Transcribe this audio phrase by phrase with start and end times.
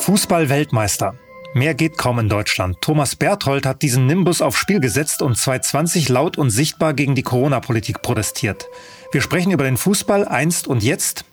[0.00, 1.14] Fußball-Weltmeister.
[1.52, 2.78] Mehr geht kaum in Deutschland.
[2.80, 7.22] Thomas Berthold hat diesen Nimbus aufs Spiel gesetzt und 2020 laut und sichtbar gegen die
[7.22, 8.66] Corona-Politik protestiert.
[9.12, 11.26] Wir sprechen über den Fußball einst und jetzt,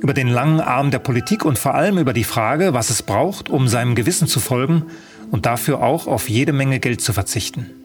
[0.00, 3.48] über den langen Arm der Politik und vor allem über die Frage, was es braucht,
[3.48, 4.84] um seinem Gewissen zu folgen
[5.30, 7.79] und dafür auch auf jede Menge Geld zu verzichten.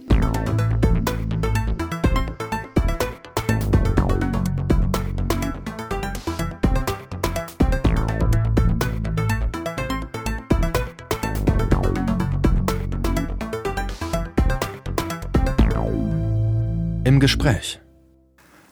[17.16, 17.80] Im Gespräch.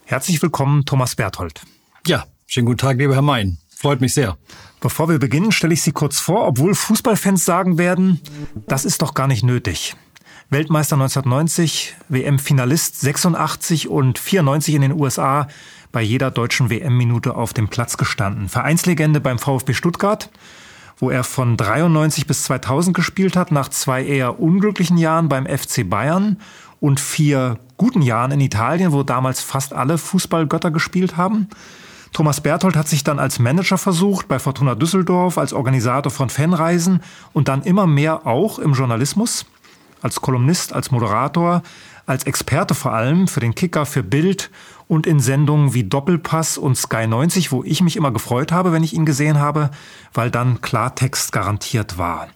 [0.03, 1.61] Herzlich willkommen, Thomas Berthold.
[2.05, 3.57] Ja, schönen guten Tag, lieber Herr Mein.
[3.73, 4.37] Freut mich sehr.
[4.81, 8.19] Bevor wir beginnen, stelle ich Sie kurz vor, obwohl Fußballfans sagen werden,
[8.67, 9.95] das ist doch gar nicht nötig.
[10.49, 15.47] Weltmeister 1990, WM-Finalist 86 und 94 in den USA,
[15.93, 18.49] bei jeder deutschen WM-Minute auf dem Platz gestanden.
[18.49, 20.29] Vereinslegende beim VfB Stuttgart,
[20.97, 25.89] wo er von 93 bis 2000 gespielt hat, nach zwei eher unglücklichen Jahren beim FC
[25.89, 26.41] Bayern
[26.81, 31.49] und vier guten Jahren in Italien, wo damals fast alle Fußballgötter gespielt haben.
[32.13, 37.01] Thomas Berthold hat sich dann als Manager versucht, bei Fortuna Düsseldorf, als Organisator von Fanreisen
[37.33, 39.45] und dann immer mehr auch im Journalismus,
[40.01, 41.61] als Kolumnist, als Moderator,
[42.05, 44.49] als Experte vor allem für den Kicker, für Bild
[44.87, 48.83] und in Sendungen wie Doppelpass und Sky 90, wo ich mich immer gefreut habe, wenn
[48.83, 49.71] ich ihn gesehen habe,
[50.13, 52.29] weil dann Klartext garantiert war.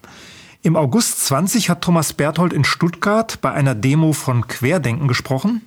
[0.63, 5.61] Im August 20 hat Thomas Berthold in Stuttgart bei einer Demo von Querdenken gesprochen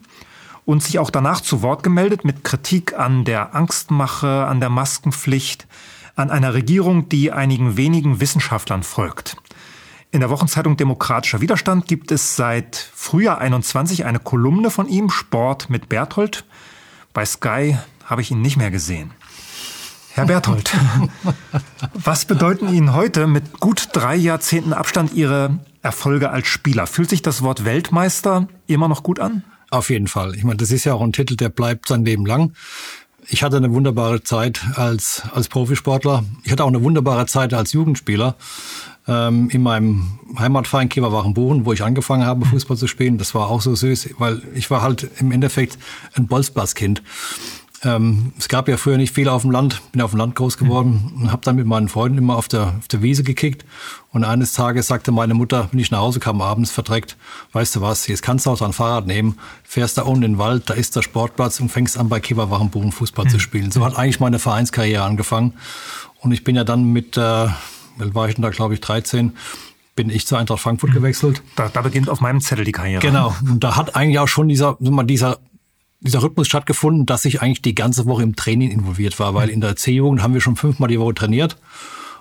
[0.66, 5.68] und sich auch danach zu Wort gemeldet mit Kritik an der Angstmache, an der Maskenpflicht,
[6.16, 9.36] an einer Regierung, die einigen wenigen Wissenschaftlern folgt.
[10.10, 15.70] In der Wochenzeitung Demokratischer Widerstand gibt es seit Frühjahr 21 eine Kolumne von ihm, Sport
[15.70, 16.44] mit Berthold.
[17.12, 19.12] Bei Sky habe ich ihn nicht mehr gesehen.
[20.20, 20.70] Herr Berthold,
[21.94, 26.86] was bedeuten Ihnen heute mit gut drei Jahrzehnten Abstand Ihre Erfolge als Spieler?
[26.86, 29.44] Fühlt sich das Wort Weltmeister immer noch gut an?
[29.70, 30.34] Auf jeden Fall.
[30.34, 32.52] Ich meine, das ist ja auch ein Titel, der bleibt sein Leben lang.
[33.28, 36.22] Ich hatte eine wunderbare Zeit als, als Profisportler.
[36.44, 38.36] Ich hatte auch eine wunderbare Zeit als Jugendspieler
[39.08, 43.16] ähm, in meinem Heimatverein Kiewer-Wachenbuchen, wo ich angefangen habe, Fußball zu spielen.
[43.16, 45.78] Das war auch so süß, weil ich war halt im Endeffekt
[46.14, 47.02] ein Bolzplatz-Kind.
[47.82, 50.58] Ähm, es gab ja früher nicht viel auf dem Land, bin auf dem Land groß
[50.58, 53.64] geworden und habe dann mit meinen Freunden immer auf der, auf der Wiese gekickt.
[54.12, 57.16] Und eines Tages sagte meine Mutter, wenn ich nach Hause kam abends verdreckt,
[57.52, 60.38] weißt du was, jetzt kannst du auch dein Fahrrad nehmen, fährst da unten in den
[60.38, 63.70] Wald, da ist der Sportplatz und fängst an bei Kieberwachenbuchen Fußball zu spielen.
[63.70, 65.54] So hat eigentlich meine Vereinskarriere angefangen.
[66.20, 67.48] Und ich bin ja dann mit, äh,
[67.96, 69.32] war ich denn da, glaube ich, 13,
[69.96, 71.42] bin ich zur Eintracht Frankfurt gewechselt.
[71.56, 73.00] Da, da beginnt auf meinem Zettel die Karriere.
[73.00, 73.34] Genau.
[73.42, 75.38] Und da hat eigentlich auch schon dieser, dieser
[76.00, 79.60] dieser Rhythmus stattgefunden, dass ich eigentlich die ganze Woche im Training involviert war, weil in
[79.60, 81.56] der C-Jugend haben wir schon fünfmal die Woche trainiert.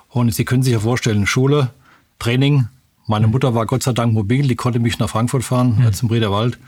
[0.08, 1.70] Und Sie können sich ja vorstellen, Schule,
[2.18, 2.68] Training.
[3.06, 5.92] Meine Mutter war Gott sei Dank mobil, die konnte mich nach Frankfurt fahren, mhm.
[5.92, 6.58] zum Brederwald.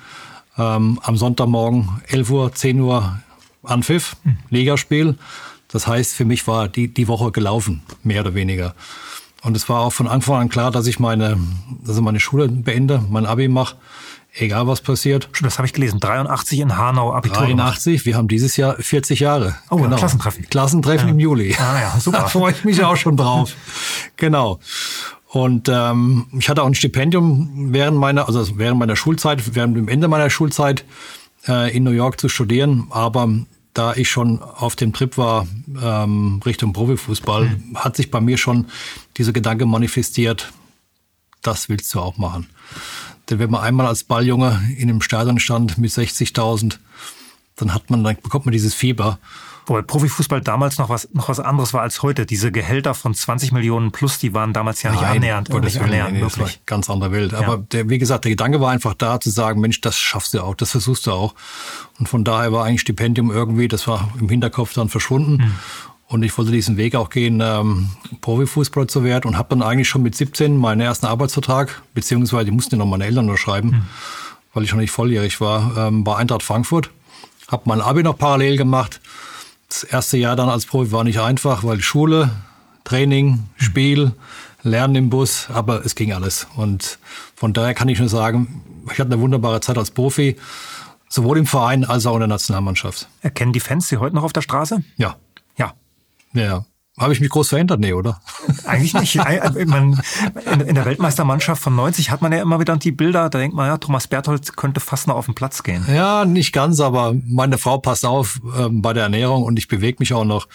[0.56, 3.20] Ähm, am Sonntagmorgen 11 Uhr, 10 Uhr
[3.62, 4.38] Anpfiff, mhm.
[4.50, 5.18] Ligaspiel.
[5.68, 8.74] Das heißt, für mich war die, die Woche gelaufen, mehr oder weniger.
[9.42, 11.38] Und es war auch von Anfang an klar, dass ich meine,
[11.84, 13.76] dass ich meine Schule beende, mein Abi mache
[14.34, 15.28] egal was passiert.
[15.42, 16.00] Das habe ich gelesen.
[16.00, 17.38] 83 in Hanau Abitur.
[17.38, 18.06] 83, gemacht.
[18.06, 19.56] wir haben dieses Jahr 40 Jahre.
[19.70, 19.96] Oh, genau.
[19.96, 20.48] Klassentreffen.
[20.48, 21.14] Klassentreffen ja.
[21.14, 21.54] im Juli.
[21.58, 22.18] Ah ja, super.
[22.22, 23.54] Da freue ich mich auch schon drauf.
[24.16, 24.60] genau.
[25.28, 29.88] Und ähm, ich hatte auch ein Stipendium während meiner, also während meiner Schulzeit, während dem
[29.88, 30.84] Ende meiner Schulzeit
[31.48, 32.88] äh, in New York zu studieren.
[32.90, 33.28] Aber
[33.74, 35.46] da ich schon auf dem Trip war
[35.82, 37.78] ähm, Richtung Profifußball, mhm.
[37.78, 38.66] hat sich bei mir schon
[39.16, 40.52] dieser Gedanke manifestiert,
[41.40, 42.48] das willst du auch machen.
[43.32, 46.76] Denn wenn man einmal als Balljunge in einem Stadion stand mit 60.000,
[47.56, 49.18] dann hat man, dann bekommt man dieses Fieber.
[49.64, 52.26] Wobei Profifußball damals noch was, noch was anderes war als heute.
[52.26, 55.48] Diese Gehälter von 20 Millionen plus, die waren damals ja nicht Nein, annähernd.
[55.48, 56.60] Oder nicht annähernd, nee, wirklich.
[56.66, 57.32] ganz andere Welt.
[57.32, 57.64] Aber ja.
[57.72, 60.54] der, wie gesagt, der Gedanke war einfach da zu sagen, Mensch, das schaffst du auch,
[60.54, 61.34] das versuchst du auch.
[61.98, 65.42] Und von daher war eigentlich Stipendium irgendwie, das war im Hinterkopf dann verschwunden.
[65.42, 65.52] Hm.
[66.12, 67.88] Und ich wollte diesen Weg auch gehen, ähm,
[68.20, 72.50] Profifußballer zu werden und habe dann eigentlich schon mit 17 meinen ersten Arbeitsvertrag, beziehungsweise die
[72.50, 73.82] mussten ja noch meine Eltern unterschreiben, mhm.
[74.52, 76.90] weil ich noch nicht volljährig war, ähm, bei Eintracht Frankfurt.
[77.48, 79.00] Habe mein Abi noch parallel gemacht.
[79.70, 82.30] Das erste Jahr dann als Profi war nicht einfach, weil Schule,
[82.84, 84.12] Training, Spiel,
[84.62, 86.46] Lernen im Bus, aber es ging alles.
[86.56, 86.98] Und
[87.34, 90.36] von daher kann ich nur sagen, ich hatte eine wunderbare Zeit als Profi,
[91.08, 93.08] sowohl im Verein als auch in der Nationalmannschaft.
[93.22, 94.84] Erkennen die Fans Sie heute noch auf der Straße?
[94.98, 95.16] Ja.
[96.34, 96.64] Ja.
[96.98, 97.80] Habe ich mich groß verändert?
[97.80, 98.20] Nee, oder?
[98.66, 99.16] Eigentlich nicht.
[99.66, 100.00] Man,
[100.66, 103.66] in der Weltmeistermannschaft von 90 hat man ja immer wieder die Bilder, da denkt man,
[103.66, 105.86] ja, Thomas Berthold könnte fast noch auf den Platz gehen.
[105.88, 109.96] Ja, nicht ganz, aber meine Frau passt auf ähm, bei der Ernährung und ich bewege
[110.00, 110.48] mich auch noch.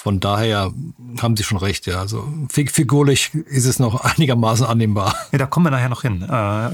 [0.00, 0.72] Von daher
[1.20, 1.98] haben Sie schon recht, ja.
[1.98, 5.16] Also figurlich ist es noch einigermaßen annehmbar.
[5.32, 6.70] Ja, da kommen wir nachher noch hin, äh,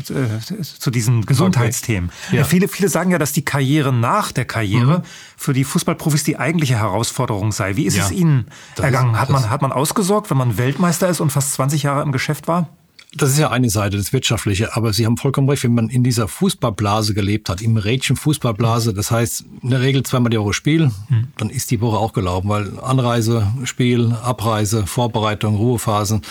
[0.63, 2.11] zu diesen Gesundheitsthemen.
[2.27, 2.37] Okay.
[2.37, 2.45] Ja.
[2.45, 5.03] viele, viele sagen ja, dass die Karriere nach der Karriere mhm.
[5.39, 7.77] für die Fußballprofis die eigentliche Herausforderung sei.
[7.77, 8.05] Wie ist ja.
[8.05, 8.45] es Ihnen
[8.77, 9.15] ergangen?
[9.15, 12.13] Ist, hat, man, hat man ausgesorgt, wenn man Weltmeister ist und fast 20 Jahre im
[12.13, 12.69] Geschäft war?
[13.17, 14.77] Das ist ja eine Seite, das Wirtschaftliche.
[14.77, 18.95] Aber Sie haben vollkommen recht, wenn man in dieser Fußballblase gelebt hat, im Rädchen Fußballblase,
[18.95, 21.29] das heißt in der Regel zweimal die Woche Spiel, hm.
[21.37, 26.23] dann ist die Woche auch gelaufen, weil Anreise, Spiel, Abreise, Vorbereitung, Ruhephasen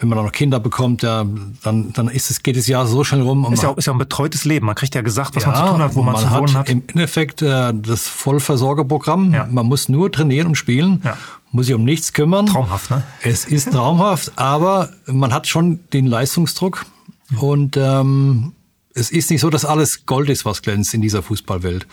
[0.00, 1.24] wenn man auch noch Kinder bekommt, ja,
[1.62, 3.50] dann, dann ist es, geht das Jahr so schnell rum.
[3.52, 4.66] Ist ja, auch, ist ja ein betreutes Leben.
[4.66, 6.54] Man kriegt ja gesagt, was ja, man zu tun hat, wo man, man zu wohnen
[6.54, 6.68] hat.
[6.68, 9.32] Im Endeffekt äh, das Vollversorgerprogramm.
[9.32, 9.46] Ja.
[9.50, 11.00] Man muss nur trainieren und spielen.
[11.04, 11.16] Ja
[11.54, 12.46] muss sich um nichts kümmern.
[12.46, 13.04] Traumhaft, ne?
[13.22, 16.84] Es ist traumhaft, aber man hat schon den Leistungsdruck
[17.30, 17.38] mhm.
[17.38, 18.52] und ähm,
[18.92, 21.86] es ist nicht so, dass alles Gold ist, was glänzt in dieser Fußballwelt.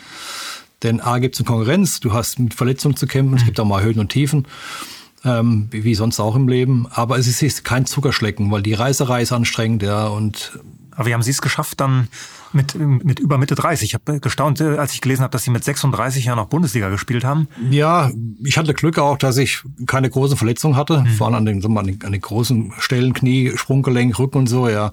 [0.82, 3.36] Denn A gibt es eine Konkurrenz, du hast mit Verletzungen zu kämpfen, mhm.
[3.38, 4.48] es gibt auch mal Höhen und Tiefen,
[5.24, 6.88] ähm, wie sonst auch im Leben.
[6.90, 10.58] Aber es ist kein Zuckerschlecken, weil die Reiserei ist anstrengend, ja, und
[10.94, 12.08] aber wie haben Sie es geschafft, dann
[12.52, 13.90] mit, mit über Mitte 30?
[13.90, 16.88] Ich habe gestaunt, äh, als ich gelesen habe, dass Sie mit 36 Jahren noch Bundesliga
[16.90, 17.48] gespielt haben.
[17.70, 18.10] Ja,
[18.44, 21.06] ich hatte Glück auch, dass ich keine großen Verletzungen hatte, mhm.
[21.08, 24.68] vor allem an den, an, den, an den großen Stellen, Knie, Sprunggelenk, Rücken und so,
[24.68, 24.92] ja.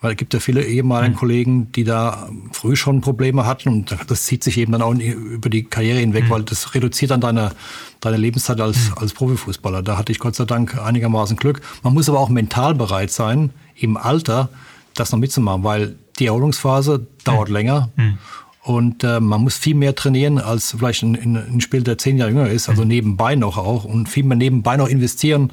[0.00, 1.18] Weil es gibt ja viele ehemaligen mhm.
[1.18, 5.48] Kollegen, die da früh schon Probleme hatten und das zieht sich eben dann auch über
[5.48, 6.30] die Karriere hinweg, mhm.
[6.30, 7.52] weil das reduziert dann deine,
[8.00, 8.98] deine Lebenszeit als, mhm.
[8.98, 9.82] als Profifußballer.
[9.82, 11.62] Da hatte ich Gott sei Dank einigermaßen Glück.
[11.82, 14.50] Man muss aber auch mental bereit sein, im Alter
[14.94, 17.54] das noch mitzumachen, weil die Erholungsphase dauert mhm.
[17.54, 17.90] länger.
[17.96, 18.18] Mhm.
[18.62, 22.30] Und äh, man muss viel mehr trainieren, als vielleicht ein, ein Spiel, der zehn Jahre
[22.30, 22.88] jünger ist, also mhm.
[22.88, 25.50] nebenbei noch auch und viel mehr nebenbei noch investieren,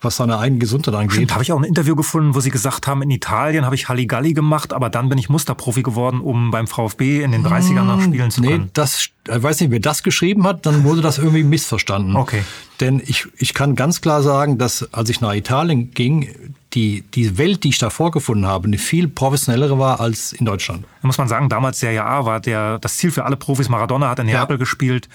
[0.00, 1.12] was seine eigene Gesundheit angeht.
[1.12, 3.88] Stimmt, habe ich auch ein Interview gefunden, wo Sie gesagt haben, in Italien habe ich
[3.88, 8.00] Halligalli gemacht, aber dann bin ich Musterprofi geworden, um beim VfB in den 30ern noch
[8.00, 8.62] spielen zu können.
[8.64, 12.16] Nee, das, ich weiß nicht, wer das geschrieben hat, dann wurde das irgendwie missverstanden.
[12.16, 12.42] Okay.
[12.80, 16.28] Denn ich, ich kann ganz klar sagen, dass als ich nach Italien ging,
[16.74, 20.84] die, die Welt, die ich da vorgefunden habe, eine viel professionellere war als in Deutschland.
[21.02, 23.68] Da muss man sagen, damals Serie A war der, das Ziel für alle Profis.
[23.68, 24.58] Maradona hat in Neapel ja.
[24.58, 25.08] gespielt.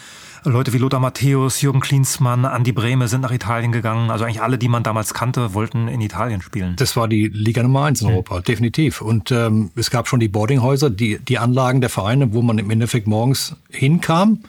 [0.44, 4.12] Leute wie Lothar Matthäus, Jürgen Klinsmann, Andi Brehme sind nach Italien gegangen.
[4.12, 6.76] Also eigentlich alle, die man damals kannte, wollten in Italien spielen.
[6.76, 8.44] Das war die Liga Nummer eins in Europa, mhm.
[8.44, 9.02] definitiv.
[9.02, 12.70] Und ähm, es gab schon die Boardinghäuser, die, die Anlagen der Vereine, wo man im
[12.70, 14.40] Endeffekt morgens hinkam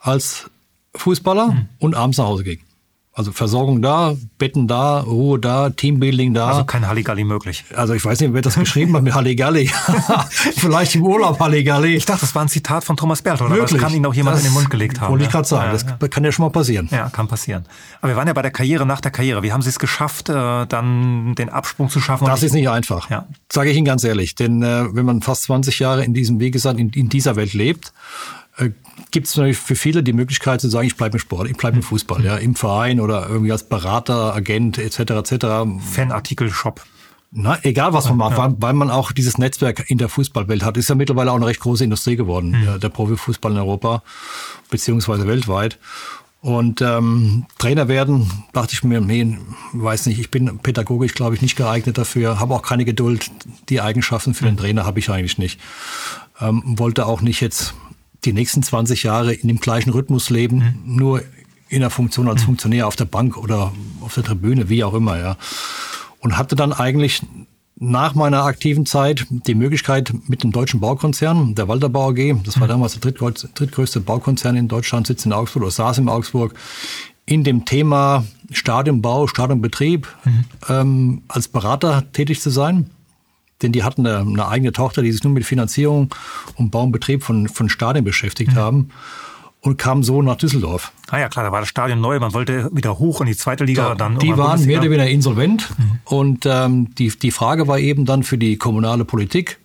[0.00, 0.50] als
[0.94, 1.68] Fußballer mhm.
[1.78, 2.60] und abends nach Hause ging.
[3.14, 6.48] Also Versorgung da, Betten da, Ruhe da, Teambuilding da.
[6.48, 7.62] Also kein Halligalli möglich.
[7.76, 9.70] Also ich weiß nicht, wer das geschrieben hat mit Halligalli.
[10.30, 11.94] Vielleicht im Urlaub Halligalli.
[11.94, 14.36] Ich dachte, das war ein Zitat von Thomas Berthold, aber das kann Ihnen auch jemand
[14.38, 15.12] das in den Mund gelegt haben.
[15.12, 16.08] Wollte ich gerade sagen, ja, das ja.
[16.08, 16.88] kann ja schon mal passieren.
[16.90, 17.66] Ja, kann passieren.
[18.00, 19.42] Aber wir waren ja bei der Karriere nach der Karriere.
[19.42, 22.24] Wie haben Sie es geschafft, äh, dann den Absprung zu schaffen?
[22.24, 23.26] Das ist nicht einfach, ja.
[23.52, 24.36] sage ich Ihnen ganz ehrlich.
[24.36, 27.52] Denn äh, wenn man fast 20 Jahre in diesem, wie gesagt, in, in dieser Welt
[27.52, 27.92] lebt,
[29.10, 31.76] gibt es natürlich für viele die Möglichkeit zu sagen, ich bleibe im Sport, ich bleibe
[31.76, 34.98] im Fußball, ja, im Verein oder irgendwie als Berater, Agent etc.
[34.98, 35.46] etc.
[35.92, 36.82] Fanartikel-Shop.
[37.34, 38.54] Na, egal was man macht, ja.
[38.58, 41.60] weil man auch dieses Netzwerk in der Fußballwelt hat, ist ja mittlerweile auch eine recht
[41.60, 42.78] große Industrie geworden, mhm.
[42.78, 44.02] der Profifußball in Europa
[44.68, 45.78] beziehungsweise weltweit.
[46.42, 49.38] Und ähm, Trainer werden, dachte ich mir, nee,
[49.72, 53.30] weiß nicht, ich bin pädagogisch, glaube ich, nicht geeignet dafür, habe auch keine Geduld.
[53.68, 55.60] Die Eigenschaften für den Trainer habe ich eigentlich nicht.
[56.40, 57.74] Ähm, wollte auch nicht jetzt
[58.24, 60.96] die nächsten 20 Jahre in dem gleichen Rhythmus leben, mhm.
[60.96, 61.22] nur
[61.68, 62.46] in der Funktion als mhm.
[62.46, 65.36] Funktionär auf der Bank oder auf der Tribüne, wie auch immer, ja.
[66.20, 67.22] Und hatte dann eigentlich
[67.76, 72.68] nach meiner aktiven Zeit die Möglichkeit mit dem deutschen Baukonzern, der Walterbau AG, das war
[72.68, 72.72] mhm.
[72.72, 76.54] damals der drittgrößte Baukonzern in Deutschland, sitzt in Augsburg oder saß in Augsburg,
[77.26, 80.44] in dem Thema Stadionbau, Stadionbetrieb mhm.
[80.68, 82.90] ähm, als Berater tätig zu sein
[83.62, 86.14] denn die hatten eine, eine, eigene Tochter, die sich nur mit Finanzierung
[86.56, 88.56] und Bau und Betrieb von, von Stadien beschäftigt mhm.
[88.56, 88.88] haben
[89.60, 90.92] und kamen so nach Düsseldorf.
[91.08, 93.64] Ah ja, klar, da war das Stadion neu, man wollte wieder hoch in die zweite
[93.64, 93.90] Liga.
[93.90, 95.98] So, dann die waren mehr oder weniger insolvent mhm.
[96.04, 99.58] und ähm, die, die Frage war eben dann für die kommunale Politik,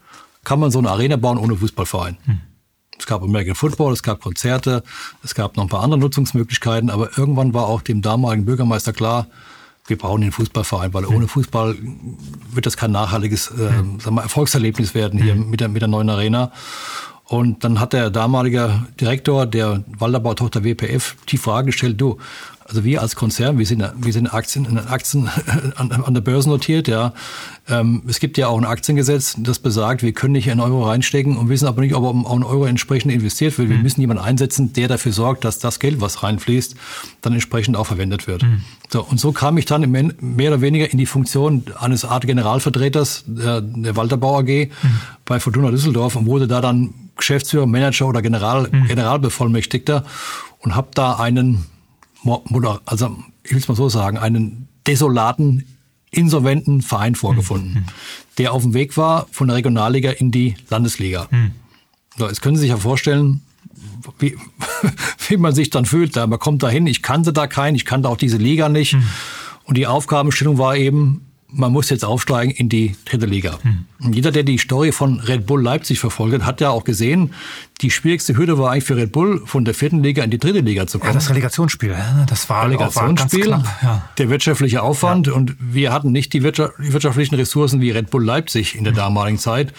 [0.44, 2.18] kann man so eine Arena bauen ohne Fußballverein?
[2.26, 2.42] Mhm.
[3.00, 4.84] Es gab American Football, es gab Konzerte,
[5.24, 9.28] es gab noch ein paar andere Nutzungsmöglichkeiten, aber irgendwann war auch dem damaligen Bürgermeister klar,
[9.88, 11.76] wir brauchen den Fußballverein, weil ohne Fußball
[12.52, 16.10] wird das kein nachhaltiges äh, sagen wir, Erfolgserlebnis werden hier mit der, mit der neuen
[16.10, 16.52] Arena.
[17.24, 22.18] Und dann hat der damalige Direktor der Walderbau-Tochter WPF die Frage gestellt, du,
[22.68, 25.30] also wir als Konzern, wir sind, wir sind Aktien, Aktien
[25.76, 27.14] an, an der Börse notiert, ja.
[27.70, 31.38] Ähm, es gibt ja auch ein Aktiengesetz, das besagt, wir können nicht einen Euro reinstecken
[31.38, 33.70] und wissen aber nicht, ob auch ein Euro entsprechend investiert wird.
[33.70, 33.84] Wir mhm.
[33.84, 36.76] müssen jemanden einsetzen, der dafür sorgt, dass das Geld, was reinfließt,
[37.22, 38.44] dann entsprechend auch verwendet wird.
[38.44, 38.62] Mhm.
[38.90, 43.26] So, und so kam ich dann mehr oder weniger in die Funktion eines Art Generalvertreters
[43.28, 44.70] der, der Walterbau AG mhm.
[45.26, 48.88] bei Fortuna Düsseldorf und wurde da dann Geschäftsführer, Manager oder General, mhm.
[48.88, 50.06] Generalbevollmächtigter
[50.60, 51.66] und habe da einen
[52.86, 55.64] also ich will es mal so sagen, einen desolaten,
[56.12, 57.86] insolventen Verein vorgefunden, mhm.
[58.38, 61.28] der auf dem Weg war von der Regionalliga in die Landesliga.
[61.32, 61.52] Mhm.
[62.18, 63.42] So, jetzt können Sie sich ja vorstellen,
[64.20, 64.38] wie,
[65.28, 66.16] wie man sich dann fühlt.
[66.16, 68.94] Da, man kommt dahin, ich kannte da keinen, ich kannte auch diese Liga nicht.
[68.94, 69.04] Mhm.
[69.66, 73.58] Und die Aufgabenstellung war eben, man muss jetzt aufsteigen in die dritte Liga.
[73.64, 73.86] Mhm.
[74.04, 77.34] Und jeder, der die Story von Red Bull Leipzig verfolgt, hat ja auch gesehen,
[77.82, 80.60] die schwierigste Hürde war eigentlich für Red Bull, von der vierten Liga in die dritte
[80.60, 81.12] Liga zu kommen.
[81.12, 81.96] Ja, das Relegationsspiel,
[82.28, 84.10] das war Relegationsspiel, war ja.
[84.18, 85.28] der wirtschaftliche Aufwand.
[85.28, 85.34] Ja.
[85.34, 88.98] Und wir hatten nicht die wirtschaftlichen Ressourcen wie Red Bull Leipzig in der mhm.
[88.98, 89.74] damaligen Zeit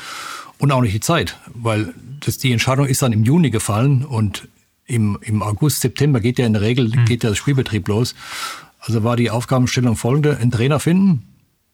[0.58, 4.48] und auch nicht die Zeit, weil das, die Entscheidung ist dann im Juni gefallen und
[4.86, 7.04] im, im August, September geht ja in der Regel mhm.
[7.04, 8.14] geht ja das Spielbetrieb los.
[8.80, 11.24] Also war die Aufgabenstellung folgende, einen Trainer finden,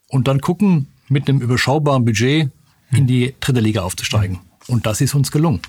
[0.09, 2.51] und dann gucken, mit einem überschaubaren Budget
[2.91, 4.39] in die dritte Liga aufzusteigen.
[4.69, 5.61] Und das ist uns gelungen.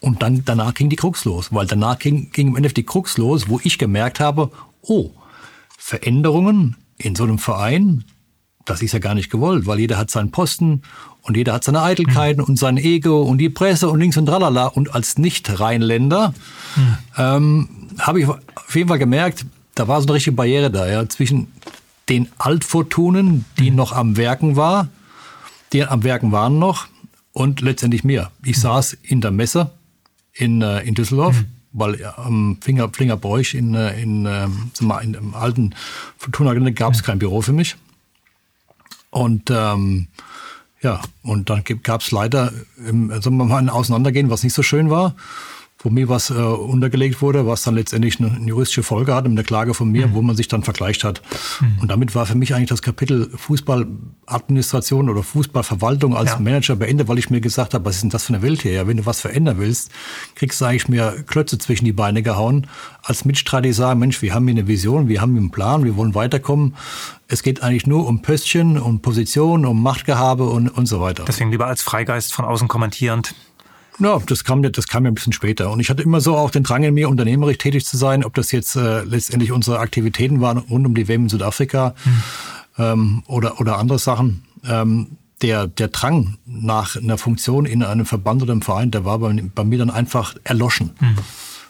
[0.00, 3.16] Und dann, danach ging die Krux los, weil danach ging, ging im Endeffekt die Krux
[3.18, 4.50] los, wo ich gemerkt habe,
[4.82, 5.10] oh,
[5.78, 8.04] Veränderungen in so einem Verein,
[8.64, 10.82] das ist ja gar nicht gewollt, weil jeder hat seinen Posten
[11.22, 12.48] und jeder hat seine Eitelkeiten mhm.
[12.48, 14.66] und sein Ego und die Presse und links und tralala.
[14.66, 16.34] Und als Nicht-Rheinländer
[16.76, 16.96] mhm.
[17.16, 17.68] ähm,
[17.98, 21.48] habe ich auf jeden Fall gemerkt, da war so eine richtige Barriere da, ja, zwischen
[22.08, 23.76] den Altfortunen, die mhm.
[23.76, 24.88] noch am Werken war,
[25.72, 26.86] die am Werken waren noch
[27.32, 28.30] und letztendlich mir.
[28.42, 28.62] Ich mhm.
[28.62, 29.70] saß in der Messe
[30.32, 31.46] in, äh, in Düsseldorf, mhm.
[31.72, 34.46] weil am Finger, Fingerbräuch in, äh, in, äh,
[35.02, 35.74] in, im alten
[36.16, 37.76] Fortuna gab es kein Büro für mich.
[39.10, 40.08] Und ähm,
[40.82, 42.52] ja, und dann gab es leider
[42.86, 45.14] im, also mal ein Auseinandergehen, was nicht so schön war
[45.84, 49.44] wo mir was äh, untergelegt wurde, was dann letztendlich eine, eine juristische Folge hatte, eine
[49.44, 50.14] Klage von mir, mhm.
[50.14, 51.20] wo man sich dann vergleicht hat.
[51.60, 51.78] Mhm.
[51.82, 56.38] Und damit war für mich eigentlich das Kapitel Fußballadministration oder Fußballverwaltung als ja.
[56.38, 58.72] Manager beendet, weil ich mir gesagt habe, was ist denn das für eine Welt hier?
[58.72, 59.90] Ja, wenn du was verändern willst,
[60.34, 62.66] kriegst du eigentlich mehr Klötze zwischen die Beine gehauen,
[63.02, 65.84] als Mitstreiter, die sagen, Mensch, wir haben hier eine Vision, wir haben hier einen Plan,
[65.84, 66.76] wir wollen weiterkommen.
[67.28, 71.24] Es geht eigentlich nur um Pöstchen, um Position, um Machtgehabe und, und so weiter.
[71.26, 73.34] Deswegen lieber als Freigeist von außen kommentierend
[73.98, 75.70] ja, das kam, das kam ja ein bisschen später.
[75.70, 78.34] Und ich hatte immer so auch den Drang in mir, unternehmerisch tätig zu sein, ob
[78.34, 82.22] das jetzt äh, letztendlich unsere Aktivitäten waren rund um die WM in Südafrika hm.
[82.78, 84.44] ähm, oder, oder andere Sachen.
[84.66, 89.18] Ähm, der, der Drang nach einer Funktion in einem Verband oder einem Verein, der war
[89.18, 90.92] bei, bei mir dann einfach erloschen.
[90.98, 91.16] Hm.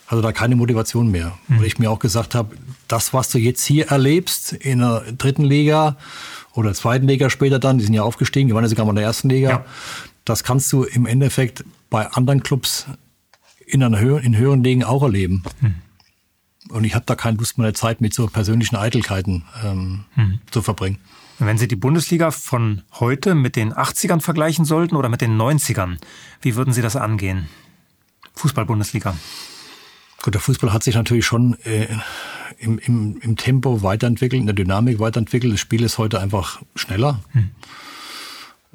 [0.06, 1.32] Also da keine Motivation mehr.
[1.48, 1.58] Hm.
[1.58, 2.56] Weil ich mir auch gesagt habe,
[2.88, 5.96] das, was du jetzt hier erlebst in der dritten Liga
[6.52, 8.96] oder zweiten Liga später dann, die sind ja aufgestiegen, die waren ja sogar mal in
[8.96, 9.64] der ersten Liga, ja.
[10.24, 11.64] das kannst du im Endeffekt
[11.94, 12.86] bei anderen Clubs
[13.66, 15.44] in, einer Höhe, in höheren Ligen auch erleben.
[15.60, 15.76] Hm.
[16.70, 20.40] Und ich habe da keine Lust, meine Zeit mit so persönlichen Eitelkeiten ähm, hm.
[20.50, 20.98] zu verbringen.
[21.38, 25.98] Wenn Sie die Bundesliga von heute mit den 80ern vergleichen sollten oder mit den 90ern,
[26.40, 27.48] wie würden Sie das angehen?
[28.34, 29.16] Fußball-Bundesliga.
[30.20, 31.86] Gut, der Fußball hat sich natürlich schon äh,
[32.58, 35.52] im, im, im Tempo weiterentwickelt, in der Dynamik weiterentwickelt.
[35.52, 37.20] Das Spiel ist heute einfach schneller.
[37.34, 37.50] Hm.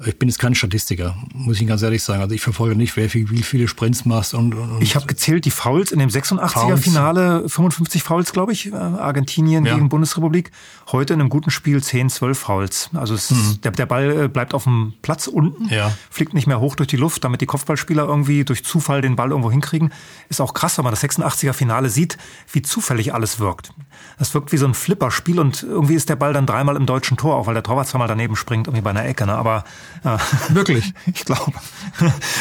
[0.06, 2.22] Ich bin jetzt kein Statistiker, muss ich Ihnen ganz ehrlich sagen.
[2.22, 4.32] Also ich verfolge nicht, wer viel, wie viele Sprints machst.
[4.32, 8.76] Und, und ich habe gezählt die Fouls in dem 86er-Finale, 55 Fouls, glaube ich, äh,
[8.76, 9.74] Argentinien ja.
[9.74, 10.52] gegen Bundesrepublik.
[10.90, 12.90] Heute in einem guten Spiel 10, 12 Fouls.
[12.94, 13.60] Also es, mhm.
[13.62, 15.94] der, der Ball äh, bleibt auf dem Platz unten, ja.
[16.08, 19.30] fliegt nicht mehr hoch durch die Luft, damit die Kopfballspieler irgendwie durch Zufall den Ball
[19.30, 19.92] irgendwo hinkriegen.
[20.30, 22.16] Ist auch krass, wenn man das 86er-Finale sieht,
[22.50, 23.74] wie zufällig alles wirkt.
[24.18, 27.18] Das wirkt wie so ein Flipperspiel und irgendwie ist der Ball dann dreimal im deutschen
[27.18, 29.26] Tor, auch weil der Torwart zweimal daneben springt, irgendwie bei einer Ecke.
[29.26, 29.34] Ne?
[29.34, 29.64] Aber.
[30.48, 30.94] Wirklich?
[31.12, 31.52] Ich glaube.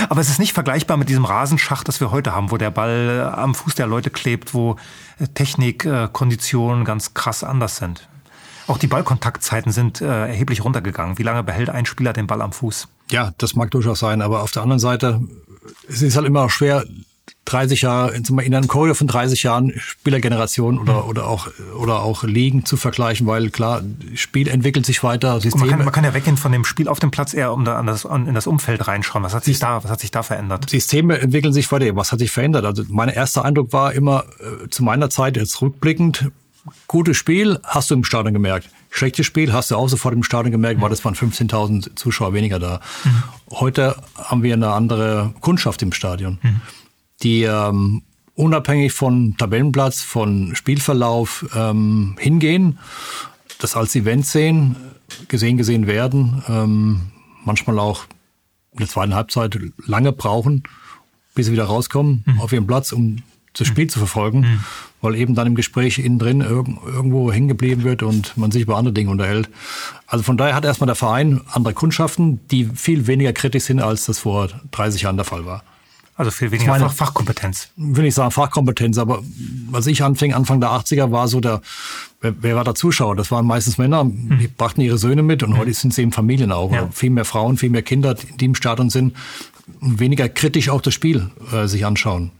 [0.09, 3.33] Aber es ist nicht vergleichbar mit diesem Rasenschacht, das wir heute haben, wo der Ball
[3.35, 4.77] am Fuß der Leute klebt, wo
[5.19, 8.07] äh, Technik, äh, Konditionen ganz krass anders sind.
[8.67, 11.17] Auch die Ballkontaktzeiten sind äh, erheblich runtergegangen.
[11.17, 12.87] Wie lange behält ein Spieler den Ball am Fuß?
[13.09, 15.21] Ja, das mag durchaus sein, aber auf der anderen Seite,
[15.87, 16.83] es ist halt immer schwer,
[17.49, 21.47] 30 Jahre, in einem Korridor von 30 Jahren Spielergeneration oder, oder auch,
[21.79, 23.81] oder auch Ligen zu vergleichen, weil klar,
[24.13, 25.41] Spiel entwickelt sich weiter.
[25.41, 25.65] Systeme.
[25.65, 27.77] Man kann, man kann ja weggehen von dem Spiel auf dem Platz eher um da
[27.77, 29.23] an das, in das Umfeld reinschauen.
[29.23, 30.69] Was hat sich da, was hat sich da verändert?
[30.69, 31.95] Systeme entwickeln sich weiter.
[31.95, 32.65] Was hat sich verändert?
[32.65, 36.31] Also mein erster Eindruck war immer äh, zu meiner Zeit jetzt rückblickend,
[36.87, 38.69] gutes Spiel hast du im Stadion gemerkt.
[38.91, 42.59] Schlechtes Spiel hast du auch sofort im Stadion gemerkt, weil das waren 15.000 Zuschauer weniger
[42.59, 42.79] da.
[43.03, 43.23] Mhm.
[43.51, 46.37] Heute haben wir eine andere Kundschaft im Stadion.
[46.41, 46.61] Mhm
[47.21, 48.03] die ähm,
[48.35, 52.79] unabhängig von Tabellenplatz, von Spielverlauf ähm, hingehen,
[53.59, 54.75] das als Event sehen,
[55.27, 57.01] gesehen, gesehen werden, ähm,
[57.43, 58.05] manchmal auch
[58.71, 60.63] in der zweiten Halbzeit lange brauchen,
[61.35, 62.39] bis sie wieder rauskommen mhm.
[62.39, 63.17] auf ihren Platz, um
[63.53, 63.89] das Spiel mhm.
[63.89, 64.63] zu verfolgen, mhm.
[65.01, 68.61] weil eben dann im Gespräch innen drin irg irgendwo hängen geblieben wird und man sich
[68.61, 69.49] über andere Dinge unterhält.
[70.07, 74.05] Also von daher hat erstmal der Verein andere Kundschaften, die viel weniger kritisch sind, als
[74.05, 75.63] das vor 30 Jahren der Fall war.
[76.19, 77.69] Also viel weniger meine, Fach, Fachkompetenz.
[77.77, 79.23] Will ich sagen Fachkompetenz, aber
[79.71, 81.61] als ich anfing, Anfang der 80er, war so der,
[82.19, 83.15] wer, wer war der Zuschauer?
[83.15, 84.53] Das waren meistens Männer, die mhm.
[84.57, 85.57] brachten ihre Söhne mit und mhm.
[85.59, 86.73] heute sind sie eben Familien auch.
[86.73, 86.89] Ja.
[86.91, 89.15] Viel mehr Frauen, viel mehr Kinder, die im Stadion sind
[89.79, 92.31] und weniger kritisch auch das Spiel äh, sich anschauen.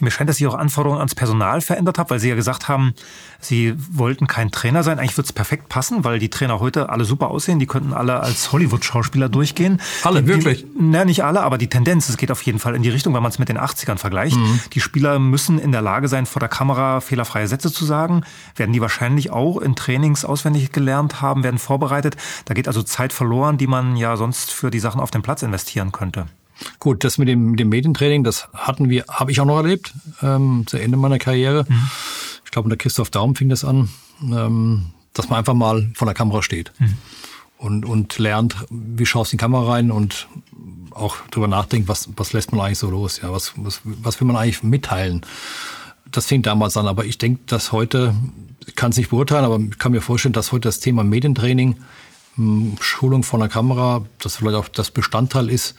[0.00, 2.94] Mir scheint, dass sich auch Anforderungen ans Personal verändert haben, weil Sie ja gesagt haben,
[3.40, 4.98] Sie wollten kein Trainer sein.
[4.98, 7.58] Eigentlich wird es perfekt passen, weil die Trainer heute alle super aussehen.
[7.58, 9.80] Die könnten alle als Hollywood-Schauspieler durchgehen.
[10.02, 10.66] Alle, die, wirklich?
[10.78, 13.22] Na, nicht alle, aber die Tendenz, es geht auf jeden Fall in die Richtung, wenn
[13.22, 14.36] man es mit den 80ern vergleicht.
[14.36, 14.60] Mhm.
[14.72, 18.22] Die Spieler müssen in der Lage sein, vor der Kamera fehlerfreie Sätze zu sagen.
[18.56, 22.16] Werden die wahrscheinlich auch in Trainings auswendig gelernt haben, werden vorbereitet.
[22.46, 25.42] Da geht also Zeit verloren, die man ja sonst für die Sachen auf dem Platz
[25.42, 26.26] investieren könnte.
[26.78, 29.92] Gut, das mit dem, dem Medientraining, das hatten wir, habe ich auch noch erlebt,
[30.22, 31.66] ähm, zu Ende meiner Karriere.
[31.68, 31.88] Mhm.
[32.44, 33.88] Ich glaube, unter Christoph Daum fing das an,
[34.22, 36.94] ähm, dass man einfach mal vor der Kamera steht mhm.
[37.58, 40.28] und, und lernt, wie schaust du in die Kamera rein und
[40.92, 44.26] auch drüber nachdenkt, was, was lässt man eigentlich so los, ja, was, was, was will
[44.26, 45.22] man eigentlich mitteilen.
[46.10, 48.14] Das fing damals an, aber ich denke, dass heute,
[48.66, 51.76] ich kann es nicht beurteilen, aber ich kann mir vorstellen, dass heute das Thema Medientraining,
[52.36, 55.74] hm, Schulung vor der Kamera, das vielleicht auch das Bestandteil ist,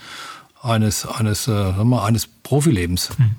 [0.65, 3.10] eines, eines, äh, mal, eines Profilebens.
[3.17, 3.31] Hm.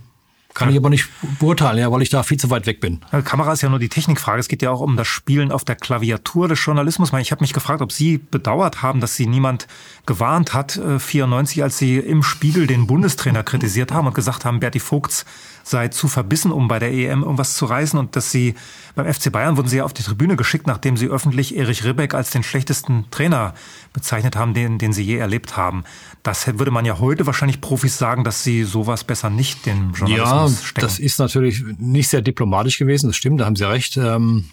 [0.57, 3.01] Kann ich aber nicht beurteilen, ja, weil ich da viel zu weit weg bin.
[3.25, 4.41] Kamera ist ja nur die Technikfrage.
[4.41, 7.13] Es geht ja auch um das Spielen auf der Klaviatur des Journalismus.
[7.21, 9.67] Ich habe mich gefragt, ob Sie bedauert haben, dass Sie niemand
[10.07, 14.59] gewarnt hat, 94, äh, als Sie im Spiegel den Bundestrainer kritisiert haben und gesagt haben,
[14.59, 15.27] Berti Vogts
[15.69, 18.55] sei zu verbissen, um bei der EM irgendwas zu reißen und dass sie
[18.95, 22.15] beim FC Bayern wurden sie ja auf die Tribüne geschickt, nachdem sie öffentlich Erich Ribbeck
[22.15, 23.53] als den schlechtesten Trainer
[23.93, 25.83] bezeichnet haben, den, den sie je erlebt haben.
[26.23, 30.61] Das würde man ja heute wahrscheinlich Profis sagen, dass sie sowas besser nicht den Journalismus
[30.61, 30.87] ja, stecken.
[30.87, 33.97] das ist natürlich nicht sehr diplomatisch gewesen, das stimmt, da haben Sie recht.
[33.97, 34.45] Ähm,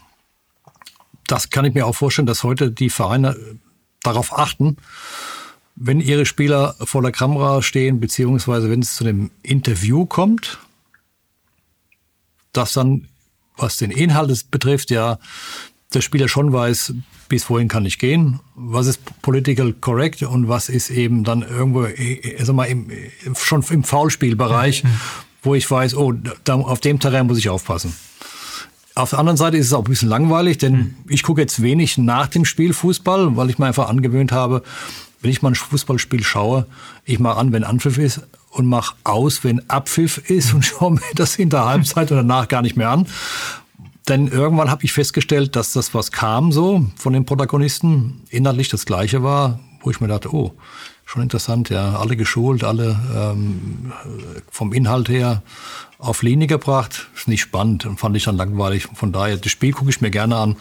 [1.27, 3.38] das kann ich mir auch vorstellen, dass heute die Vereine
[4.01, 4.77] darauf achten,
[5.75, 10.60] wenn ihre Spieler vor der Kamera stehen, beziehungsweise wenn es zu einem Interview kommt,
[12.53, 13.07] dass dann,
[13.57, 15.19] was den Inhalt betrifft, ja,
[15.93, 16.93] der Spieler schon weiß,
[17.29, 21.88] bis wohin kann ich gehen, was ist political correct und was ist eben dann irgendwo,
[22.39, 22.89] sag mal, im,
[23.36, 24.84] schon im Foulspielbereich,
[25.41, 27.93] wo ich weiß, oh, da, auf dem Terrain muss ich aufpassen.
[28.95, 30.95] Auf der anderen Seite ist es auch ein bisschen langweilig, denn mhm.
[31.10, 34.63] ich gucke jetzt wenig nach dem Spiel Fußball, weil ich mir einfach angewöhnt habe,
[35.23, 36.67] wenn ich mal ein Fußballspiel schaue,
[37.05, 41.01] ich mache an, wenn Anpfiff ist und mache aus, wenn Abpfiff ist und schaue mir
[41.15, 43.07] das in der Halbzeit und danach gar nicht mehr an.
[44.09, 48.86] Denn irgendwann habe ich festgestellt, dass das, was kam so von den Protagonisten, inhaltlich das
[48.86, 50.53] Gleiche war, wo ich mir dachte, oh,
[51.05, 53.93] schon interessant, ja, alle geschult, alle ähm,
[54.51, 55.41] vom Inhalt her
[55.99, 57.07] auf Linie gebracht.
[57.15, 58.89] Ist nicht spannend und fand ich dann langweilig.
[58.93, 60.57] Von daher, das Spiel gucke ich mir gerne an,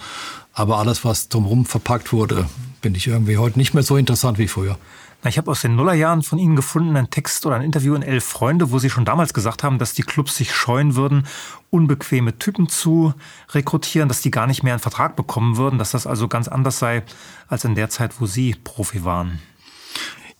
[0.52, 2.46] aber alles, was drumherum verpackt wurde,
[2.82, 4.76] bin ich irgendwie heute nicht mehr so interessant wie früher.
[5.22, 8.02] Na, ich habe aus den Nullerjahren von Ihnen gefunden einen Text oder ein Interview in
[8.02, 11.26] Elf Freunde, wo Sie schon damals gesagt haben, dass die Clubs sich scheuen würden,
[11.70, 13.14] unbequeme Typen zu
[13.50, 16.80] rekrutieren, dass die gar nicht mehr einen Vertrag bekommen würden, dass das also ganz anders
[16.80, 17.04] sei
[17.46, 19.38] als in der Zeit, wo Sie Profi waren.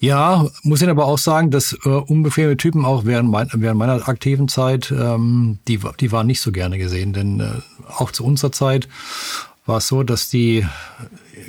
[0.01, 4.09] Ja, muss ich aber auch sagen, dass äh, unbequeme Typen auch während, mein, während meiner
[4.09, 7.13] aktiven Zeit, ähm, die, die waren nicht so gerne gesehen.
[7.13, 7.53] Denn äh,
[7.87, 8.89] auch zu unserer Zeit
[9.65, 10.67] war es so, dass die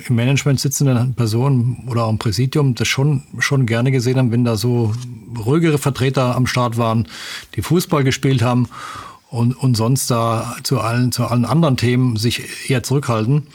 [0.08, 4.44] im Management sitzenden Personen oder auch im Präsidium das schon, schon gerne gesehen haben, wenn
[4.44, 4.92] da so
[5.44, 7.08] ruhigere Vertreter am Start waren,
[7.56, 8.68] die Fußball gespielt haben
[9.30, 13.46] und, und sonst da zu allen, zu allen anderen Themen sich eher zurückhalten,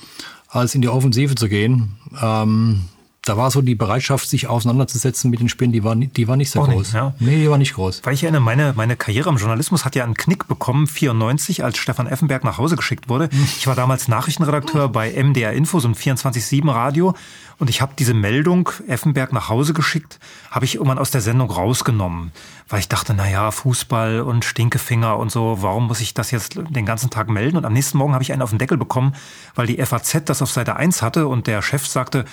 [0.47, 1.93] als in die Offensive zu gehen.
[2.21, 2.81] Ähm,
[3.29, 6.55] da war so die Bereitschaft, sich auseinanderzusetzen mit den Spielen, die war, die war nicht
[6.57, 6.77] Auch groß.
[6.77, 7.13] Nicht, ja.
[7.19, 8.01] Nee, die war nicht groß.
[8.03, 11.77] Weil ich erinnere, meine, meine Karriere im Journalismus hat ja einen Knick bekommen, 94, als
[11.77, 13.29] Stefan Effenberg nach Hause geschickt wurde.
[13.31, 13.47] Hm.
[13.57, 17.13] Ich war damals Nachrichtenredakteur bei MDR Info, so ein 24-7 Radio.
[17.59, 20.17] Und ich habe diese Meldung, Effenberg nach Hause geschickt,
[20.49, 22.31] habe ich irgendwann aus der Sendung rausgenommen.
[22.67, 26.55] Weil ich dachte, na ja, Fußball und Stinkefinger und so, warum muss ich das jetzt
[26.55, 27.57] den ganzen Tag melden?
[27.57, 29.13] Und am nächsten Morgen habe ich einen auf den Deckel bekommen,
[29.55, 32.25] weil die FAZ das auf Seite 1 hatte und der Chef sagte,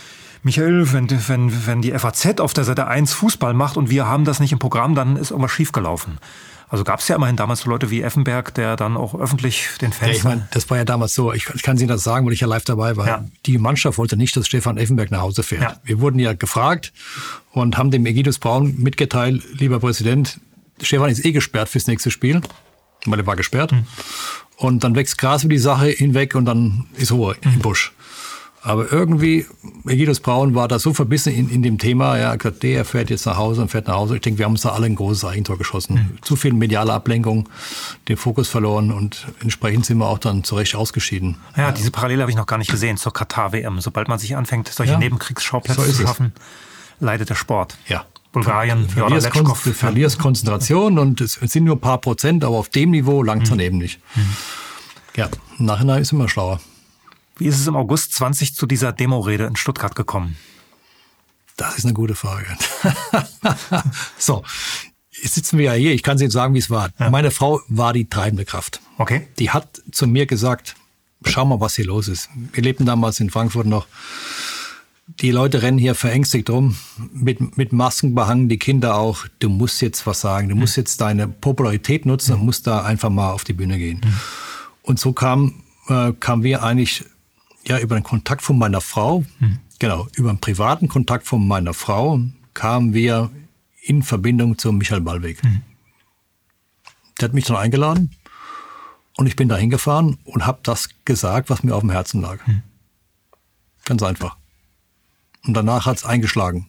[0.47, 4.25] Michael, wenn, wenn, wenn die FAZ auf der Seite 1 Fußball macht und wir haben
[4.25, 6.19] das nicht im Programm, dann ist irgendwas schiefgelaufen.
[6.69, 9.93] Also gab es ja immerhin damals so Leute wie Effenberg, der dann auch öffentlich den
[9.93, 10.13] Fans.
[10.13, 11.33] Ja, ich meine, das war ja damals so.
[11.33, 13.09] Ich, ich kann Ihnen das sagen, weil ich ja live dabei war.
[13.09, 13.25] Ja.
[13.45, 15.63] Die Mannschaft wollte nicht, dass Stefan Effenberg nach Hause fährt.
[15.63, 15.77] Ja.
[15.83, 16.93] Wir wurden ja gefragt
[17.51, 20.41] und haben dem Egidus Braun mitgeteilt, lieber Präsident,
[20.81, 22.41] Stefan ist eh gesperrt fürs nächste Spiel,
[23.05, 23.73] weil er war gesperrt.
[23.73, 23.87] Mhm.
[24.59, 27.55] Und dann wächst Gras über die Sache hinweg und dann ist Ruhe mhm.
[27.55, 27.93] im Busch.
[28.67, 29.47] Aber irgendwie,
[29.87, 33.11] Egidus Braun war da so verbissen in, in dem Thema, er hat gesagt, der fährt
[33.11, 34.17] jetzt nach Hause und fährt nach Hause.
[34.17, 35.95] Ich denke, wir haben uns da alle ein großes Eigentor geschossen.
[35.95, 36.23] Mhm.
[36.23, 37.49] Zu viel mediale Ablenkung,
[38.09, 41.37] den Fokus verloren und entsprechend sind wir auch dann zurecht ausgeschieden.
[41.57, 41.73] Ja, ja.
[41.73, 43.81] diese Parallele habe ich noch gar nicht gesehen zur Katar-WM.
[43.81, 44.99] Sobald man sich anfängt, solche ja.
[44.99, 46.33] Nebenkriegsschauplätze so zu schaffen,
[46.99, 47.79] leidet der Sport.
[47.87, 48.05] Ja.
[48.33, 52.57] Bulgarien, du verlierst, Kon du verlierst Konzentration und es sind nur ein paar Prozent, aber
[52.57, 53.59] auf dem Niveau langt es mhm.
[53.59, 54.01] dann eben nicht.
[54.17, 54.37] Mhm.
[55.15, 56.61] Ja, im Nachhinein ist immer schlauer.
[57.38, 60.37] Wie ist es im August 20 zu dieser Demo-Rede in Stuttgart gekommen?
[61.57, 62.46] Das ist eine gute Frage.
[64.18, 64.42] so,
[65.11, 65.92] jetzt sitzen wir ja hier.
[65.92, 66.90] Ich kann Ihnen sagen, wie es war.
[66.99, 67.11] Ja.
[67.11, 68.81] Meine Frau war die treibende Kraft.
[68.96, 69.29] Okay.
[69.38, 70.77] Die hat zu mir gesagt,
[71.25, 72.31] schau mal, was hier los ist.
[72.53, 73.87] Wir lebten damals in Frankfurt noch.
[75.20, 76.77] Die Leute rennen hier verängstigt rum,
[77.12, 79.27] mit, mit Masken behangen, die Kinder auch.
[79.38, 80.49] Du musst jetzt was sagen.
[80.49, 84.01] Du musst jetzt deine Popularität nutzen und musst da einfach mal auf die Bühne gehen.
[84.03, 84.20] Mhm.
[84.83, 87.05] Und so kam, äh, kamen wir eigentlich
[87.69, 89.59] ja über den Kontakt von meiner Frau, mhm.
[89.79, 92.21] genau, über den privaten Kontakt von meiner Frau
[92.55, 93.31] kamen wir
[93.83, 95.43] in Verbindung zu Michael Ballweg.
[95.43, 95.63] Mhm.
[97.21, 98.11] Der hat mich dann eingeladen
[99.17, 102.47] und ich bin da hingefahren und habe das gesagt, was mir auf dem Herzen lag.
[102.47, 102.63] Mhm.
[103.85, 104.37] Ganz einfach.
[105.45, 106.67] Und danach hat's eingeschlagen.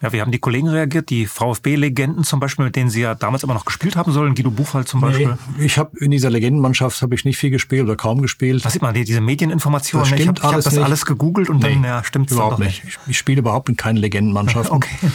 [0.00, 1.10] Ja, wie haben die Kollegen reagiert?
[1.10, 4.50] Die VfB-Legenden zum Beispiel, mit denen Sie ja damals immer noch gespielt haben sollen, Guido
[4.50, 5.36] Buchwald zum Beispiel?
[5.56, 8.64] Nee, ich habe in dieser Legendenmannschaft habe ich nicht viel gespielt oder kaum gespielt.
[8.64, 10.08] Was sieht man, diese Medieninformationen?
[10.08, 10.84] Das stimmt ich habe hab das nicht.
[10.84, 12.84] alles gegoogelt und nee, dann ja, stimmt überhaupt nicht.
[12.84, 12.98] nicht.
[13.02, 14.76] Ich, ich spiele überhaupt in keinen Legendenmannschaften.
[14.76, 15.10] okay.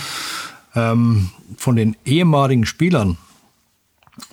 [0.76, 3.18] Ähm, von den ehemaligen Spielern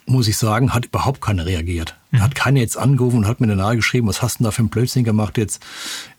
[0.06, 1.96] muss ich sagen, hat überhaupt keiner reagiert.
[2.10, 2.20] Mhm.
[2.20, 4.62] Hat keiner jetzt angerufen und hat mir nahe geschrieben, was hast du denn da für
[4.62, 5.62] ein Blödsinn gemacht jetzt,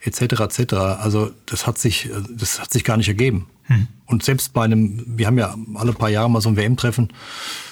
[0.02, 0.74] etc., etc.
[0.74, 3.48] Also das hat sich, das hat sich gar nicht ergeben.
[3.68, 3.88] Mhm.
[4.06, 7.10] Und selbst bei einem, wir haben ja alle paar Jahre mal so ein WM-Treffen.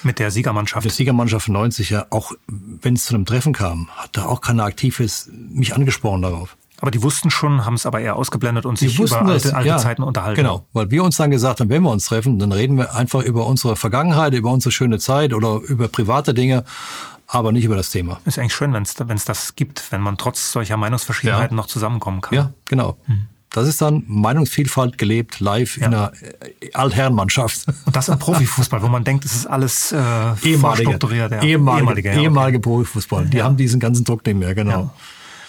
[0.03, 0.83] Mit der Siegermannschaft.
[0.83, 2.05] Mit der Siegermannschaft 90, ja.
[2.09, 6.55] Auch wenn es zu einem Treffen kam, hat da auch keiner aktives mich angesprochen darauf.
[6.81, 9.67] Aber die wussten schon, haben es aber eher ausgeblendet und sich über alte, das, alte
[9.67, 10.37] ja, Zeiten unterhalten.
[10.37, 13.21] Genau, weil wir uns dann gesagt haben, wenn wir uns treffen, dann reden wir einfach
[13.21, 16.63] über unsere Vergangenheit, über unsere schöne Zeit oder über private Dinge,
[17.27, 18.19] aber nicht über das Thema.
[18.25, 21.61] Ist eigentlich schön, wenn es das gibt, wenn man trotz solcher Meinungsverschiedenheiten ja.
[21.61, 22.35] noch zusammenkommen kann.
[22.35, 22.97] Ja, genau.
[23.05, 23.27] Hm.
[23.51, 25.87] Das ist dann Meinungsvielfalt gelebt, live ja.
[25.87, 26.11] in einer
[26.61, 27.65] äh, Altherrenmannschaft.
[27.85, 29.97] Und das im Profifußball, wo man denkt, es ist alles äh,
[30.43, 31.31] ehemalige, strukturiert.
[31.31, 31.41] Ja.
[31.41, 33.25] Ehemalige, ehemalige, ja, ehemalige Profifußball.
[33.25, 34.93] Die haben diesen ganzen Druck nicht mehr, genau.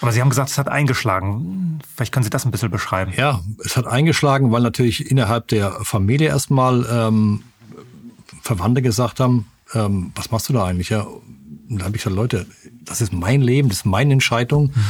[0.00, 1.80] Aber Sie haben gesagt, es hat eingeschlagen.
[1.94, 3.12] Vielleicht können Sie das ein bisschen beschreiben.
[3.16, 7.42] Ja, es hat eingeschlagen, weil natürlich innerhalb der Familie erstmal ähm,
[8.42, 10.88] Verwandte gesagt haben, ähm, was machst du da eigentlich?
[10.88, 12.46] Ja, und da habe ich gesagt, Leute,
[12.84, 14.72] das ist mein Leben, das ist meine Entscheidung.
[14.74, 14.84] Mhm.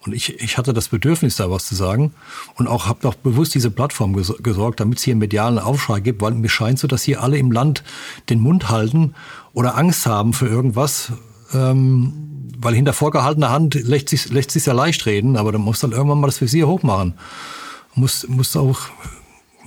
[0.00, 2.12] Und ich, ich hatte das Bedürfnis, da was zu sagen.
[2.56, 6.20] Und auch habe doch bewusst diese Plattform gesorgt, damit es hier einen medialen Aufschrei gibt,
[6.20, 7.84] weil mir scheint so, dass hier alle im Land
[8.28, 9.14] den Mund halten
[9.54, 11.12] oder Angst haben für irgendwas.
[11.54, 12.33] Ähm,
[12.64, 15.92] weil hinter vorgehaltener Hand lässt sich lässt sich ja leicht reden, aber dann muss dann
[15.92, 17.14] irgendwann mal das Visier hochmachen.
[17.94, 18.80] Muss muss auch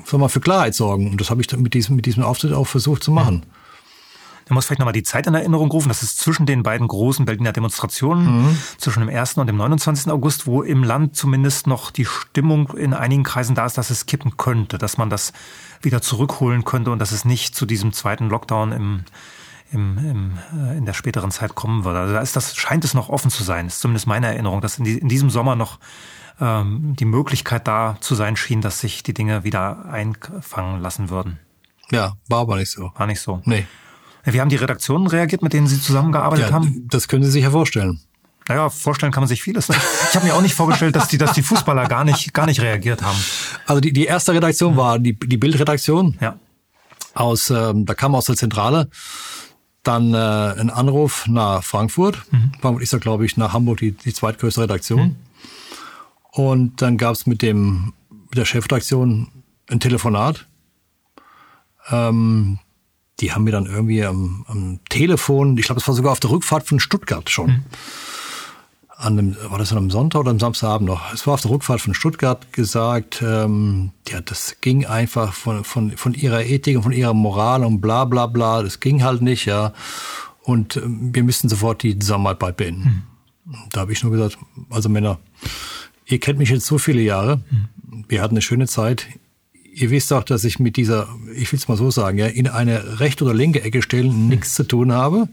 [0.03, 2.53] sag mal für Klarheit sorgen und das habe ich dann mit diesem mit diesem Auftritt
[2.53, 3.45] auch versucht zu machen.
[4.47, 5.89] Da muss vielleicht nochmal die Zeit in Erinnerung rufen.
[5.89, 8.57] Das ist zwischen den beiden großen Berliner Demonstrationen, mhm.
[8.77, 9.33] zwischen dem 1.
[9.33, 10.09] und dem 29.
[10.09, 14.05] August, wo im Land zumindest noch die Stimmung in einigen Kreisen da ist, dass es
[14.05, 15.33] kippen könnte, dass man das
[15.81, 19.03] wieder zurückholen könnte und dass es nicht zu diesem zweiten Lockdown im
[19.71, 21.99] im, im, äh, in der späteren Zeit kommen würde.
[21.99, 24.77] Also da ist das, scheint es noch offen zu sein, ist zumindest meine Erinnerung, dass
[24.77, 25.79] in, die, in diesem Sommer noch
[26.39, 31.39] ähm, die Möglichkeit da zu sein schien, dass sich die Dinge wieder einfangen lassen würden.
[31.91, 32.91] Ja, war aber nicht so.
[32.95, 33.41] War nicht so.
[33.45, 33.65] Nee.
[34.23, 36.85] Wie haben die Redaktionen reagiert, mit denen Sie zusammengearbeitet ja, haben?
[36.89, 38.01] Das können Sie sich ja vorstellen.
[38.49, 39.69] Naja, vorstellen kann man sich vieles.
[39.69, 42.61] Ich habe mir auch nicht vorgestellt, dass die, dass die Fußballer gar nicht, gar nicht
[42.61, 43.17] reagiert haben.
[43.65, 46.17] Also die, die erste Redaktion war die, die Bildredaktion.
[46.21, 46.37] Ja.
[47.13, 48.89] Aus, ähm, da kam aus der Zentrale
[49.87, 52.21] dann äh, ein Anruf nach Frankfurt.
[52.31, 52.51] Mhm.
[52.59, 54.99] Frankfurt ist ja, glaube ich, nach Hamburg die, die zweitgrößte Redaktion.
[54.99, 55.15] Mhm.
[56.31, 59.29] Und dann gab es mit dem mit der Chefredaktion
[59.69, 60.47] ein Telefonat.
[61.89, 62.59] Ähm,
[63.19, 66.29] die haben mir dann irgendwie am, am Telefon, ich glaube, es war sogar auf der
[66.29, 67.47] Rückfahrt von Stuttgart schon.
[67.47, 67.63] Mhm
[68.97, 71.13] an dem, war das an einem Sonntag oder am Samstagabend noch?
[71.13, 75.95] Es war auf der Rückfahrt von Stuttgart gesagt, ähm, ja, das ging einfach von, von,
[75.95, 79.45] von ihrer Ethik und von ihrer Moral und bla bla bla, das ging halt nicht,
[79.45, 79.71] ja.
[80.41, 83.05] Und ähm, wir müssten sofort die Zusammenarbeit beenden.
[83.45, 83.57] Mhm.
[83.71, 84.39] Da habe ich nur gesagt,
[84.71, 85.19] also Männer,
[86.07, 88.05] ihr kennt mich jetzt so viele Jahre, mhm.
[88.07, 89.05] wir hatten eine schöne Zeit.
[89.73, 92.47] Ihr wisst auch, dass ich mit dieser, ich will es mal so sagen, ja, in
[92.47, 94.29] eine rechte oder linke Ecke stellen mhm.
[94.29, 95.27] nichts zu tun habe.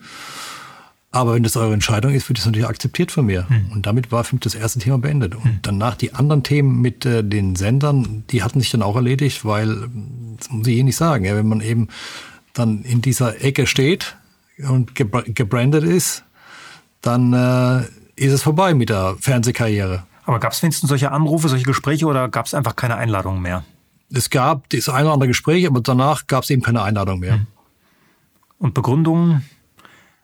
[1.14, 3.48] Aber wenn das eure Entscheidung ist, wird das natürlich akzeptiert von mir.
[3.48, 3.70] Hm.
[3.70, 5.36] Und damit war für mich das erste Thema beendet.
[5.36, 5.58] Und hm.
[5.62, 9.88] danach die anderen Themen mit äh, den Sendern, die hatten sich dann auch erledigt, weil,
[10.38, 11.86] das muss ich eh nicht sagen, ja, wenn man eben
[12.52, 14.16] dann in dieser Ecke steht
[14.68, 16.24] und gebrandet ist,
[17.00, 17.84] dann äh,
[18.16, 20.02] ist es vorbei mit der Fernsehkarriere.
[20.24, 23.62] Aber gab es wenigstens solche Anrufe, solche Gespräche oder gab es einfach keine Einladungen mehr?
[24.12, 27.34] Es gab das eine oder andere Gespräch, aber danach gab es eben keine Einladung mehr.
[27.34, 27.46] Hm.
[28.58, 29.44] Und Begründungen?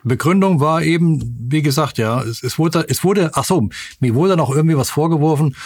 [0.02, 3.68] Begründung war eben, wie gesagt, ja, es, es wurde, es wurde, ach so,
[4.00, 5.56] mir wurde noch irgendwie was vorgeworfen,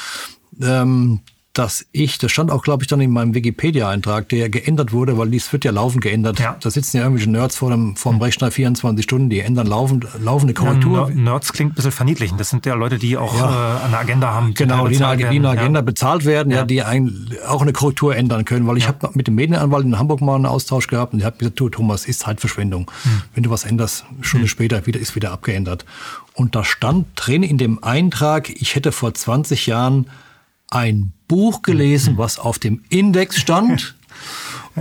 [0.60, 1.20] ähm,
[1.54, 5.30] dass ich, das stand auch, glaube ich, dann in meinem Wikipedia-Eintrag, der geändert wurde, weil
[5.30, 6.40] dies wird ja laufend geändert.
[6.40, 6.56] Ja.
[6.60, 10.04] Da sitzen ja irgendwelche Nerds vor dem, vor dem Rechner 24 Stunden, die ändern laufend,
[10.20, 11.08] laufende Korrektur.
[11.08, 12.38] Ja, Nerds klingt ein bisschen verniedlichen.
[12.38, 13.78] Das sind ja Leute, die auch Ja.
[13.78, 14.48] äh, eine Agenda haben.
[14.48, 15.48] die Genau, die eine, die eine.
[15.48, 18.66] Agenda bezahlt werden, ja, die ein, auch eine Korrektur ändern können.
[18.66, 21.38] Weil ich habe mit dem Medienanwalt in Hamburg mal einen Austausch gehabt und der hat
[21.38, 22.90] gesagt, du Thomas, ist Zeitverschwendung.
[23.04, 23.22] Hm.
[23.32, 25.84] Wenn du was änderst, eine Stunde später wieder, ist wieder abgeändert.
[26.34, 30.06] Und da stand drin in dem Eintrag, ich hätte vor 20 Jahren
[30.74, 33.94] ein Buch gelesen, was auf dem Index stand.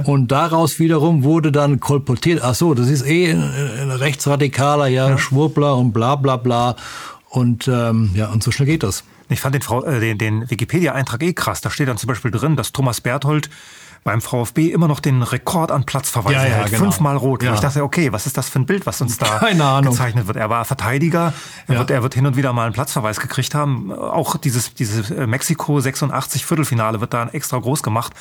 [0.05, 5.19] Und daraus wiederum wurde dann kolportiert, ach so, das ist eh ein, ein rechtsradikaler, ja,
[5.19, 6.75] Schwurbler und bla bla bla.
[7.29, 9.03] Und ähm, ja, und so schnell geht das.
[9.29, 11.61] Ich fand den, äh, den, den Wikipedia-Eintrag eh krass.
[11.61, 13.51] Da steht dann zum Beispiel drin, dass Thomas Berthold
[14.03, 16.71] beim VfB immer noch den Rekord an Platzverweisen Ja, ja, hält.
[16.71, 16.83] genau.
[16.83, 17.43] Fünfmal rot.
[17.43, 17.53] Ja.
[17.53, 19.39] Ich dachte, okay, was ist das für ein Bild, was uns da
[19.81, 20.37] gezeichnet wird?
[20.37, 21.33] Er war Verteidiger.
[21.67, 23.91] Er, wird, er wird hin und wieder mal einen Platzverweis gekriegt haben.
[23.93, 28.13] Auch dieses, dieses äh, Mexiko 86 Viertelfinale wird da extra groß gemacht.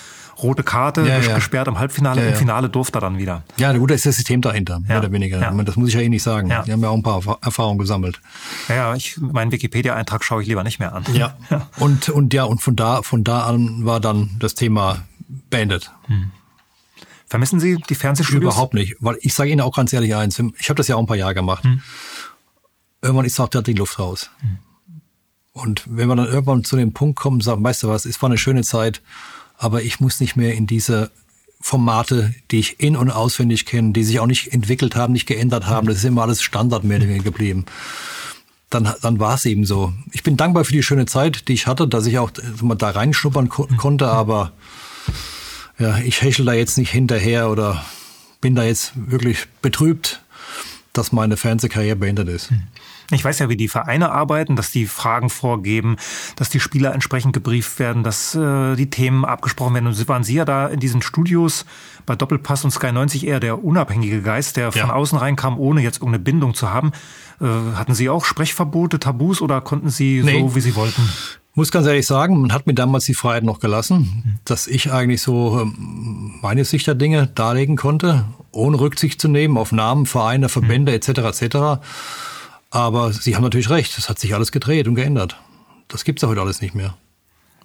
[0.42, 1.02] Rote Karte,
[1.34, 2.26] gesperrt im Halbfinale.
[2.30, 2.34] Im.
[2.34, 3.42] Finale durfte er dann wieder.
[3.58, 5.38] Ja, gut, da ist das System dahinter, mehr oder weniger.
[5.64, 6.48] Das muss ich ja eh nicht sagen.
[6.48, 6.62] Ja.
[6.62, 8.20] Die haben ja auch ein paar Erfa- Erfahrungen gesammelt.
[8.68, 11.04] Ja, ja, ich, meinen Wikipedia-Eintrag schaue ich lieber nicht mehr an.
[11.12, 11.34] Ja.
[11.78, 14.98] Und, und ja, und von da, von da an war dann das Thema
[15.50, 15.90] beendet.
[17.26, 18.54] Vermissen Sie die Fernsehstudios?
[18.54, 18.96] Überhaupt nicht.
[19.00, 21.16] Weil ich sage Ihnen auch ganz ehrlich eins, ich habe das ja auch ein paar
[21.16, 21.64] Jahre gemacht.
[23.00, 24.30] Irgendwann ist auch da die Luft raus.
[25.52, 28.28] Und wenn wir dann irgendwann zu dem Punkt kommen, sagen, weißt du was, es war
[28.28, 29.02] eine schöne Zeit,
[29.58, 31.10] aber ich muss nicht mehr in diese
[31.60, 35.66] Formate, die ich in- und auswendig kenne, die sich auch nicht entwickelt haben, nicht geändert
[35.66, 35.86] haben.
[35.86, 37.66] Das ist immer alles Standard mehr geblieben.
[38.68, 39.92] Dann, dann war es eben so.
[40.12, 42.74] Ich bin dankbar für die schöne Zeit, die ich hatte, dass ich auch äh, mal
[42.74, 44.52] da reinschnuppern ko konnte, aber
[45.78, 47.84] ja, ich hechel da jetzt nicht hinterher oder
[48.40, 50.22] bin da jetzt wirklich betrübt,
[50.92, 52.50] dass meine Fernsehkarriere beendet ist.
[53.10, 55.96] Ich weiß ja, wie die Vereine arbeiten, dass die Fragen vorgeben,
[56.36, 59.86] dass die Spieler entsprechend gebrieft werden, dass äh, die Themen abgesprochen werden.
[59.86, 61.66] Und waren Sie ja da in diesen Studios
[62.06, 64.92] bei Doppelpass und Sky 90 eher der unabhängige Geist, der von Ja.
[64.94, 66.92] außen reinkam, ohne jetzt irgendeine Bindung zu haben.
[67.40, 70.40] Äh, hatten Sie auch Sprechverbote, Tabus oder konnten Sie Nee.
[70.40, 71.02] so, wie Sie wollten?
[71.54, 75.20] Muss ganz ehrlich sagen, man hat mir damals die Freiheit noch gelassen, dass ich eigentlich
[75.20, 80.48] so ähm, meine Sicht der Dinge darlegen konnte, ohne Rücksicht zu nehmen auf Namen, Vereine,
[80.48, 81.08] Verbände etc.
[81.42, 81.56] etc.
[82.70, 85.36] Aber Sie haben natürlich recht, es hat sich alles gedreht und geändert.
[85.88, 86.94] Das gibt's ja heute alles nicht mehr.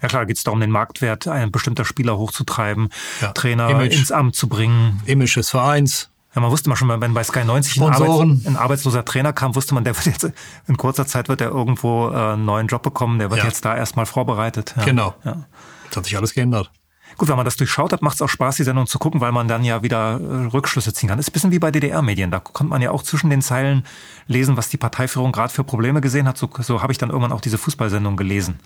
[0.02, 2.90] Ja klar, geht es darum, den Marktwert ein bestimmter Spieler hochzutreiben,
[3.22, 3.32] Ja.
[3.32, 3.96] Trainer Image.
[3.98, 5.02] ins Amt zu bringen.
[5.06, 7.94] Image des Vereins, Ja, man wusste mal schon, wenn bei Sky 90 ein.
[7.94, 10.32] Arbeits-, ein arbeitsloser Trainer kam, wusste man, der wird jetzt
[10.68, 13.46] in kurzer Zeit wird er irgendwo äh, einen neuen Job bekommen, der wird Ja.
[13.48, 14.76] jetzt da erstmal vorbereitet.
[14.78, 14.84] Ja.
[14.86, 15.16] genau.
[15.26, 15.46] Ja.
[15.90, 16.70] Das hat sich alles geändert.
[17.18, 19.32] Gut, wenn man das durchschaut hat, macht es auch Spaß, die Sendung zu gucken, weil
[19.32, 21.18] man dann ja wieder äh, Rückschlüsse ziehen kann.
[21.18, 22.30] Ist ein bisschen wie bei DDR-Medien.
[22.30, 23.84] Da konnte man ja auch zwischen den Zeilen
[24.28, 26.38] lesen, was die Parteiführung gerade für Probleme gesehen hat.
[26.38, 28.60] So, so habe ich dann irgendwann auch diese Fußballsendung gelesen.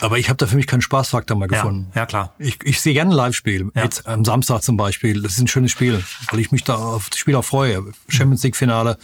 [0.00, 1.90] Aber ich habe da für mich keinen Spaßfaktor mehr Ja, gefunden.
[1.94, 2.34] ja klar.
[2.38, 3.70] Ich, ich sehe gerne ein Live-Spiel.
[3.74, 3.84] Ja.
[3.84, 5.22] Jetzt am Samstag zum Beispiel.
[5.22, 7.82] Das ist ein schönes Spiel, weil ich mich da auf das Spiel auch freue.
[8.08, 8.98] Champions League-Finale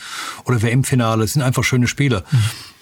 [0.44, 2.24] oder WM-Finale, das sind einfach schöne Spiele.
[2.30, 2.38] Mhm.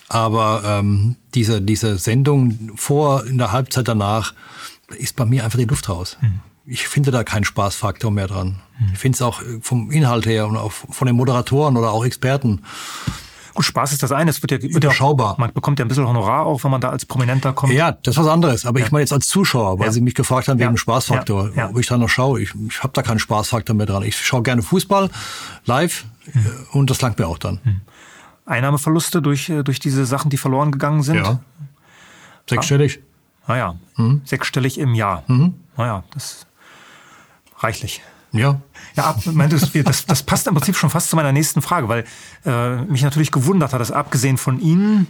[0.08, 4.34] Aber ähm, diese, diese Sendung vor, in der Halbzeit danach,
[4.98, 6.18] ist bei mir einfach die Luft raus.
[6.20, 6.40] Mhm.
[6.66, 8.60] Ich finde da keinen Spaßfaktor mehr dran.
[8.92, 12.04] Ich finde es auch äh, vom Inhalt her und auch von den Moderatoren oder auch
[12.04, 12.62] Experten.
[13.60, 14.30] Gut, Spaß ist das eine.
[14.30, 15.34] Es wird ja, ja Überschaubar.
[15.38, 17.74] Man bekommt ja ein bisschen Honorar auch, wenn man da als Prominenter kommt.
[17.74, 18.64] Ja, das ist was anderes.
[18.64, 19.92] Aber ich meine jetzt als Zuschauer, weil Ja.
[19.92, 20.72] Sie mich gefragt haben wegen Ja.
[20.72, 21.54] dem Spaßfaktor, Ja.
[21.56, 21.68] Ja.
[21.68, 22.40] ob ich da noch schaue.
[22.40, 24.02] Ich, ich habe da keinen Spaßfaktor mehr dran.
[24.02, 25.10] Ich schaue gerne Fußball
[25.66, 26.38] live äh,
[26.72, 27.60] und das langt mir auch dann.
[28.46, 31.16] Einnahmeverluste durch, äh, durch diese Sachen, die verloren gegangen sind.
[31.16, 31.40] Ja.
[32.48, 33.00] Sechsstellig.
[33.46, 34.22] Naja, Mhm.
[34.24, 35.22] sechsstellig im Jahr.
[35.76, 36.46] Naja, das ist
[37.58, 38.00] reichlich.
[38.32, 38.60] Ja.
[38.96, 39.14] Ja,
[39.48, 42.04] das, das, das passt im Prinzip schon fast zu meiner nächsten Frage, weil
[42.46, 45.06] äh, mich natürlich gewundert hat, dass abgesehen von Ihnen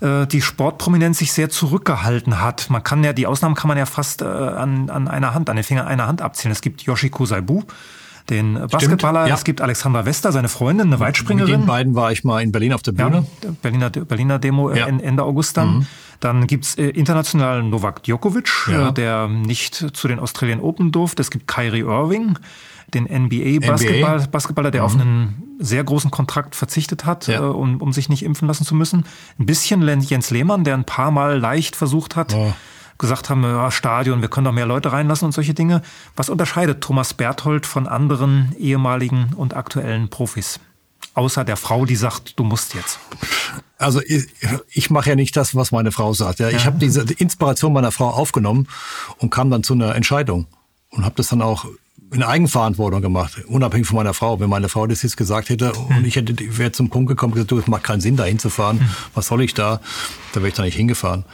[0.00, 2.70] äh, die Sportprominenz sich sehr zurückgehalten hat.
[2.70, 5.56] Man kann ja, die Ausnahmen kann man ja fast äh, an, an einer Hand, an
[5.56, 6.52] den Fingern einer Hand abzählen.
[6.52, 7.62] Es gibt Yoshiko Saibu,
[8.30, 9.34] den Basketballer, ja.
[9.34, 11.66] es gibt Alexandra Wester, seine Freundin, eine Mit den Weitspringerin.
[11.66, 13.26] beiden war ich mal in Berlin auf der Ja, Bühne.
[13.42, 14.90] der Berliner, Berliner Demo äh, Ja.
[14.90, 15.00] Mhm.
[15.00, 15.86] Ende August dann.
[16.20, 18.88] Dann gibt's äh, international Novak Djokovic, Ja.
[18.88, 21.22] äh, der nicht zu den Australian Open durfte.
[21.22, 22.38] Es gibt Kyrie Irving,
[22.92, 24.26] den NBA-Basketball, NBA.
[24.30, 27.40] Basketballer, der auf einen sehr großen Kontrakt verzichtet hat, Ja.
[27.40, 29.04] äh, um, um sich nicht impfen lassen zu müssen.
[29.38, 32.54] Ein bisschen Jens Lehmann, der ein paar Mal leicht versucht hat, Ja.
[32.98, 35.82] gesagt haben, ja, Stadion, wir können doch mehr Leute reinlassen und solche Dinge.
[36.16, 40.60] Was unterscheidet Thomas Berthold von anderen ehemaligen und aktuellen Profis?
[41.14, 42.98] Außer der Frau, die sagt, du musst jetzt.
[43.84, 44.26] Also ich,
[44.70, 46.38] ich mache ja nicht das, was meine Frau sagt.
[46.40, 48.66] Ja, ich habe diese Inspiration meiner Frau aufgenommen
[49.18, 50.46] und kam dann zu einer Entscheidung
[50.90, 51.66] und habe das dann auch
[52.12, 54.40] in Eigenverantwortung gemacht, unabhängig von meiner Frau.
[54.40, 57.50] Wenn meine Frau das jetzt gesagt hätte und ich hätte wäre zum Punkt gekommen, gesagt,
[57.50, 58.88] du, es macht keinen Sinn, da hinzufahren.
[59.14, 59.80] Was soll ich da?
[60.32, 61.24] Da wäre ich da nicht hingefahren.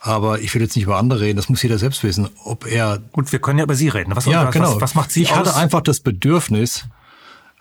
[0.00, 2.98] Aber ich will jetzt nicht über andere reden, das muss jeder selbst wissen, ob er.
[3.12, 4.14] Gut, wir können ja über Sie reden.
[4.14, 4.74] Was, ja, was, genau.
[4.74, 5.38] was, was macht Sie Ich aus?
[5.38, 6.84] hatte einfach das Bedürfnis,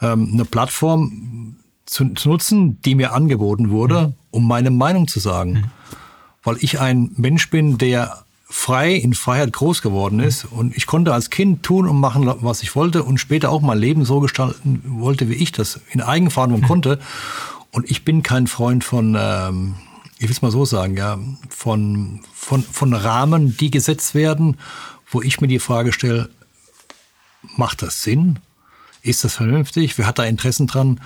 [0.01, 1.56] ähm, eine Plattform
[1.87, 4.13] zu, zu nutzen, die mir angeboten wurde, mhm.
[4.29, 5.53] um meine Meinung zu sagen.
[5.53, 5.63] Mhm.
[6.43, 11.13] Weil ich ein Mensch bin, der frei in Freiheit groß geworden ist und ich konnte
[11.13, 14.81] als Kind tun und machen, was ich wollte und später auch mein Leben so gestalten
[14.85, 16.67] wollte, wie ich das in Eigenverantwortung mhm.
[16.67, 16.99] konnte.
[17.71, 19.75] Und ich bin kein Freund von, ähm,
[20.17, 21.19] ich will es mal so sagen, ja,
[21.49, 24.57] von, von, von Rahmen, die gesetzt werden,
[25.11, 26.29] wo ich mir die Frage stelle,
[27.57, 28.39] macht das Sinn?
[29.01, 29.97] Ist das vernünftig?
[29.97, 30.99] Wer hat da Interessen dran?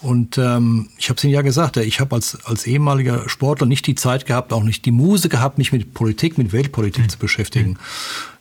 [0.00, 3.86] Und ähm, ich habe es Ihnen ja gesagt, ich habe als, als ehemaliger Sportler nicht
[3.86, 7.08] die Zeit gehabt, auch nicht die Muse gehabt, mich mit Politik, mit Weltpolitik mhm.
[7.08, 7.70] zu beschäftigen.
[7.70, 7.76] Mhm.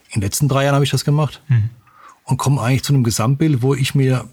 [0.09, 1.69] In den letzten drei Jahren habe ich das gemacht mhm.
[2.25, 4.25] und komme eigentlich zu einem Gesamtbild, wo ich mir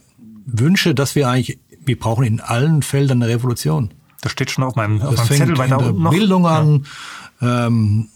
[0.46, 3.92] wünsche, dass wir eigentlich, wir brauchen in allen Feldern eine Revolution.
[4.20, 6.10] Das steht schon auf meinem, auf meinem Zettel weiter in der noch.
[6.10, 6.86] Bildung an,
[7.40, 7.66] ja.
[7.66, 8.08] ähm,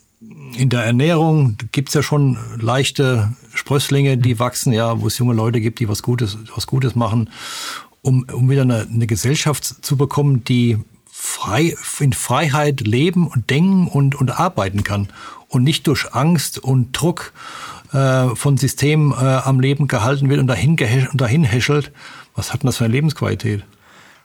[0.56, 4.38] in der Ernährung gibt's ja schon leichte Sprösslinge, die mhm.
[4.38, 7.30] wachsen, ja, wo es junge Leute gibt, die was Gutes, was Gutes machen
[8.06, 10.78] um, um wieder eine, eine Gesellschaft zu bekommen, die
[11.10, 15.08] frei, in Freiheit leben und denken und, und arbeiten kann
[15.48, 17.32] und nicht durch Angst und Druck
[17.92, 20.78] äh, von Systemen äh, am Leben gehalten wird und dahin,
[21.10, 21.90] und dahin häschelt.
[22.36, 23.64] Was hat denn das für eine Lebensqualität?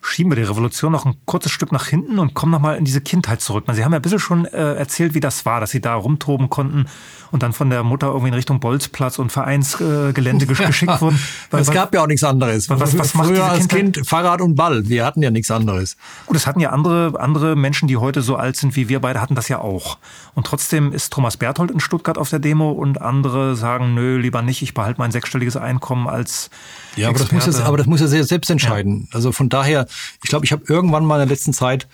[0.01, 3.01] Schieben wir die Revolution noch ein kurzes Stück nach hinten und kommen nochmal in diese
[3.01, 3.65] Kindheit zurück.
[3.71, 6.49] Sie haben ja ein bisschen schon äh, erzählt, wie das war, dass Sie da rumtoben
[6.49, 6.87] konnten
[7.31, 11.19] und dann von der Mutter irgendwie in Richtung Bolzplatz und Vereinsgelände äh, geschickt wurden.
[11.51, 12.67] es gab ja auch nichts anderes.
[12.69, 14.87] Was, was macht Früher als Kind Fahrrad und Ball.
[14.89, 15.97] Wir hatten ja nichts anderes.
[16.25, 19.21] Gut, es hatten ja andere, andere Menschen, die heute so alt sind wie wir beide,
[19.21, 19.99] hatten das ja auch.
[20.33, 24.41] Und trotzdem ist Thomas Berthold in Stuttgart auf der Demo und andere sagen, nö, lieber
[24.41, 26.49] nicht, ich behalte mein sechsstelliges Einkommen als
[26.95, 29.07] ja, aber das, muss er, aber das muss er sehr selbst entscheiden.
[29.09, 29.15] Ja.
[29.15, 29.87] Also von daher,
[30.23, 31.87] ich glaube, ich habe irgendwann mal in der letzten Zeit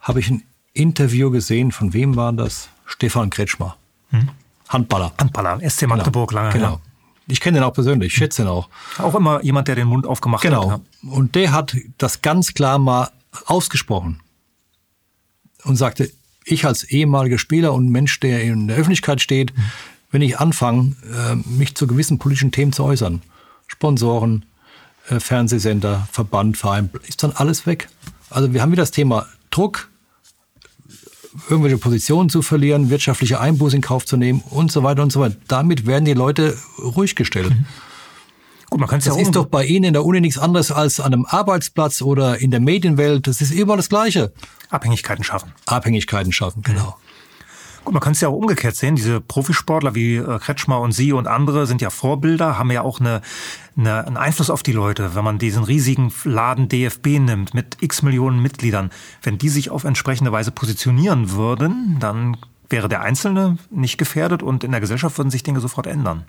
[0.00, 2.68] habe ich ein Interview gesehen, von wem war das?
[2.86, 3.76] Stefan Kretschmer.
[4.10, 4.30] Hm?
[4.68, 5.12] Handballer.
[5.18, 6.40] Handballer, SC Magdeburg genau.
[6.42, 6.52] lange.
[6.52, 6.72] Genau.
[6.72, 6.80] Ja.
[7.26, 8.68] Ich kenne den auch persönlich, ich schätze ihn auch.
[8.98, 10.70] Auch immer jemand, der den Mund aufgemacht genau.
[10.70, 10.80] hat.
[11.02, 11.14] Genau.
[11.14, 13.10] Und der hat das ganz klar mal
[13.46, 14.20] ausgesprochen
[15.64, 16.10] und sagte,
[16.44, 19.62] ich als ehemaliger Spieler und Mensch, der in der Öffentlichkeit steht, mhm.
[20.10, 23.22] wenn ich anfange, äh, mich zu gewissen politischen Themen zu äußern,
[23.70, 24.44] Sponsoren,
[25.08, 27.88] äh, Fernsehsender, Verband, Verein, ist dann alles weg.
[28.28, 29.88] Also wir haben wieder das Thema Druck,
[31.48, 35.20] irgendwelche Positionen zu verlieren, wirtschaftliche Einbußen in Kauf zu nehmen und so weiter und so
[35.20, 35.36] weiter.
[35.46, 37.50] Damit werden die Leute ruhig gestellt.
[37.50, 37.66] Mhm.
[38.70, 41.00] Gut, man kann das ja ist doch bei Ihnen in der Uni nichts anderes als
[41.00, 43.26] an einem Arbeitsplatz oder in der Medienwelt.
[43.26, 44.32] Das ist überall das Gleiche.
[44.68, 45.52] Abhängigkeiten schaffen.
[45.66, 46.96] Abhängigkeiten schaffen, genau.
[47.80, 47.84] Mhm.
[47.84, 48.96] Gut, man kann es ja auch umgekehrt sehen.
[48.96, 53.00] Diese Profisportler wie äh, Kretschmer und Sie und andere sind ja Vorbilder, haben ja auch
[53.00, 53.22] eine,
[53.76, 55.14] eine, einen Einfluss auf die Leute.
[55.14, 58.90] Wenn man diesen riesigen Laden DFB nimmt mit x Millionen Mitgliedern,
[59.22, 62.36] wenn die sich auf entsprechende Weise positionieren würden, dann
[62.68, 66.24] wäre der Einzelne nicht gefährdet und in der Gesellschaft würden sich Dinge sofort ändern.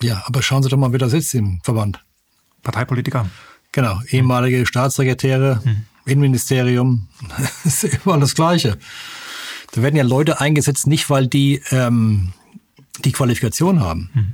[0.00, 2.04] Ja, aber schauen Sie doch mal, wer da sitzt im Verband.
[2.62, 3.26] Parteipolitiker.
[3.72, 4.66] Genau, ehemalige.
[4.66, 5.82] Staatssekretäre, hm.
[6.06, 7.08] Innenministerium,
[7.64, 8.78] ist immer das Gleiche.
[9.72, 12.32] Da werden ja Leute eingesetzt, nicht weil die ähm,
[13.04, 14.10] die Qualifikation haben.
[14.14, 14.32] Mhm.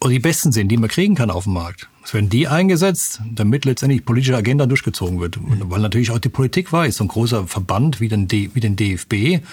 [0.00, 1.88] Oder die Besten sind, die man kriegen kann auf dem Markt.
[2.04, 5.36] Es werden die eingesetzt, damit letztendlich politische Agenda durchgezogen wird.
[5.40, 5.70] Mhm.
[5.70, 8.76] Weil natürlich auch die Politik weiß, so ein großer Verband wie den, D, wie den
[8.76, 9.44] DFB,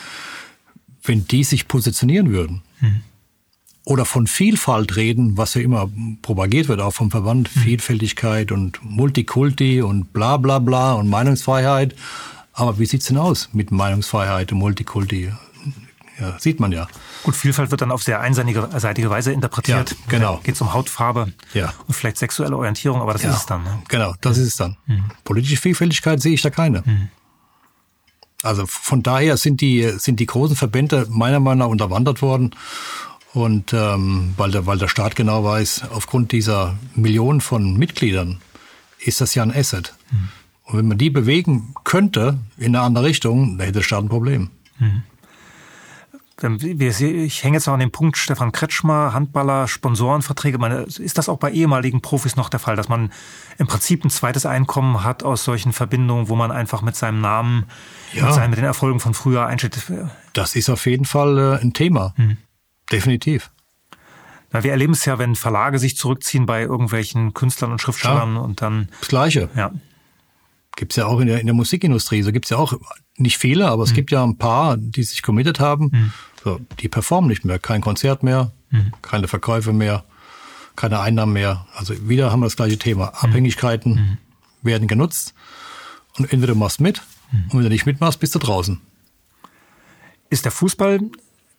[1.04, 3.02] wenn die sich positionieren würden mhm.
[3.84, 5.90] oder von Vielfalt reden, was ja immer
[6.22, 7.60] propagiert wird, auch vom Verband, mhm.
[7.60, 11.94] Vielfältigkeit und Multikulti und bla bla bla und Meinungsfreiheit,
[12.58, 15.32] aber wie sieht's denn aus mit Meinungsfreiheit und Multikulti?
[16.20, 16.88] Ja, sieht man ja.
[17.22, 19.91] Gut, Vielfalt wird dann auf sehr einseitige Weise interpretiert.
[19.91, 20.39] Ja, genau.
[20.43, 21.72] Geht es um Hautfarbe ja.
[21.88, 23.63] und vielleicht sexuelle Orientierung, aber das ja, ist es dann.
[23.63, 23.84] Ne?
[23.88, 24.78] Genau, das ist es dann.
[24.88, 25.06] Mhm.
[25.24, 26.82] Politische Vielfältigkeit sehe ich da keine.
[26.84, 27.10] Mhm.
[28.41, 32.56] Also von daher sind die, sind die großen Verbände meiner Meinung nach unterwandert worden.
[33.34, 38.41] Und ähm, weil, der, weil der Staat genau weiß, aufgrund dieser Millionen von Mitgliedern
[38.98, 39.93] ist das ja ein Asset.
[40.10, 40.30] Mhm.
[40.67, 44.10] Und wenn man die bewegen könnte in eine andere Richtung, dann hätte der Staat ein
[44.10, 44.49] Problem.
[44.80, 45.03] Mhm.
[46.60, 50.60] Ich hänge jetzt noch an dem Punkt Stefan Kretschmer, Handballer, Sponsorenverträge.
[50.60, 53.12] Meine, ist das auch bei ehemaligen Profis noch der Fall, dass man
[53.58, 57.65] im Prinzip ein zweites Einkommen hat aus solchen Verbindungen, wo man einfach mit seinem Namen,
[58.13, 58.26] ja.
[58.26, 59.91] mit, seinen, mit den Erfolgen von früher einsteht?
[60.34, 62.13] Das ist auf jeden Fall äh, ein Thema.
[62.18, 62.38] Mhm.
[62.91, 63.49] Definitiv.
[64.51, 68.41] Na, wir erleben es ja, wenn Verlage sich zurückziehen bei irgendwelchen Künstlern und Schriftstellern ja.
[68.41, 68.89] und dann.
[68.99, 69.49] Das Gleiche.
[69.55, 69.72] Ja.
[70.78, 72.21] Gibt's ja auch in der, in der Musikindustrie.
[72.21, 72.73] So gibt's ja auch
[73.17, 73.95] nicht viele, aber es mhm.
[73.95, 75.89] gibt ja ein paar, die sich committed haben.
[75.91, 76.13] Mhm.
[76.43, 77.57] So, die performen nicht mehr.
[77.57, 78.93] Kein Konzert mehr, mhm.
[79.01, 80.03] keine Verkäufe mehr,
[80.75, 81.65] keine Einnahmen mehr.
[81.75, 83.07] Also wieder haben wir das gleiche Thema.
[83.07, 83.30] Mhm.
[83.30, 84.17] Abhängigkeiten mhm.
[84.61, 85.34] werden genutzt.
[86.19, 87.01] Und entweder du machst mit,
[87.32, 87.45] mhm.
[87.45, 88.80] und wenn du nicht mitmachst, bist du draußen.
[90.30, 90.99] Ist der Fußball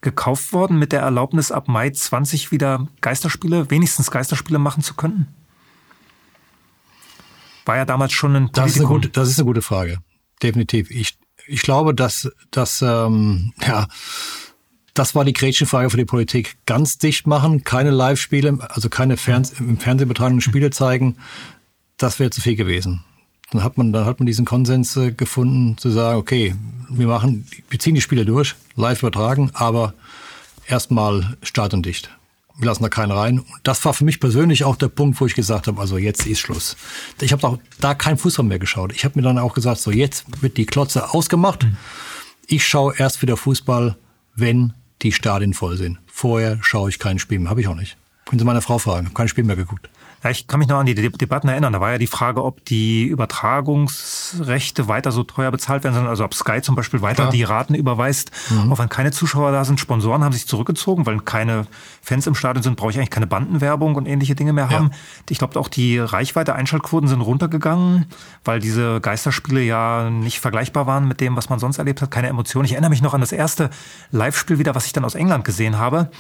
[0.01, 5.27] gekauft worden mit der Erlaubnis, ab Mai 20 wieder Geisterspiele, wenigstens Geisterspiele machen zu können?
[7.69, 8.65] War ja damals schon ein Politikum.
[8.65, 9.99] Das ist eine gute, das ist eine gute Frage.
[10.43, 10.91] Definitiv.
[10.91, 13.87] Ich, ich glaube, dass, dass ähm, ja,
[14.95, 16.57] das war die Gretchenfrage für die Politik.
[16.65, 21.19] Ganz dicht machen, keine Live-Spiele, also keine Fernseh im Fernsehen übertragenen Spiele zeigen,
[21.99, 23.05] das wäre zu viel gewesen.
[23.51, 26.55] Dann hat man, dann hat man diesen Konsens äh, gefunden, zu sagen, okay,
[26.89, 29.93] wir machen, wir ziehen die Spiele durch, live übertragen, aber
[30.67, 31.37] erstmal
[31.83, 32.18] dicht.
[32.59, 33.39] Wir lassen da keinen rein.
[33.39, 36.27] Und das war für mich persönlich auch der Punkt, wo ich gesagt habe, also jetzt
[36.27, 36.77] ist Schluss.
[37.21, 38.93] Ich habe auch da kein Fußball mehr geschaut.
[38.93, 41.65] Ich habe mir dann auch gesagt, so jetzt wird die Klotze ausgemacht.
[41.65, 41.77] Mhm.
[42.47, 43.97] Ich schaue erst wieder Fußball,
[44.35, 45.99] wenn die Stadien voll sind.
[46.07, 47.51] Vorher schaue ich kein Spiel mehr.
[47.51, 47.97] Habe ich auch nicht.
[48.25, 49.07] Können Sie meine Frau fragen.
[49.07, 49.89] Habe kein Spiel mehr geguckt.
[50.25, 51.73] Ja, ich kann mich noch an die Debatten erinnern.
[51.73, 56.09] Da war ja die Frage, ob die Übertragungsrechte weiter so teuer bezahlt werden sollen.
[56.09, 57.31] Also ob Sky zum Beispiel weiter ja.
[57.31, 58.33] die Raten überweist.
[58.51, 58.73] Mhm.
[58.73, 61.67] Auch wenn keine Zuschauer da sind, Sponsoren haben sich zurückgezogen, weil keine
[62.03, 64.91] Fans im Stadion sind, brauche ich eigentlich keine Bandenwerbung und ähnliche Dinge mehr haben.
[64.91, 64.99] Ja.
[65.31, 68.07] Ich glaube auch die Reichweite, Einschaltquoten sind runtergegangen,
[68.45, 72.11] weil diese Geisterspiele ja nicht vergleichbar waren mit dem, was man sonst erlebt hat.
[72.11, 72.65] Keine Emotionen.
[72.65, 73.71] Ich erinnere mich noch an das erste
[74.11, 76.11] Live-Spiel wieder, was ich dann aus England gesehen habe.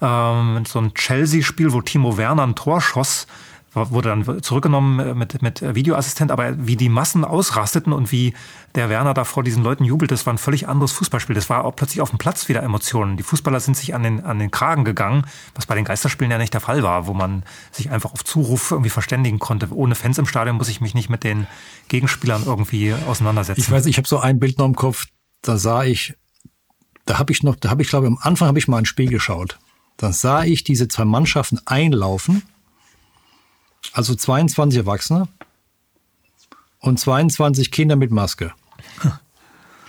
[0.00, 3.26] Ähm, so ein Chelsea-Spiel, wo Timo Werner ein Tor schoss
[3.74, 8.34] wurde dann zurückgenommen äh, mit, mit Videoassistent, aber wie die Massen ausrasteten und wie
[8.74, 11.34] der Werner da vor diesen Leuten jubelt, das war ein völlig anderes Fußballspiel.
[11.34, 13.16] Das war auch plötzlich auf dem Platz wieder Emotionen.
[13.16, 16.38] Die Fußballer sind sich an den, an den Kragen gegangen, was bei den Geisterspielen ja
[16.38, 19.68] nicht der Fall war, wo man sich einfach auf Zuruf irgendwie verständigen konnte.
[19.74, 21.46] Ohne Fans im Stadion muss ich mich nicht mit den
[21.88, 23.60] Gegenspielern irgendwie auseinandersetzen.
[23.60, 25.06] Ich weiß, ich habe so ein Bild noch im Kopf,
[25.42, 26.14] da sah ich,
[27.04, 29.08] da habe ich noch, da habe ich glaube am Anfang habe ich mal ein Spiel
[29.08, 29.58] geschaut.
[29.96, 32.42] Dann sah ich diese zwei Mannschaften einlaufen
[33.92, 35.28] also 22 Erwachsene
[36.80, 38.52] und 22 Kinder mit Maske.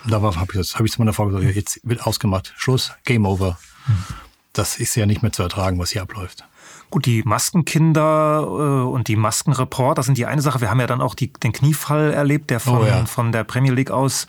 [0.08, 3.26] Da habe ich, das, hab ich zu meiner Frau gesagt, jetzt wird ausgemacht, Schluss, Game
[3.26, 3.58] Over.
[4.54, 6.46] Das ist ja nicht mehr zu ertragen, was hier abläuft.
[6.90, 10.60] Gut, die Maskenkinder äh, und die Maskenreporter sind die eine Sache.
[10.60, 13.04] Wir haben ja dann auch die, den Kniefall erlebt, der von, oh ja.
[13.04, 14.26] von der Premier League aus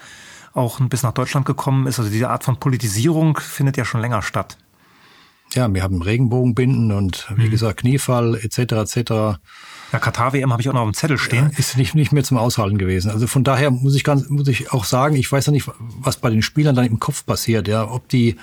[0.53, 1.97] auch bis nach Deutschland gekommen ist.
[1.97, 4.57] Also diese Art von Politisierung findet ja schon länger statt.
[5.54, 7.52] Ja, wir haben Regenbogenbinden und wie mhm.
[7.52, 8.58] gesagt Kniefall etc.
[8.58, 9.12] etc.
[9.91, 11.49] Ja, Katar-WM habe ich auch noch auf dem Zettel stehen.
[11.52, 13.12] Ja, ist nicht, nicht mehr zum Aushalten gewesen.
[13.12, 16.18] Also von daher muss ich ganz, muss ich auch sagen, ich weiß ja nicht, was
[16.18, 18.38] bei den Spielern dann im Kopf passiert, ja, ob die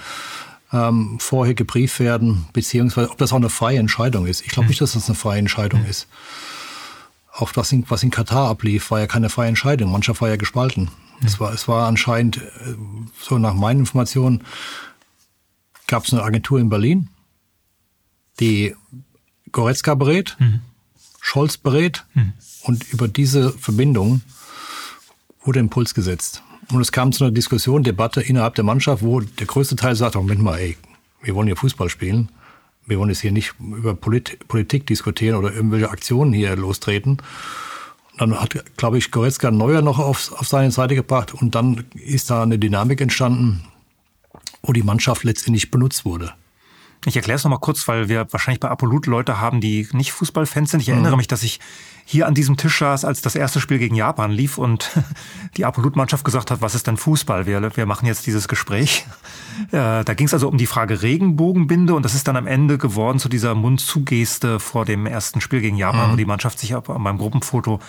[0.73, 4.43] ähm, vorher gebrieft werden, beziehungsweise ob das auch eine freie Entscheidung ist.
[4.43, 4.69] Ich glaube mhm.
[4.69, 5.89] nicht, dass das eine freie Entscheidung mhm.
[5.89, 6.09] ist.
[7.33, 9.91] Auch das, was in Katar ablief, war ja keine freie Entscheidung.
[9.93, 10.91] Mannschaft war ja gespalten.
[11.21, 11.27] Mhm.
[11.27, 12.75] Es, war, es war anscheinend, äh,
[13.19, 14.45] so nach meinen Informationen,
[15.89, 17.09] gab es eine Agentur in Berlin,
[18.39, 18.77] die
[19.51, 20.61] Goretzka berät, mhm.
[21.21, 22.35] Scholz berät mhm.
[22.63, 24.21] und über diese Verbindung
[25.43, 26.43] wurde Impuls gesetzt.
[26.71, 30.17] Und es kam zu einer Diskussion, Debatte innerhalb der Mannschaft, wo der größte Teil sagt,
[30.17, 30.77] oh, Moment mal, ey,
[31.23, 32.29] wir wollen hier Fußball spielen.
[32.87, 37.19] Wir wollen jetzt hier nicht über Polit Politik diskutieren oder irgendwelche Aktionen hier lostreten.
[38.13, 41.85] Und dann hat, glaube ich, Goretzka Neuer noch auf, auf seine Seite gebracht und dann
[41.95, 43.65] ist da eine Dynamik entstanden,
[44.63, 46.35] wo die Mannschaft letztendlich benutzt wurde.
[47.07, 50.73] Ich erkläre es nochmal kurz, weil wir wahrscheinlich bei Apolut Leute haben, die nicht Fußballfans
[50.73, 50.81] sind.
[50.81, 51.19] Ich erinnere mhm.
[51.19, 51.61] mich, dass ich
[52.05, 54.91] hier an diesem Tisch saß, als das erste Spiel gegen Japan lief und
[55.57, 57.47] die Apolut-Mannschaft gesagt hat, was ist denn Fußball?
[57.47, 59.07] Wir, wir machen jetzt dieses Gespräch.
[59.73, 62.79] Äh, da ging es also um die Frage Regenbogenbinde und das ist dann am Ende
[62.79, 66.13] geworden zu dieser Mundzugeste vor dem ersten Spiel gegen Japan, mhm.
[66.13, 67.81] wo die Mannschaft sich beim Gruppenfoto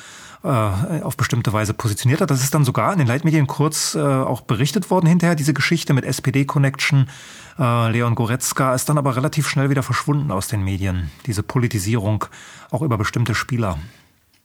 [0.43, 2.31] äh, auf bestimmte Weise positioniert hat.
[2.31, 5.93] Das ist dann sogar in den Leitmedien kurz äh, auch berichtet worden hinterher, diese Geschichte
[5.93, 7.09] mit SPD-Connection.
[7.57, 11.11] Äh, Leon Goretzka ist dann aber relativ schnell wieder verschwunden aus den Medien.
[11.25, 12.25] Diese Politisierung
[12.71, 13.79] auch über bestimmte Spieler.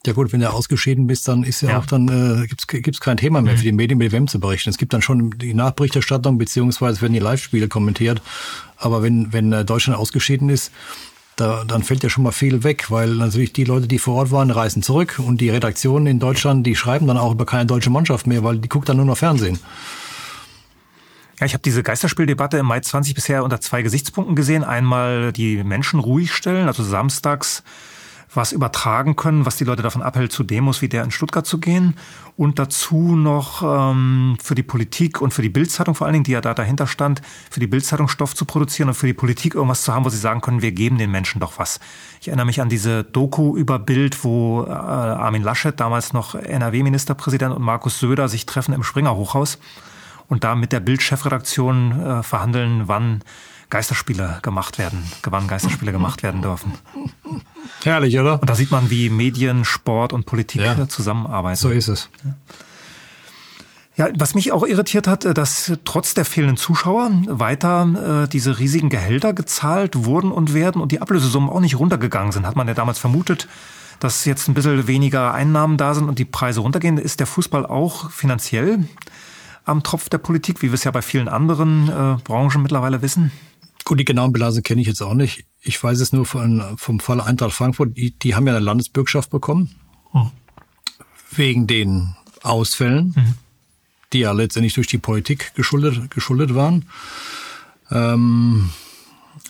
[0.07, 1.79] Ja gut, wenn du ausgeschieden bist, dann ist ja, ja.
[1.79, 2.09] auch dann
[2.43, 3.59] äh, gibt's gibt's kein Thema mehr mhm.
[3.59, 4.69] für die Medien mit WM zu berichten.
[4.69, 8.21] Es gibt dann schon die Nachberichterstattung beziehungsweise werden die Live-Spiele kommentiert.
[8.77, 10.73] Aber wenn wenn äh, Deutschland ausgeschieden ist,
[11.37, 14.31] da, dann fällt ja schon mal viel weg, weil natürlich die Leute, die vor Ort
[14.31, 17.91] waren, reisen zurück und die Redaktionen in Deutschland, die schreiben dann auch über keine deutsche
[17.91, 19.59] Mannschaft mehr, weil die guckt dann nur noch Fernsehen.
[21.41, 24.63] Ja, ich habe diese Geisterspieldebatte im Mai 20 bisher unter zwei Gesichtspunkten gesehen.
[24.63, 27.65] Einmal die Menschen ruhig stellen, also samstags
[28.37, 31.59] was übertragen können, was die Leute davon abhält, zu Demos wie der in Stuttgart zu
[31.59, 31.95] gehen.
[32.37, 36.33] Und dazu noch ähm, für die Politik und für die Bildzeitung vor allen Dingen, die
[36.33, 39.83] ja da dahinter stand, für die Bildzeitung Stoff zu produzieren und für die Politik irgendwas
[39.83, 41.79] zu haben, wo sie sagen können, wir geben den Menschen doch was.
[42.21, 47.55] Ich erinnere mich an diese Doku über Bild, wo äh, Armin Laschet, damals noch NRW-Ministerpräsident
[47.55, 49.59] und Markus Söder sich treffen im Springer Hochhaus
[50.29, 53.23] und da mit der Bild-Chefredaktion äh, verhandeln, wann
[53.75, 56.75] Geisterspiele gemacht werden, gewann Geisterspiele gemacht werden dürfen.
[57.83, 58.41] Herrlich, oder?
[58.41, 60.89] Und da sieht man, wie Medien, Sport und Politik ja.
[60.89, 61.57] zusammenarbeiten.
[61.57, 62.09] So ist es.
[63.97, 68.61] Ja, was mich auch irritiert hat, äh, dass trotz der fehlenden Zuschauer weiter äh, diese
[68.61, 72.47] riesigen Gehälter gezahlt wurden und werden und die Ablösesummen auch nicht runtergegangen sind.
[72.47, 73.49] Hat man ja damals vermutet,
[73.99, 76.97] dass jetzt ein bisschen weniger Einnahmen da sind und die Preise runtergehen.
[76.97, 78.87] Ist der Fußball auch finanziell
[79.65, 83.33] am Tropf der Politik, wie wir es ja bei vielen anderen äh, Branchen mittlerweile wissen?
[83.85, 85.45] Gut, die genauen Bilanzen kenne ich jetzt auch nicht.
[85.61, 87.97] Ich weiß es nur von, vom Fall Eintracht Frankfurt.
[87.97, 89.75] Die, die haben ja eine Landesbürgschaft bekommen.
[90.13, 90.31] Hm.
[91.31, 93.15] Wegen den Ausfällen.
[93.17, 93.35] Mhm
[94.15, 96.87] die ja letztendlich durch die Politik geschuldet, geschuldet waren.
[97.91, 98.71] Ähm,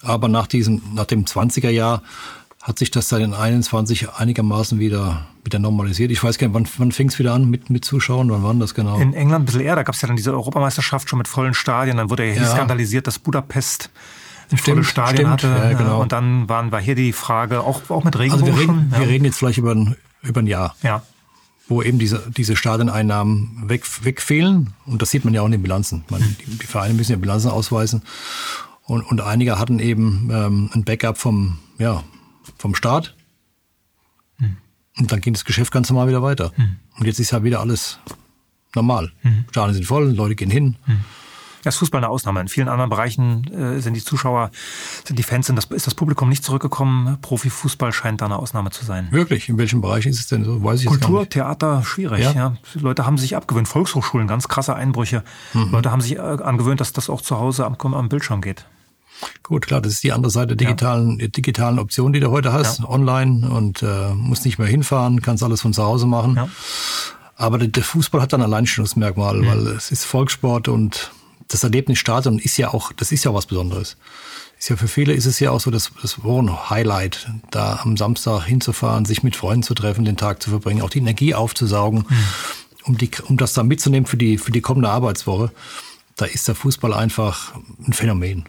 [0.03, 2.03] aber nach diesem, nach dem 20er Jahr
[2.61, 6.11] hat sich das seit den 21 einigermaßen wieder, wieder normalisiert.
[6.11, 8.31] Ich weiß gar nicht, wann, wann fing es wieder an mit, mit Zuschauern?
[8.31, 8.99] Wann war das genau?
[8.99, 11.53] In England ein bisschen eher, da gab es ja dann diese Europameisterschaft schon mit vollen
[11.53, 11.99] Stadien.
[11.99, 12.47] Dann wurde ja, ja.
[12.51, 13.91] skandalisiert, dass Budapest
[14.57, 15.73] stimmt, volle Stadien stimmt, hatte.
[15.73, 16.03] Ja, genau.
[16.03, 19.01] Und dann waren, war hier die Frage, auch, auch mit Regenbogen also wir reden, schon,
[19.01, 20.75] wir reden jetzt vielleicht über ein, über ein Jahr.
[20.83, 21.03] Ja
[21.67, 24.75] wo eben diese, diese Stadioneinnahmen weg, wegfehlen.
[24.87, 26.05] Und das sieht man ja auch in den Bilanzen.
[26.11, 28.03] Man, die, die, Vereine müssen ja Bilanzen ausweisen.
[28.83, 32.05] Und, und einige hatten eben ähm, ein Backup vom, ja,
[32.59, 33.15] vom Staat.
[34.39, 34.59] Mhm.
[34.99, 36.53] Und dann ging das Geschäft ganz normal wieder weiter.
[36.57, 36.77] Mhm.
[36.99, 37.99] Und jetzt ist ja wieder alles
[38.75, 39.13] normal.
[39.23, 39.47] Mhm.
[39.51, 40.77] Stadien sind voll, Leute gehen hin.
[40.87, 41.01] Mhm.
[41.65, 42.41] Das ist Fußball eine Ausnahme.
[42.41, 44.51] In vielen anderen Bereichen äh, sind die Zuschauer,
[45.05, 47.19] sind die Fans, sind das, ist das Publikum nicht zurückgekommen.
[47.21, 49.09] Profifußball scheint da eine Ausnahme zu sein.
[49.11, 49.49] Wirklich?
[49.49, 50.63] In welchem Bereich ist es denn so?
[50.63, 52.23] Weiß ich Kultur, Theater, schwierig.
[52.23, 52.33] Ja?
[52.33, 52.57] ja?
[52.75, 53.67] Leute haben sich abgewöhnt.
[53.67, 55.25] Volkshochschulen, ganz krasse Einbrüche.
[55.55, 55.71] Mhm.
[55.73, 58.67] Leute haben sich äh, angewöhnt, dass das auch zu Hause am, am Bildschirm geht.
[59.43, 61.29] Gut, klar, das ist die andere Seite der digitalen, ja.
[61.29, 62.89] digitalen Option, die du heute hast, ja.
[62.89, 66.37] online und äh, musst nicht mehr hinfahren, kannst alles von zu Hause machen.
[66.37, 66.49] Ja.
[67.37, 69.47] Aber der, der Fußball hat dann ein Alleinstellungsmerkmal, mhm.
[69.47, 71.13] weil es ist Volkssport und
[71.49, 73.97] das Erlebnisstadion ist ja auch, das ist ja was Besonderes.
[74.59, 78.45] Ist ja für viele ist es ja auch so das, das Wochen-Highlight, da am Samstag
[78.45, 82.17] hinzufahren, sich mit Freunden zu treffen, den Tag zu verbringen, auch die Energie aufzusaugen, mhm.
[82.85, 85.51] um, die, um das dann mitzunehmen für die, für die kommende Arbeitswoche.
[86.17, 87.55] Da ist der Fußball einfach
[87.87, 88.45] ein Phänomen.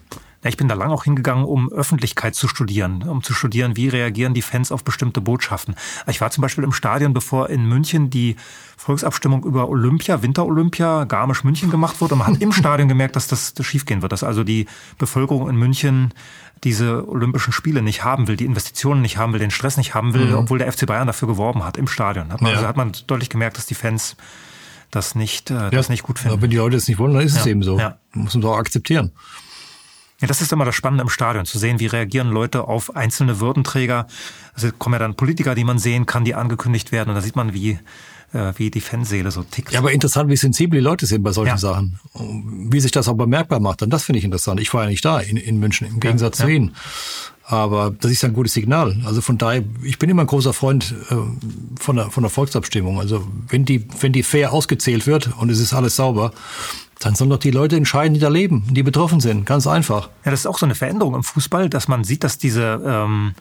[0.46, 3.88] Ja, ich bin da lang auch hingegangen, um Öffentlichkeit zu studieren, um zu studieren, wie
[3.88, 5.74] reagieren die Fans auf bestimmte Botschaften.
[6.06, 8.36] Ich war zum Beispiel im Stadion, bevor in München die
[8.76, 12.14] Volksabstimmung über Olympia, Winterolympia, Garmisch-München gemacht wurde.
[12.14, 14.66] Und man hat im Stadion gemerkt, dass das, das schiefgehen wird, dass also die
[14.98, 16.14] Bevölkerung in München
[16.62, 20.14] diese Olympischen Spiele nicht haben will, die Investitionen nicht haben will, den Stress nicht haben
[20.14, 20.34] will, mhm.
[20.34, 22.32] obwohl der FC Bayern dafür geworben hat im Stadion.
[22.32, 22.58] Hat man, ja.
[22.58, 24.14] also hat man deutlich gemerkt, dass die Fans
[24.92, 25.70] das nicht, äh, ja.
[25.70, 26.34] das nicht gut finden.
[26.34, 27.40] Aber wenn die Leute es nicht wollen, dann ist ja.
[27.40, 27.80] es eben so.
[27.80, 27.98] Ja.
[28.12, 29.10] Muss man auch akzeptieren.
[30.20, 33.38] Ja, das ist immer das Spannende im Stadion, zu sehen, wie reagieren Leute auf einzelne
[33.40, 34.06] Würdenträger.
[34.54, 37.10] Also kommen ja dann Politiker, die man sehen kann, die angekündigt werden.
[37.10, 37.78] Und da sieht man, wie,
[38.32, 39.72] äh, wie die Fanseele so tickt.
[39.72, 41.58] Ja, aber interessant, wie sensibel die Leute sind bei solchen ja.
[41.58, 42.00] Sachen.
[42.14, 43.82] Wie sich das auch bemerkbar macht.
[43.82, 44.58] Und das finde ich interessant.
[44.58, 46.74] Ich war ja nicht da in, in München, im Gegensatz ja, zu Ihnen.
[47.44, 48.96] Aber das ist ein gutes Signal.
[49.04, 51.14] Also von daher, ich bin immer ein großer Freund äh,
[51.78, 52.98] von, der, von der Volksabstimmung.
[52.98, 56.32] Also wenn die, wenn die fair ausgezählt wird und es ist alles sauber,
[56.98, 59.44] dann sollen doch die Leute entscheiden, die da leben, die betroffen sind.
[59.44, 60.08] Ganz einfach.
[60.24, 63.34] Ja, das ist auch so eine Veränderung im Fußball, dass man sieht, dass diese ähm,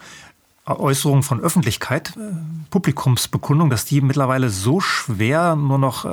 [0.66, 2.34] Äußerungen von Öffentlichkeit, äh,
[2.72, 6.10] Publikumsbekundung, dass die mittlerweile so schwer nur noch äh,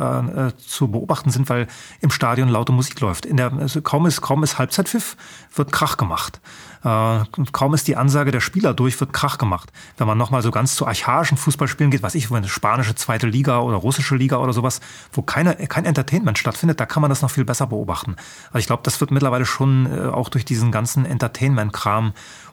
[0.48, 1.68] äh, zu beobachten sind, weil
[2.00, 3.24] im Stadion laute Musik läuft.
[3.24, 5.16] In der, also kaum ist kaum ist Halbzeitpfiff,
[5.55, 6.40] wird Krach gemacht.
[6.84, 7.20] Äh,
[7.53, 9.72] kaum ist die Ansage der Spieler durch, wird Krach gemacht.
[9.96, 13.26] Wenn man nochmal so ganz zu archaischen Fußballspielen geht, was ich, wo eine spanische zweite
[13.26, 14.80] Liga oder russische Liga oder sowas,
[15.12, 18.16] wo keine, kein Entertainment stattfindet, da kann man das noch viel besser beobachten.
[18.48, 22.12] Also ich glaube, das wird mittlerweile schon äh, auch durch diesen ganzen Entertainment-Kram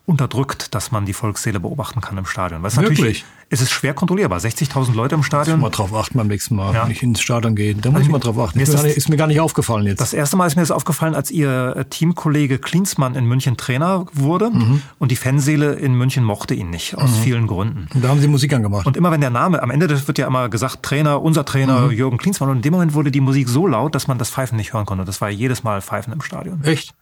[0.09, 2.63] unterdrückt, dass man die Volksseele beobachten kann im Stadion.
[2.63, 3.25] Was Wirklich?
[3.51, 4.39] Es ist schwer kontrollierbar.
[4.39, 5.59] 60.000 Leute im Stadion.
[5.59, 6.83] Muss mal drauf achten beim nächsten Mal, ja.
[6.83, 7.75] wenn ich ins Stadion gehe.
[7.75, 8.59] Da muss also, ich mal drauf achten.
[8.59, 10.01] Ist, das, nicht, ist, mir gar nicht aufgefallen jetzt.
[10.01, 14.07] Das erste Mal ist mir das aufgefallen, als Ihr äh, Teamkollege Klinsmann in München Trainer
[14.13, 14.49] wurde.
[14.49, 14.81] Mhm.
[14.97, 17.21] Und die Fanseele in München mochte ihn nicht, aus mhm.
[17.21, 17.87] vielen Gründen.
[17.93, 18.87] Und da haben Sie Musik angemacht.
[18.87, 21.91] Und immer wenn der Name, am Ende wird ja immer gesagt, Trainer, unser Trainer, mhm.
[21.91, 22.49] Jürgen Klinsmann.
[22.49, 24.85] Und in dem Moment wurde die Musik so laut, dass man das Pfeifen nicht hören
[24.85, 25.05] konnte.
[25.05, 26.63] Das war jedes Mal Pfeifen im Stadion.
[26.63, 26.95] Echt?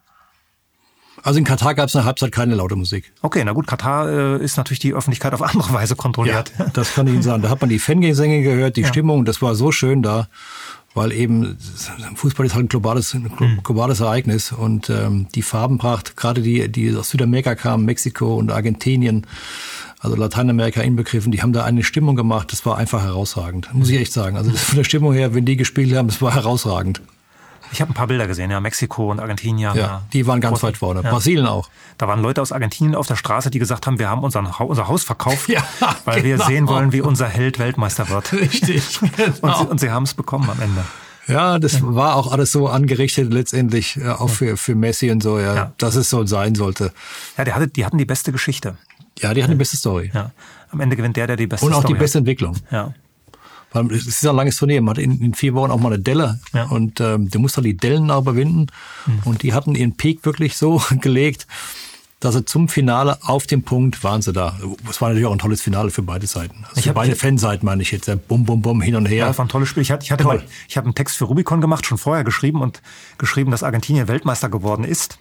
[1.27, 3.11] Also in Katar gab es eine Halbzeit keine laute Musik.
[3.21, 6.53] Okay, na gut, Katar äh, ist natürlich die Öffentlichkeit auf andere Weise kontrolliert.
[6.57, 7.43] Ja, das kann ich Ihnen sagen.
[7.43, 8.87] Da hat man die Fangesänge gehört, die ja.
[8.87, 10.29] Stimmung, das war so schön da,
[10.93, 11.57] weil eben
[12.15, 13.59] Fußball ist halt ein globales, ein mhm.
[13.61, 19.27] globales Ereignis und ähm, die Farbenpracht, gerade die, die aus Südamerika kamen, Mexiko und Argentinien,
[19.99, 23.99] also Lateinamerika inbegriffen, die haben da eine Stimmung gemacht, das war einfach herausragend, muss ich
[23.99, 24.37] echt sagen.
[24.37, 27.01] Also von der Stimmung her, wenn die gespielt haben, das war herausragend.
[27.71, 29.75] Ich habe ein paar Bilder gesehen, ja, Mexiko und Argentinien.
[29.75, 30.01] Ja, ja.
[30.13, 31.01] die waren ganz weit vorne.
[31.03, 31.11] Ja.
[31.11, 31.69] Brasilien auch.
[31.97, 34.87] Da waren Leute aus Argentinien auf der Straße, die gesagt haben, wir haben unseren, unser
[34.87, 35.63] Haus verkauft, ja,
[36.05, 36.37] weil genau.
[36.37, 38.33] wir sehen wollen, wie unser Held Weltmeister wird.
[38.33, 38.99] Richtig.
[39.17, 39.63] Genau.
[39.65, 40.83] und sie, sie haben es bekommen am Ende.
[41.27, 45.39] Ja, das war auch alles so angerichtet letztendlich, äh, auch für, für Messi und so,
[45.39, 45.73] ja, ja.
[45.77, 46.93] dass es so sein sollte.
[47.37, 48.77] Ja, die, hatte, die hatten die beste Geschichte.
[49.19, 50.11] Ja, die hatten die beste Story.
[50.13, 50.31] Ja.
[50.71, 52.21] Am Ende gewinnt der, der die beste Story Und auch Story die beste hat.
[52.21, 52.55] Entwicklung.
[52.71, 52.93] Ja.
[53.71, 54.81] Weil es ist ein langes Turnier.
[54.81, 56.39] Man hat in, in vier Wochen auch mal eine Delle.
[56.53, 56.65] Ja.
[56.65, 58.67] Und ähm, du musst dann die Dellen auch überwinden.
[59.05, 59.19] Mhm.
[59.25, 61.47] Und die hatten ihren Peak wirklich so gelegt,
[62.19, 64.57] dass sie zum Finale auf dem Punkt waren sie da.
[64.89, 66.63] Es war natürlich auch ein tolles Finale für beide Seiten.
[66.67, 68.07] Also Ich für beide Fanseiten meine ich jetzt.
[68.07, 69.17] ja, Bum, bum, bum, hin und her.
[69.17, 69.83] Ja, das war ein tolles Spiel.
[69.83, 70.37] Ich hatte, ich hatte Toll.
[70.37, 72.81] mal, ich habe einen Text für Rubicon gemacht, schon vorher geschrieben und
[73.19, 75.19] geschrieben, dass Argentinien Weltmeister geworden ist,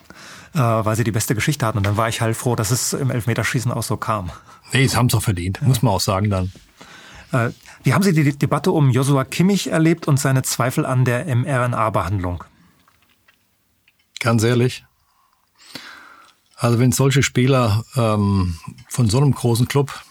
[0.54, 1.76] äh, weil sie die beste Geschichte hatten.
[1.76, 4.30] Und dann war ich halt froh, dass es im Elfmeterschießen auch so kam.
[4.72, 6.50] Nee, das haben sie auch verdient, muss man auch sagen dann.
[7.32, 7.50] Äh,
[7.86, 12.42] wie haben Sie die Debatte um Joshua Kimmich erlebt und seine Zweifel an der mRNA-Behandlung?
[14.18, 14.84] Ganz ehrlich.
[16.56, 18.56] Also wenn solche Spieler ähm,
[18.88, 20.02] von so einem großen Club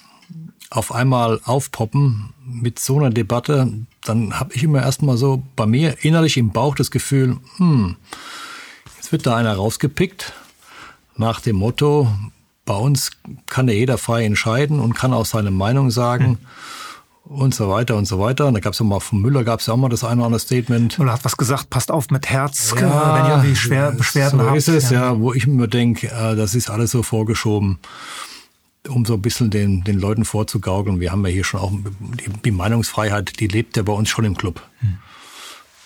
[0.69, 3.69] auf einmal aufpoppen mit so einer Debatte,
[4.05, 7.97] dann habe ich immer erstmal so bei mir innerlich im Bauch das Gefühl, hm,
[8.95, 10.31] jetzt wird da einer rausgepickt
[11.17, 12.09] nach dem Motto,
[12.63, 13.11] bei uns
[13.47, 16.39] kann ja jeder frei entscheiden und kann auch seine Meinung sagen
[17.25, 18.45] und so weiter und so weiter.
[18.47, 20.17] Und da gab es ja mal von Müller gab es ja auch mal das eine
[20.17, 20.99] oder andere Statement.
[20.99, 24.57] Oder hat was gesagt, passt auf mit Herz, wenn ihr irgendwie schwer Beschwerden so habt.
[24.57, 25.19] ist es, ja.
[25.19, 27.79] wo ich mir denke, äh, das ist alles so vorgeschoben,
[28.87, 30.99] um so ein bisschen den, den Leuten vorzugaukeln.
[30.99, 34.25] Wir haben ja hier schon auch die, die Meinungsfreiheit, die lebt ja bei uns schon
[34.25, 34.61] im Club.
[34.79, 34.97] Hm.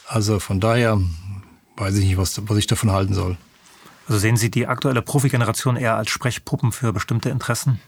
[0.07, 0.99] Also von daher
[1.77, 3.37] weiß ich nicht, was, was ich davon halten soll.
[4.07, 7.79] Also sehen Sie die aktuelle Profigeneration eher als Sprechpuppen für bestimmte Interessen?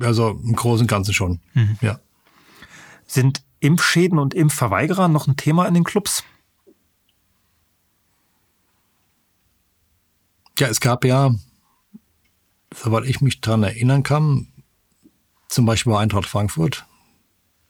[0.00, 1.40] Also im Großen und Ganzen schon.
[1.54, 1.78] Mhm.
[1.80, 2.00] Ja.
[3.06, 6.24] Sind Impfschäden und Impfverweigerer noch ein Thema in den Clubs?
[10.58, 11.34] Ja, es gab ja,
[12.74, 14.48] soweit ich mich dran erinnern kann,
[15.48, 16.84] zum Beispiel bei Eintracht Frankfurt,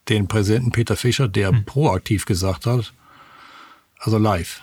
[0.09, 2.93] den Präsidenten Peter Fischer, der proaktiv gesagt hat,
[3.97, 4.61] also live,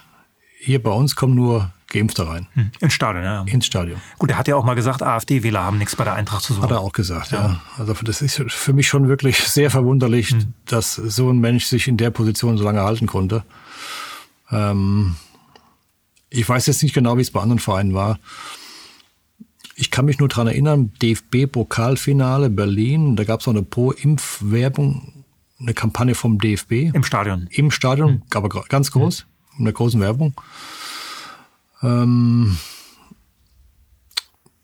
[0.59, 2.71] hier bei uns kommen nur Geimpfte rein Hm.
[2.81, 3.43] Ins Stadion, ja.
[3.45, 3.99] ins Stadion.
[4.19, 6.63] Gut, er hat ja auch mal gesagt, AfD-Wähler haben nichts bei der Eintracht zu Hat
[6.63, 6.71] suchen.
[6.75, 7.61] er auch gesagt, ja.
[7.79, 10.35] Also das ist für mich schon wirklich sehr verwunderlich,
[10.67, 13.43] dass so ein Mensch sich in der Position so lange halten konnte.
[14.51, 15.17] Ähm,
[16.31, 18.19] ich weiß jetzt nicht genau, wie es bei anderen Vereinen war.
[19.75, 25.25] Ich kann mich nur dran erinnern, DFB-Pokalfinale Berlin, da gab es auch eine Pro-Impf-Werbung,
[25.61, 27.47] eine Kampagne vom DFB Im Stadion.
[27.51, 29.27] im Stadion, aber gro- ganz groß,
[29.59, 30.35] in der großen Werbung.
[31.83, 32.59] Ähm,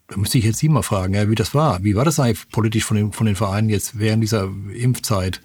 [0.09, 1.83] da müsste ich jetzt Sie mal fragen, ja, wie das war.
[1.83, 5.41] Wie war das eigentlich politisch von den, von den Vereinen jetzt während dieser Impfzeit?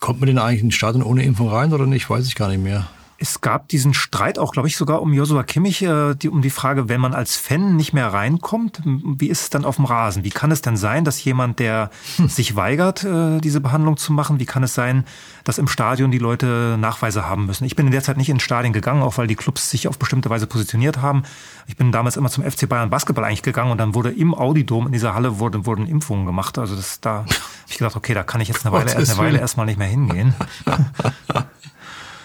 [0.00, 2.08] Kommt man denn eigentlich in den Stadion ohne Impfung rein oder nicht?
[2.08, 2.88] Weiß ich gar nicht mehr.
[3.20, 6.50] Es gab diesen Streit auch, glaube ich, sogar um Joshua Kimmich, äh, die, um die
[6.50, 10.22] Frage, wenn man als Fan nicht mehr reinkommt, wie ist es dann auf dem Rasen?
[10.22, 11.90] Wie kann es denn sein, dass jemand, der
[12.28, 15.04] sich weigert, äh, diese Behandlung zu machen, wie kann es sein,
[15.42, 17.64] dass im Stadion die Leute Nachweise haben müssen?
[17.64, 19.98] Ich bin in der Zeit nicht ins Stadion gegangen, auch weil die Clubs sich auf
[19.98, 21.24] bestimmte Weise positioniert haben.
[21.66, 24.86] Ich bin damals immer zum FC Bayern Basketball eigentlich gegangen und dann wurde im Audidom
[24.86, 26.56] in dieser Halle wurde, wurden Impfungen gemacht.
[26.56, 27.28] Also das da habe
[27.68, 30.34] ich gedacht, okay, da kann ich jetzt eine Weile, eine Weile erstmal nicht mehr hingehen.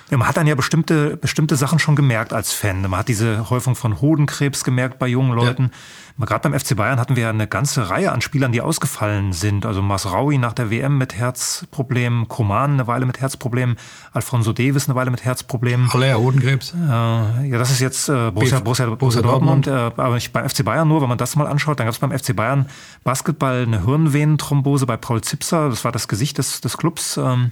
[0.10, 2.82] Ja, man hat dann ja bestimmte, bestimmte Sachen schon gemerkt als Fan.
[2.82, 5.72] Man hat diese Häufung von Hodenkrebs gemerkt bei jungen Leuten.
[6.20, 6.26] Ja.
[6.26, 9.66] Gerade beim FC Bayern hatten wir ja eine ganze Reihe an Spielern, die ausgefallen sind.
[9.66, 13.78] Also Masraui nach der WM mit Herzproblemen, Koman eine Weile mit Herzproblemen,
[14.12, 15.90] Alfonso Davis eine Weile mit Herzproblemen.
[15.92, 16.74] Aller Hodenkrebs.
[16.74, 20.64] Äh, ja, das ist jetzt äh, Borussia, Borussia, Borussia Dortmund, äh, aber nicht beim FC
[20.64, 21.80] Bayern nur, wenn man das mal anschaut.
[21.80, 22.68] Dann gab es beim FC Bayern
[23.04, 25.70] Basketball eine Hirnvenenthrombose bei Paul Zipser.
[25.70, 27.18] Das war das Gesicht des, des Clubs.
[27.18, 27.50] Ähm,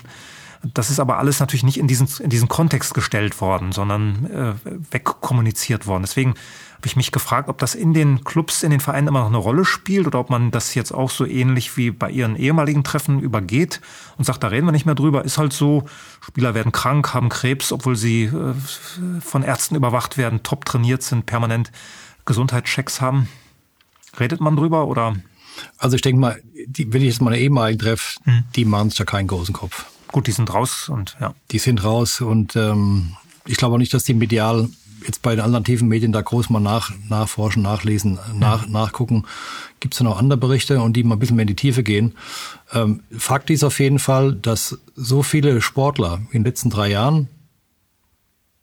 [0.64, 4.54] das ist aber alles natürlich nicht in diesen, in diesen Kontext gestellt worden, sondern äh,
[4.92, 6.04] wegkommuniziert worden.
[6.04, 6.36] Deswegen
[6.76, 9.38] habe ich mich gefragt, ob das in den Clubs, in den Vereinen immer noch eine
[9.38, 13.20] Rolle spielt oder ob man das jetzt auch so ähnlich wie bei ihren ehemaligen Treffen
[13.20, 13.82] übergeht
[14.18, 15.24] und sagt, da reden wir nicht mehr drüber.
[15.26, 15.86] Ist halt so,
[16.22, 18.54] Spieler werden krank, haben Krebs, obwohl sie äh,
[19.22, 21.72] von Ärzten überwacht werden, top trainiert sind, permanent
[22.26, 23.28] Gesundheitschecks haben.
[24.20, 25.16] Redet man drüber oder?
[25.78, 28.44] Also ich denke mal, die, wenn ich jetzt meine ehemaligen treffe, Hm.
[28.56, 29.86] die machen sich da keinen großen Kopf.
[30.12, 31.34] Gut, die sind raus und ja.
[31.52, 34.70] Die sind raus und ähm, ich glaube auch nicht, dass die medial
[35.06, 39.24] jetzt bei den alternativen Medien da groß mal nach, nachforschen, nachlesen, nach, nachgucken.
[39.80, 41.82] Gibt es da noch andere Berichte und die mal ein bisschen mehr in die Tiefe
[41.82, 42.14] gehen.
[42.72, 47.30] Ähm, Fakt ist auf jeden Fall, dass so viele Sportler in den letzten drei Jahren,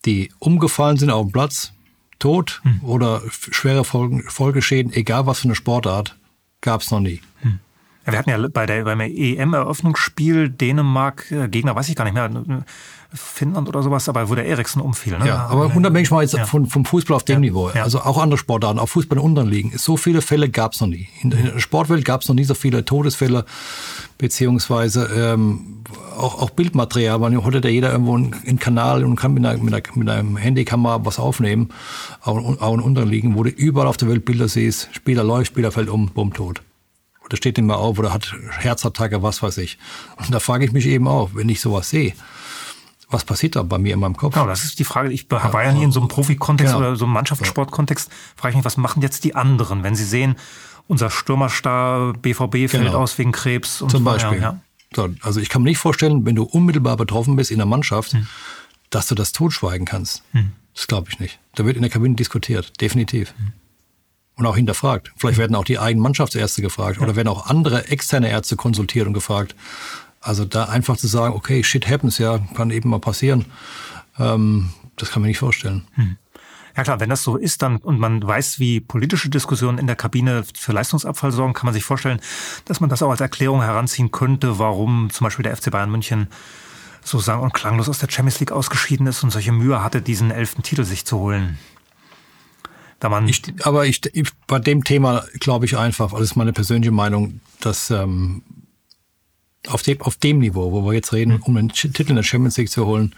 [0.05, 1.72] die umgefallen sind auf dem Platz,
[2.20, 6.14] tot oder f- schwere Folgen, Folgeschäden, egal was für eine Sportart,
[6.61, 7.20] gab es noch nie.
[8.09, 12.14] Ja, wir hatten ja bei der beim EM-Eröffnungsspiel Dänemark äh, Gegner, weiß ich gar nicht
[12.14, 12.30] mehr,
[13.14, 15.18] Finnland oder sowas, aber wo der Eriksen umfiel.
[15.18, 15.26] Ne?
[15.26, 16.44] Ja, aber unabhängig mal jetzt Ja.
[16.44, 19.48] von, vom Fußball auf dem Ja, Niveau, also auch andere Sportarten, auch Fußball in unteren
[19.48, 21.09] Ligen, so viele Fälle gab es noch nie.
[21.22, 23.46] In, in der Sportwelt gab es noch nie so viele Todesfälle,
[24.18, 25.82] beziehungsweise ähm,
[26.18, 27.18] auch, auch Bildmaterial.
[27.18, 30.36] Man heute ja jeder irgendwo einen, Kanal und kann mit einer, mit, einer, mit einem
[30.36, 31.70] Handykamera was aufnehmen,
[32.22, 35.46] auch, auch in unteren Ligen, wo du überall auf der Welt Bilder siehst, Spieler läuft,
[35.52, 36.61] Spieler fällt um, bumm, tot.
[37.29, 39.79] Oder steht nicht mehr auf oder hat Herzattacke, was weiß ich.
[40.16, 42.14] Und da frage ich mich eben auch, wenn ich sowas sehe,
[43.11, 44.35] was passiert da bei mir in meinem Kopf?
[44.35, 45.12] Genau, das ist die Frage.
[45.12, 46.87] Ich war ja nie in so einem Profikontext genau.
[46.87, 48.11] oder so einem Mannschaftssportkontext.
[48.37, 50.37] Frage ich mich, was machen jetzt die anderen, wenn sie sehen,
[50.89, 52.99] unser Stürmerstar BVB fällt genau.
[52.99, 54.41] aus wegen Krebs und Zum Beispiel.
[54.41, 54.61] Ja,
[54.95, 58.12] so, also ich kann mir nicht vorstellen, wenn du unmittelbar betroffen bist in der Mannschaft,
[58.12, 58.26] hm.
[58.91, 60.22] dass du das totschweigen kannst.
[60.33, 60.53] Hm.
[60.74, 61.39] Das glaube ich nicht.
[61.55, 63.35] Da wird in der Kabine diskutiert, definitiv.
[63.37, 63.53] Hm.
[64.39, 65.12] Und auch hinterfragt.
[65.16, 69.12] Vielleicht werden auch die eigenen Mannschaftsärzte gefragt oder werden auch andere externe Ärzte konsultiert und
[69.12, 69.57] gefragt.
[70.20, 73.47] Also da einfach zu sagen, okay, shit happens, ja, kann eben mal passieren,
[74.16, 75.89] ähm, das kann man nicht vorstellen.
[75.95, 76.16] Hm.
[76.76, 79.97] Ja klar, wenn das so ist dann und man weiß, wie politische Diskussionen in der
[79.97, 82.20] Kabine für Leistungsabfall sorgen, kann man sich vorstellen,
[82.66, 86.28] dass man das auch als Erklärung heranziehen könnte, warum zum Beispiel der FC Bayern München
[87.03, 90.30] so sang- und klanglos aus der Champions League ausgeschieden ist und solche Mühe hatte, diesen
[90.30, 91.59] elften Titel sich zu holen.
[93.01, 96.53] Da man ich, aber ich, ich, bei dem Thema glaube ich einfach, das ist meine
[96.53, 98.42] persönliche Meinung, dass ähm,
[99.68, 101.42] auf, dem, auf dem Niveau, wo wir jetzt reden, mhm.
[101.42, 103.14] um einen Titel in der Champions League zu holen,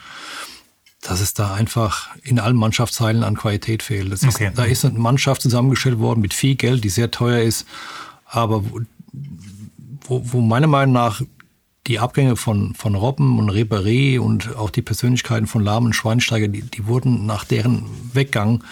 [1.00, 4.12] dass es da einfach in allen Mannschaftsteilen an Qualität fehlt.
[4.12, 4.50] Ist, okay.
[4.54, 7.66] Da ist eine Mannschaft zusammengestellt worden mit viel Geld, die sehr teuer ist,
[8.26, 8.80] aber wo,
[10.02, 11.22] wo, wo meiner Meinung nach
[11.86, 16.48] die Abgänge von, von Robben und Ribéry und auch die Persönlichkeiten von Lahm und Schweinsteiger,
[16.48, 18.62] die, die wurden nach deren Weggang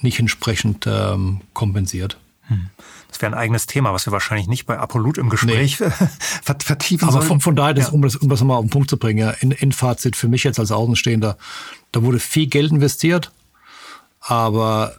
[0.00, 2.18] nicht entsprechend ähm, kompensiert.
[2.48, 2.70] Hm.
[3.08, 5.90] Das wäre ein eigenes Thema, was wir wahrscheinlich nicht bei Apolut im Gespräch nee.
[6.58, 8.96] vertiefen Aber von, von daher, das, um, das, um das mal auf den Punkt zu
[8.96, 11.36] bringen, ja, in, in Fazit für mich jetzt als Außenstehender,
[11.92, 13.30] da wurde viel Geld investiert,
[14.20, 14.96] aber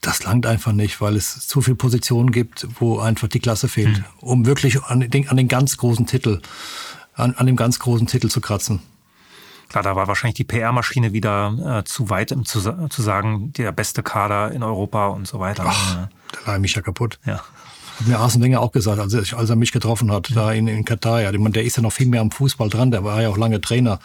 [0.00, 3.98] das langt einfach nicht, weil es zu viele Positionen gibt, wo einfach die Klasse fehlt,
[3.98, 4.04] hm.
[4.20, 6.40] um wirklich an den, an den ganz großen Titel,
[7.14, 8.80] an, an dem ganz großen Titel zu kratzen.
[9.70, 13.70] Klar, da war wahrscheinlich die PR-Maschine wieder äh, zu weit, um zu, zu sagen, der
[13.70, 15.64] beste Kader in Europa und so weiter.
[15.66, 17.20] Ach, da war mich ja kaputt.
[17.24, 17.40] Ja.
[18.00, 20.68] Hat mir Arsene Wenger auch gesagt, als er, als er mich getroffen hat, da in,
[20.68, 21.20] in Katar.
[21.20, 23.60] Ja, der ist ja noch viel mehr am Fußball dran, der war ja auch lange
[23.60, 24.00] Trainer.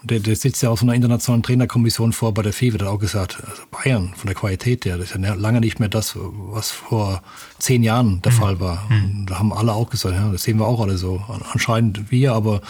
[0.00, 2.88] Und der, der sitzt ja auf so einer internationalen Trainerkommission vor bei der FIFA, der
[2.88, 5.88] hat auch gesagt, also Bayern von der Qualität her, das ist ja lange nicht mehr
[5.88, 7.22] das, was vor
[7.60, 8.36] zehn Jahren der mhm.
[8.36, 8.84] Fall war.
[8.88, 9.20] Mhm.
[9.20, 11.22] Und da haben alle auch gesagt, ja, das sehen wir auch alle so.
[11.52, 12.60] Anscheinend wir, aber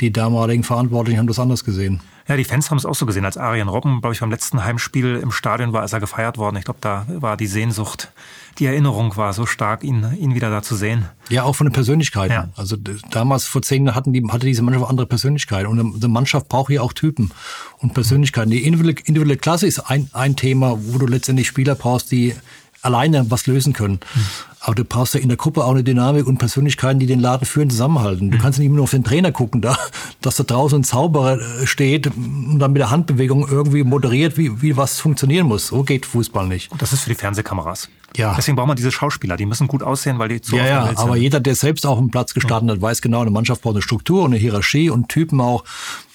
[0.00, 2.00] die damaligen Verantwortlichen haben das anders gesehen.
[2.28, 4.62] Ja, die Fans haben es auch so gesehen, als Arjen Robben, glaube ich, beim letzten
[4.62, 6.56] Heimspiel im Stadion war, als er gefeiert worden.
[6.56, 8.12] Ich glaube, da war die Sehnsucht,
[8.58, 11.06] die Erinnerung war so stark, ihn, ihn wieder da zu sehen.
[11.30, 12.32] Ja, auch von den Persönlichkeiten.
[12.32, 12.48] Ja.
[12.56, 12.76] Also
[13.10, 15.68] damals vor zehn Jahren hatten die, hatte diese Mannschaft andere Persönlichkeiten.
[15.68, 17.30] Und eine Mannschaft braucht ja auch Typen
[17.78, 18.50] und Persönlichkeiten.
[18.50, 22.34] Die individuelle, individuelle Klasse ist ein, ein Thema, wo du letztendlich Spieler brauchst, die
[22.82, 24.00] alleine was lösen können.
[24.14, 24.20] Mhm.
[24.60, 27.46] Aber du brauchst ja in der Gruppe auch eine Dynamik und Persönlichkeiten, die den Laden
[27.46, 28.30] führen, zusammenhalten.
[28.30, 28.40] Du mhm.
[28.40, 29.76] kannst nicht nur auf den Trainer gucken, da,
[30.20, 34.60] dass da draußen ein Zauberer äh, steht und dann mit der Handbewegung irgendwie moderiert, wie,
[34.60, 35.68] wie was funktionieren muss.
[35.68, 36.70] So geht Fußball nicht.
[36.78, 37.88] Das ist für die Fernsehkameras.
[38.16, 38.34] Ja.
[38.36, 41.16] Deswegen braucht man diese Schauspieler, die müssen gut aussehen, weil die zu Ja, ja, aber
[41.16, 44.22] jeder, der selbst auch im Platz gestanden hat, weiß genau, eine Mannschaft braucht eine Struktur
[44.22, 45.64] und eine Hierarchie und Typen auch,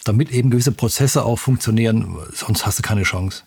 [0.03, 2.17] damit eben gewisse Prozesse auch funktionieren.
[2.33, 3.43] Sonst hast du keine Chance.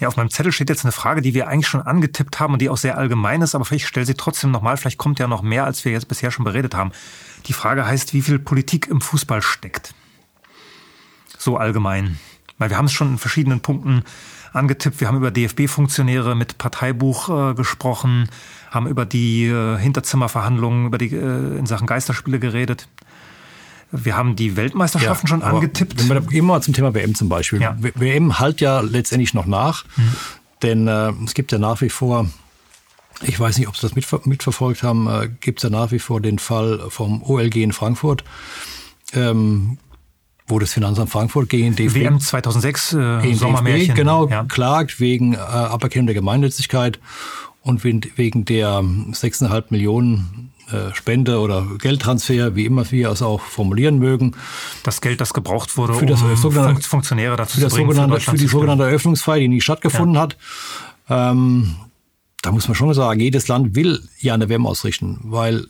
[0.00, 2.62] Ja, auf meinem Zettel steht jetzt eine Frage, die wir eigentlich schon angetippt haben und
[2.62, 4.78] die auch sehr allgemein ist, aber vielleicht stelle sie trotzdem nochmal.
[4.78, 6.92] Vielleicht kommt ja noch mehr, als wir jetzt bisher schon beredet haben.
[7.46, 9.94] Die Frage heißt, wie viel Politik im Fußball steckt.
[11.36, 12.18] So allgemein.
[12.56, 14.04] Weil wir haben es schon in verschiedenen Punkten
[14.54, 15.00] angetippt.
[15.00, 18.30] Wir haben über DFB-Funktionäre mit Parteibuch äh, gesprochen,
[18.70, 22.88] haben über die äh, Hinterzimmerverhandlungen, über die äh, in Sachen Geisterspiele geredet.
[23.92, 26.08] Wir haben die Weltmeisterschaften ja, schon angetippt.
[26.08, 27.60] Wenn wir immer zum Thema WM zum Beispiel.
[27.60, 27.76] Ja.
[27.78, 30.16] WM halt ja letztendlich noch nach, mhm.
[30.62, 32.26] denn äh, es gibt ja nach wie vor
[33.22, 35.98] ich weiß nicht, ob Sie das mitver mitverfolgt haben, äh, gibt es ja nach wie
[35.98, 38.24] vor den Fall vom OLG in Frankfurt,
[39.12, 39.78] ähm,
[40.46, 41.96] wo das Finanzamt Frankfurt gegen DFB...
[41.96, 43.94] WM 2006, äh, Sommermärchen.
[43.94, 44.44] genau, ja.
[44.44, 46.98] klagt wegen äh, Aberkennung der Gemeinnützigkeit
[47.62, 50.52] und wegen der 6,5 Millionen
[50.94, 54.32] Spende oder Geldtransfer, wie immer wir es auch formulieren mögen.
[54.82, 58.20] Das Geld, das gebraucht wurde, für das, um sogenannte, Funktionäre dazu für, das bringen, sogenannte,
[58.20, 60.20] für, für die sogenannte Eröffnungsfeier, die nie stattgefunden ja.
[60.22, 60.36] hat.
[61.08, 61.76] Ähm,
[62.42, 65.66] da muss man schon sagen, jedes Land will ja eine WM ausrichten, weil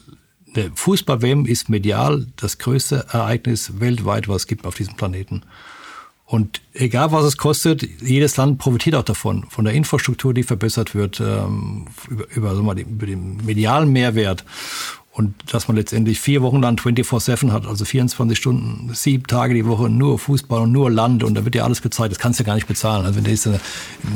[0.55, 5.43] der Fußball-WM ist medial das größte Ereignis weltweit, was es gibt auf diesem Planeten.
[6.31, 10.95] Und egal was es kostet, jedes Land profitiert auch davon, von der Infrastruktur, die verbessert
[10.95, 14.45] wird, ähm, über, über, über den medialen Mehrwert.
[15.21, 19.67] Und dass man letztendlich vier Wochen lang 24-7 hat, also 24 Stunden, sieben Tage die
[19.67, 22.43] Woche, nur Fußball und nur Land und da wird ja alles gezeigt, das kannst du
[22.43, 23.05] ja gar nicht bezahlen.
[23.05, 23.61] Also wenn du jetzt ein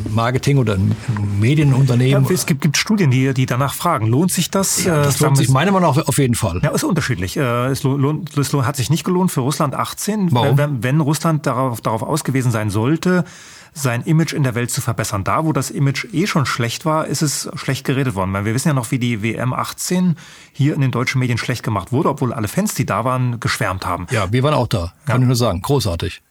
[0.08, 0.96] Marketing oder ein
[1.38, 2.24] Medienunternehmen...
[2.24, 4.82] Ja, es gibt, gibt Studien, die, die danach fragen, lohnt sich das?
[4.84, 6.60] Ja, das lohnt sich meiner Meinung nach auf jeden Fall.
[6.62, 7.36] Ja, ist unterschiedlich.
[7.36, 10.32] Äh, es, lohnt, es hat sich nicht gelohnt für Russland 18.
[10.32, 10.56] Warum?
[10.56, 13.26] Wenn, wenn Russland darauf, darauf ausgewiesen sein sollte,
[13.74, 15.24] sein Image in der Welt zu verbessern.
[15.24, 18.32] Da, wo das Image eh schon schlecht war, ist es schlecht geredet worden.
[18.32, 20.16] Weil wir wissen ja noch, wie die WM 18
[20.52, 23.84] hier in den deutschen Medien schlecht gemacht wurde, obwohl alle Fans, die da waren, geschwärmt
[23.84, 24.06] haben.
[24.10, 25.22] Ja, wir waren auch da, kann ja.
[25.22, 25.60] ich nur sagen.
[25.60, 26.22] Großartig.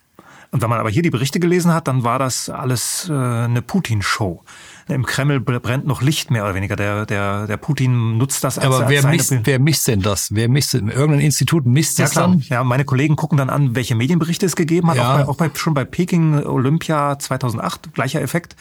[0.51, 3.61] Und wenn man aber hier die Berichte gelesen hat, dann war das alles äh, eine
[3.61, 4.43] Putin-Show
[4.87, 6.75] im Kreml brennt noch Licht mehr oder weniger.
[6.75, 10.29] Der, der, der Putin nutzt das als Aber wer, als misst, wer misst denn das?
[10.31, 12.27] Wer misst Irgendein Institut misst ja, das klar.
[12.29, 12.43] dann?
[12.49, 14.97] Ja, meine Kollegen gucken dann an, welche Medienberichte es gegeben hat.
[14.97, 15.13] Ja.
[15.13, 18.55] Auch, bei, auch bei, schon bei Peking Olympia 2008, gleicher Effekt.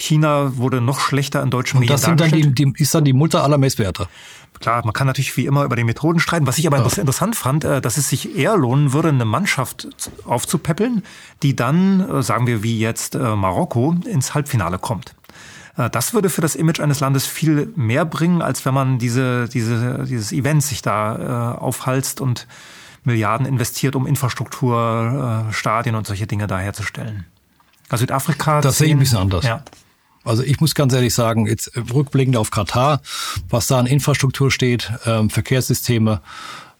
[0.00, 3.04] China wurde noch schlechter in deutschen Und Medien das sind dann die, die, ist dann
[3.04, 4.08] die Mutter aller Messwerte.
[4.58, 6.46] Klar, man kann natürlich wie immer über die Methoden streiten.
[6.46, 6.84] Was ich aber ja.
[6.84, 9.88] interessant fand, äh, dass es sich eher lohnen würde, eine Mannschaft
[10.26, 11.02] aufzupäppeln,
[11.42, 15.14] die dann, äh, sagen wir wie jetzt äh, Marokko, ins Halbfinale kommt.
[15.80, 19.48] Äh, das würde für das Image eines Landes viel mehr bringen, als wenn man diese,
[19.48, 22.46] diese, dieses Event sich da äh, aufhalst und
[23.04, 27.24] Milliarden investiert, um Infrastruktur, äh, Stadien und solche Dinge da herzustellen.
[27.88, 28.60] Also Südafrika.
[28.60, 29.44] Das sehe ich ein bisschen anders.
[29.44, 29.64] Ja.
[30.22, 33.00] Also ich muss ganz ehrlich sagen, jetzt rückblickend auf Katar,
[33.48, 36.20] was da an Infrastruktur steht, ähm, Verkehrssysteme,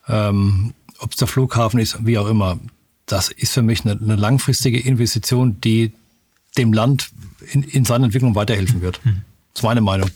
[0.09, 2.59] ähm, ob es der Flughafen ist, wie auch immer,
[3.07, 5.95] das ist für mich eine, eine langfristige Investition, die
[6.59, 7.11] dem Land
[7.53, 9.05] in, in seiner Entwicklung weiterhelfen wird.
[9.05, 9.23] Mhm.
[9.53, 10.11] Das ist meine Meinung.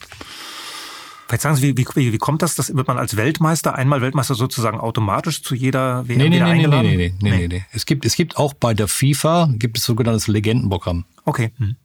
[1.27, 2.55] Vielleicht sagen Sie, wie, wie, wie kommt das?
[2.55, 6.43] Das wird man als Weltmeister, einmal Weltmeister sozusagen automatisch zu jeder WM nee, nee, nee,
[6.43, 6.87] eingeladen?
[6.87, 7.65] Nee, nee, nee, nee, nee, nee.
[7.73, 11.07] Es gibt, es gibt auch bei der FIFA, gibt es sogenanntes Legendenprogramm.
[11.25, 11.53] Okay.
[11.59, 11.77] Mhm.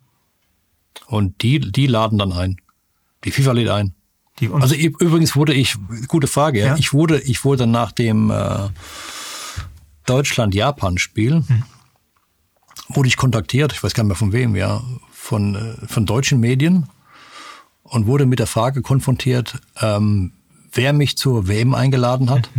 [1.07, 2.57] Und die, die laden dann ein.
[3.23, 3.93] Die FIFA lädt ein.
[4.39, 5.75] Die, also übrigens wurde ich,
[6.07, 6.75] gute Frage, ja?
[6.77, 8.69] ich wurde, ich wurde nach dem äh,
[10.05, 11.63] Deutschland-Japan-Spiel, mhm.
[12.89, 14.81] wurde ich kontaktiert, ich weiß gar nicht mehr von wem, ja,
[15.30, 16.89] von, äh, von deutschen Medien
[17.84, 20.32] und wurde mit der Frage konfrontiert, ähm,
[20.73, 22.49] wer mich zur WM eingeladen hat,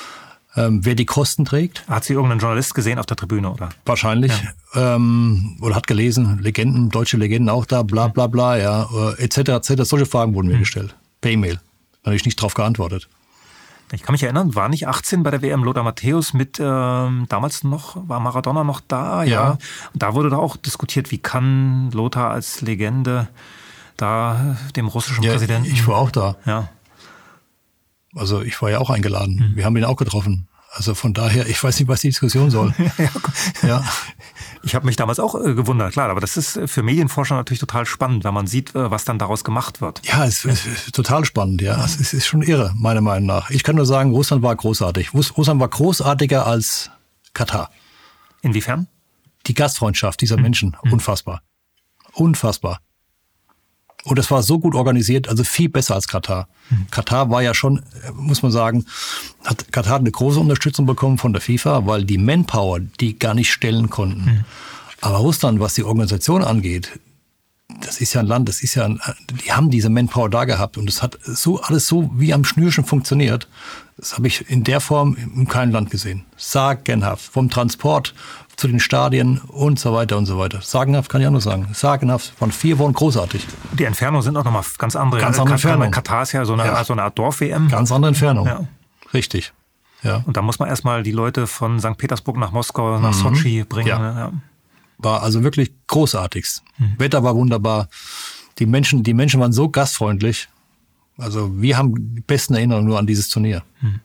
[0.56, 1.86] ähm, wer die Kosten trägt.
[1.86, 3.68] Hat sie irgendeinen Journalist gesehen auf der Tribüne, oder?
[3.84, 4.32] Wahrscheinlich.
[4.74, 4.94] Ja.
[4.96, 9.68] Ähm, oder hat gelesen, Legenden, deutsche Legenden auch da, bla bla bla, ja, äh, etc.
[9.68, 9.82] etc.
[9.82, 10.60] Solche Fragen wurden mir mhm.
[10.60, 10.96] gestellt.
[11.20, 11.60] Per E-Mail.
[12.02, 13.06] Da habe ich nicht drauf geantwortet.
[13.94, 17.64] Ich kann mich erinnern, war nicht 18 bei der WM Lothar Matthäus mit, ähm, damals
[17.64, 19.30] noch, war Maradona noch da, ja.
[19.30, 19.50] ja.
[19.92, 23.28] Und da wurde da auch diskutiert, wie kann Lothar als Legende
[23.96, 25.70] da dem russischen ja, Präsidenten.
[25.70, 26.36] Ich war auch da.
[26.44, 26.68] Ja.
[28.14, 29.50] Also ich war ja auch eingeladen.
[29.50, 29.56] Mhm.
[29.56, 30.48] Wir haben ihn auch getroffen.
[30.72, 32.74] Also von daher, ich weiß nicht, was die Diskussion soll.
[32.98, 33.10] ja,
[33.68, 33.84] ja.
[34.64, 37.84] Ich habe mich damals auch äh, gewundert, klar, aber das ist für Medienforscher natürlich total
[37.84, 40.00] spannend, wenn man sieht, äh, was dann daraus gemacht wird.
[40.06, 41.84] Ja, es ist, ist total spannend, ja.
[41.84, 43.50] Es ist, ist schon irre, meiner Meinung nach.
[43.50, 45.12] Ich kann nur sagen, Russland war großartig.
[45.12, 46.90] Russland war großartiger als
[47.34, 47.70] Katar.
[48.40, 48.88] Inwiefern?
[49.46, 50.42] Die Gastfreundschaft dieser hm.
[50.42, 50.92] Menschen, hm.
[50.92, 51.42] unfassbar.
[52.12, 52.80] Unfassbar.
[54.04, 56.48] Und es war so gut organisiert, also viel besser als Katar.
[56.68, 56.86] Mhm.
[56.90, 57.82] Katar war ja schon,
[58.14, 58.84] muss man sagen,
[59.44, 63.50] hat Katar eine große Unterstützung bekommen von der FIFA, weil die Manpower die gar nicht
[63.50, 64.24] stellen konnten.
[64.24, 64.44] Mhm.
[65.00, 66.98] Aber Russland, was die Organisation angeht,
[67.80, 69.00] das ist ja ein Land, das ist ja, ein,
[69.30, 72.84] die haben diese Manpower da gehabt und es hat so alles so wie am Schnürchen
[72.84, 73.48] funktioniert.
[73.96, 76.24] Das habe ich in der Form in keinem Land gesehen.
[76.36, 77.32] Sagenhaft.
[77.32, 78.14] Vom Transport
[78.56, 80.60] zu den Stadien und so weiter und so weiter.
[80.62, 81.68] Sagenhaft kann ich auch nur sagen.
[81.72, 82.32] Sagenhaft.
[82.36, 83.46] Von vier Wochen großartig.
[83.72, 85.20] Die Entfernungen sind auch nochmal ganz andere.
[85.20, 85.90] Ganz andere Entfernungen.
[85.90, 86.84] Katar ist ja so eine, ja.
[86.84, 87.68] so eine Art Dorf-WM.
[87.68, 88.46] Ganz andere Entfernung.
[88.46, 88.66] Ja.
[89.12, 89.52] Richtig.
[90.02, 90.22] Ja.
[90.26, 91.96] Und da muss man erstmal die Leute von St.
[91.96, 93.34] Petersburg nach Moskau, nach mhm.
[93.34, 93.88] Sochi bringen.
[93.88, 94.18] Ja.
[94.18, 94.32] ja.
[94.98, 96.62] War also wirklich großartigst.
[96.78, 96.94] Mhm.
[96.98, 97.88] Wetter war wunderbar.
[98.58, 100.48] Die Menschen, die Menschen waren so gastfreundlich.
[101.16, 103.62] Also wir haben die besten Erinnerungen nur an dieses Turnier.
[103.80, 104.00] Mhm.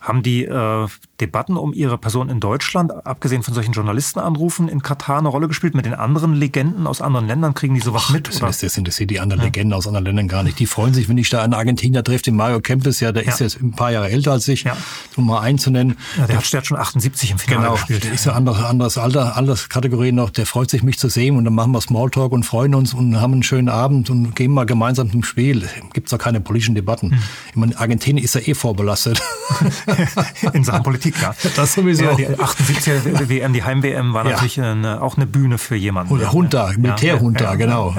[0.00, 0.88] Haben die äh,
[1.22, 5.72] Debatten um ihre Person in Deutschland, abgesehen von solchen Journalistenanrufen, in Katar eine Rolle gespielt?
[5.74, 8.26] Mit den anderen Legenden aus anderen Ländern kriegen die sowas Ach, mit?
[8.26, 8.48] Das, oder?
[8.48, 9.46] das interessiert die anderen ja.
[9.46, 10.58] Legenden aus anderen Ländern gar nicht.
[10.58, 13.30] Die freuen sich, wenn ich da einen Argentinier treffe, den Mario Kempes, ja, der ja.
[13.30, 14.76] ist jetzt ein paar Jahre älter als ich, ja.
[15.16, 15.96] um mal einzunennen.
[16.16, 18.02] Ja, der, der hat schon 78 im Finale genau, gespielt.
[18.02, 20.30] Der ist ja anderes, anderes Alter, anderes Kategorie noch.
[20.30, 23.20] Der freut sich, mich zu sehen und dann machen wir Smalltalk und freuen uns und
[23.20, 25.68] haben einen schönen Abend und gehen mal gemeinsam zum Spiel.
[25.92, 27.12] Gibt's doch keine politischen Debatten.
[27.12, 27.18] Hm.
[27.50, 29.22] Ich meine, Argentinien ist ja eh vorbelastet.
[30.52, 31.34] in Sachen Politik, ja.
[31.56, 32.04] Das sowieso.
[32.04, 34.32] Ja, die 78er WM, die Heim-WM, war ja.
[34.32, 36.12] natürlich eine, auch eine Bühne für jemanden.
[36.12, 37.94] Oder Hunter, Militärhunter, ja, genau.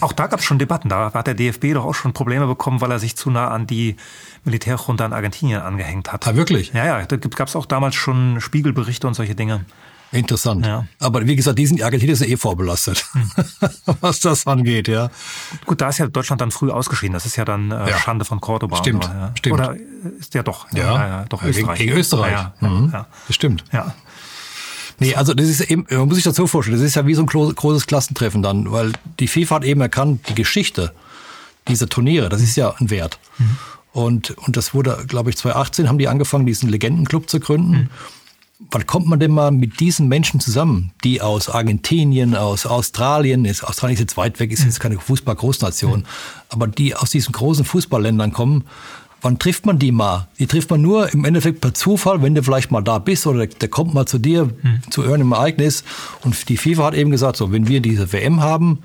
[0.00, 0.88] Auch da gab es schon Debatten.
[0.88, 3.66] Da hat der DFB doch auch schon Probleme bekommen, weil er sich zu nah an
[3.66, 3.96] die
[4.44, 6.26] Militärjunta in Argentinien angehängt hat.
[6.26, 6.72] Ah, wirklich?
[6.72, 9.64] Ja, ja, da gab es auch damals schon Spiegelberichte und solche Dinge.
[10.10, 10.64] Interessant.
[10.64, 10.86] Ja.
[11.00, 13.30] Aber wie gesagt, die sind, die Argentinier sind eh vorbelastet, hm.
[14.00, 15.10] was das angeht, ja.
[15.66, 17.12] Gut, da ist ja Deutschland dann früh ausgeschieden.
[17.12, 17.98] Das ist ja dann äh, ja.
[17.98, 18.76] Schande von Cordoba.
[18.76, 19.32] Stimmt, so, ja.
[19.36, 19.54] stimmt.
[19.54, 19.76] Oder
[20.18, 20.72] ist der doch?
[20.72, 21.78] Ja, ja, ja doch Österreich.
[21.78, 22.32] Gegen, gegen Österreich.
[22.32, 22.90] Ja, mhm.
[22.92, 23.06] ja.
[23.26, 23.64] Das stimmt.
[23.72, 23.94] Ja.
[24.98, 27.14] Nee, also das ist eben, man muss sich das so vorstellen, das ist ja wie
[27.14, 30.92] so ein großes Klassentreffen dann, weil die FIFA hat eben erkannt, die Geschichte
[31.68, 33.18] dieser Turniere, das ist ja ein Wert.
[33.38, 33.56] Mhm.
[33.92, 37.72] Und, und das wurde, glaube ich, 2018 haben die angefangen, diesen Legendenclub zu gründen.
[37.72, 37.88] Mhm.
[38.70, 43.62] Wann kommt man denn mal mit diesen Menschen zusammen, die aus Argentinien, aus Australien, ist,
[43.62, 46.04] Australien ist jetzt weit weg, ist jetzt keine Fußball-Großnation,
[46.48, 48.64] aber die aus diesen großen Fußballländern kommen,
[49.22, 50.28] wann trifft man die mal?
[50.38, 53.46] Die trifft man nur im Endeffekt per Zufall, wenn du vielleicht mal da bist oder
[53.46, 54.80] der, kommt mal zu dir mhm.
[54.90, 55.84] zu irgendeinem Ereignis.
[56.22, 58.80] Und die FIFA hat eben gesagt, so, wenn wir diese WM haben,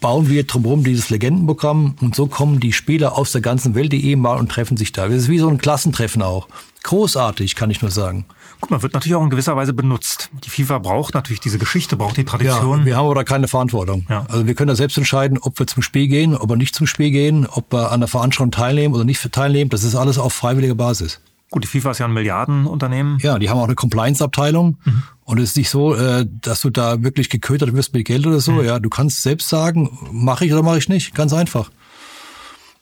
[0.00, 4.04] bauen wir drumherum dieses Legendenprogramm und so kommen die Spieler aus der ganzen Welt, die
[4.06, 5.08] eben mal und treffen sich da.
[5.08, 6.48] Das ist wie so ein Klassentreffen auch.
[6.82, 8.24] Großartig, kann ich nur sagen.
[8.62, 10.30] Guck mal, wird natürlich auch in gewisser Weise benutzt.
[10.44, 12.78] Die FIFA braucht natürlich diese Geschichte, braucht die Tradition.
[12.78, 14.06] Ja, wir haben aber keine Verantwortung.
[14.08, 14.24] Ja.
[14.28, 16.86] Also wir können da selbst entscheiden, ob wir zum Spiel gehen, ob wir nicht zum
[16.86, 19.68] Spiel gehen, ob wir an der Veranstaltung teilnehmen oder nicht teilnehmen.
[19.68, 21.20] Das ist alles auf freiwilliger Basis.
[21.50, 23.18] Gut, die FIFA ist ja ein Milliardenunternehmen.
[23.20, 24.78] Ja, die haben auch eine Compliance-Abteilung.
[24.84, 25.02] Mhm.
[25.24, 28.38] Und es ist nicht so, äh, dass du da wirklich geködert wirst mit Geld oder
[28.38, 28.52] so.
[28.52, 28.64] Mhm.
[28.64, 31.16] Ja, du kannst selbst sagen, mache ich oder mache ich nicht.
[31.16, 31.72] Ganz einfach.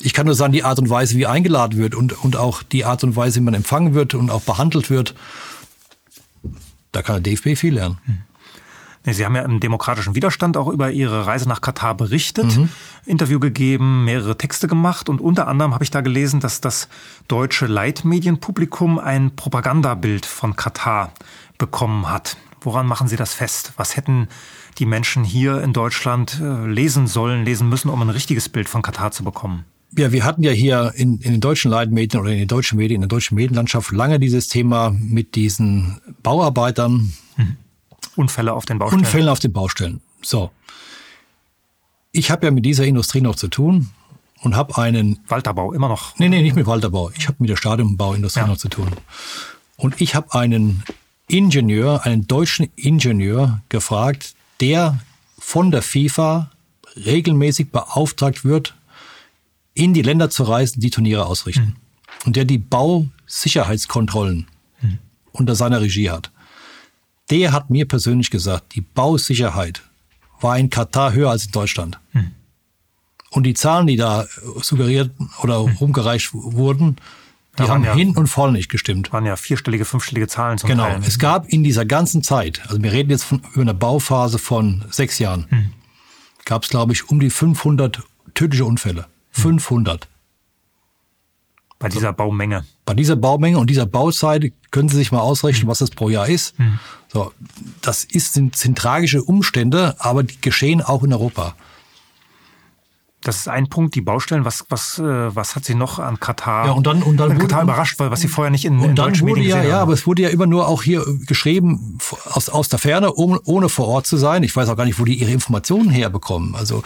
[0.03, 2.85] Ich kann nur sagen, die Art und Weise, wie eingeladen wird und, und auch die
[2.85, 5.15] Art und Weise, wie man empfangen wird und auch behandelt wird,
[6.93, 7.99] da kann der DFB viel lernen.
[8.07, 8.19] Mhm.
[9.05, 12.69] Sie haben ja im demokratischen Widerstand auch über Ihre Reise nach Katar berichtet, mhm.
[13.07, 16.89] Interview gegeben, mehrere Texte gemacht und unter anderem habe ich da gelesen, dass das
[17.27, 21.13] deutsche Leitmedienpublikum ein Propagandabild von Katar
[21.57, 22.37] bekommen hat.
[22.61, 23.73] Woran machen Sie das fest?
[23.79, 24.29] Was hätten
[24.77, 28.83] die Menschen hier in Deutschland äh, lesen sollen, lesen müssen, um ein richtiges Bild von
[28.83, 29.65] Katar zu bekommen?
[29.97, 32.97] Ja, wir hatten ja hier in, in den deutschen Leitmedien oder in den deutschen Medien,
[32.97, 37.57] in der deutschen Medienlandschaft lange dieses Thema mit diesen Bauarbeitern, mhm
[38.17, 39.05] Unfälle auf den Baustellen.
[39.05, 40.01] Unfälle auf den Baustellen.
[40.23, 40.51] So.
[42.13, 43.91] Ich habe ja mit dieser Industrie noch zu tun
[44.43, 46.19] und habe einen Walterbau immer noch.
[46.19, 47.11] Nee, nee, nicht mit Walterbau.
[47.17, 48.47] Ich habe mit der Stadionbauindustrie ja.
[48.47, 48.89] noch zu tun.
[49.77, 50.83] Und ich habe einen
[51.29, 54.99] Ingenieur, einen deutschen Ingenieur gefragt, der
[55.39, 56.51] von der FIFA
[56.97, 58.75] regelmäßig beauftragt wird,
[59.75, 61.65] in die Länder zu reisen, die Turniere ausrichten.
[61.65, 61.77] Mhm.
[62.27, 64.47] Und der die Bausicherheitskontrollen
[64.83, 64.99] mhm.
[65.33, 66.31] unter seiner Regie hat
[67.31, 69.83] der hat mir persönlich gesagt, die Bausicherheit
[70.41, 72.01] war in Katar höher als in Deutschland.
[72.13, 72.33] Hm.
[73.31, 74.27] Und die Zahlen, die da
[74.61, 75.13] suggeriert
[75.43, 75.77] oder hm.
[75.77, 76.97] rumgereicht wurden,
[77.59, 79.13] die haben ja, hin und voll nicht gestimmt.
[79.13, 80.85] Waren ja vierstellige, fünfstellige Zahlen zum Genau.
[80.85, 81.01] Teil.
[81.07, 84.85] Es gab in dieser ganzen Zeit, also wir reden jetzt von, über eine Bauphase von
[84.91, 85.73] sechs Jahren, hm.
[86.45, 88.03] gab es, glaube ich, um die 500
[88.35, 89.07] tödliche Unfälle.
[89.33, 89.43] Hm.
[89.43, 90.09] 500.
[91.79, 92.65] Bei dieser Baumenge.
[92.85, 95.69] Bei dieser Baumenge und dieser Bauzeit können Sie sich mal ausrechnen, hm.
[95.69, 96.59] was das pro Jahr ist.
[96.59, 96.79] Hm.
[97.09, 97.33] So,
[97.81, 101.55] das ist, sind, sind tragische Umstände, aber die geschehen auch in Europa.
[103.23, 104.47] Das ist ein Punkt, die Baustellen.
[104.47, 106.67] Was, was, äh, was hat sie noch an Katar?
[106.67, 108.91] Ja, und dann, und dann wurde, Katar überrascht, weil was sie vorher nicht in, und
[108.91, 109.83] in dann deutschen wurde Medien ja, ja, haben.
[109.83, 113.69] aber es wurde ja immer nur auch hier geschrieben aus, aus der Ferne, ohne, ohne
[113.69, 114.43] vor Ort zu sein.
[114.43, 116.55] Ich weiß auch gar nicht, wo die ihre Informationen herbekommen.
[116.55, 116.83] Also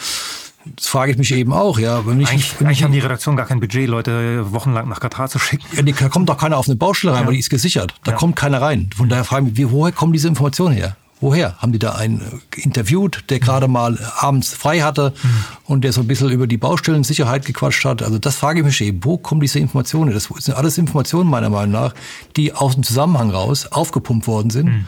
[0.65, 2.07] das frage ich mich eben auch, ja.
[2.07, 5.01] Wenn ich, eigentlich, wenn eigentlich ich, haben die Redaktion gar kein Budget, Leute wochenlang nach
[5.01, 5.65] Katar zu schicken.
[5.75, 7.27] Ja, da kommt doch keiner auf eine Baustelle rein, ja.
[7.27, 7.95] weil die ist gesichert.
[8.05, 8.17] Da ja.
[8.17, 8.91] kommt keiner rein.
[8.97, 10.97] Von daher frage ich mich, woher kommen diese Informationen her?
[11.21, 11.57] Woher?
[11.59, 15.45] Haben die da einen äh, interviewt, der gerade mal abends frei hatte mhm.
[15.65, 18.03] und der so ein bisschen über die Baustellensicherheit gequatscht hat?
[18.03, 20.13] Also das frage ich mich eben, wo kommen diese Informationen?
[20.13, 21.95] Das sind alles Informationen meiner Meinung nach,
[22.37, 24.87] die aus dem Zusammenhang raus aufgepumpt worden sind mhm.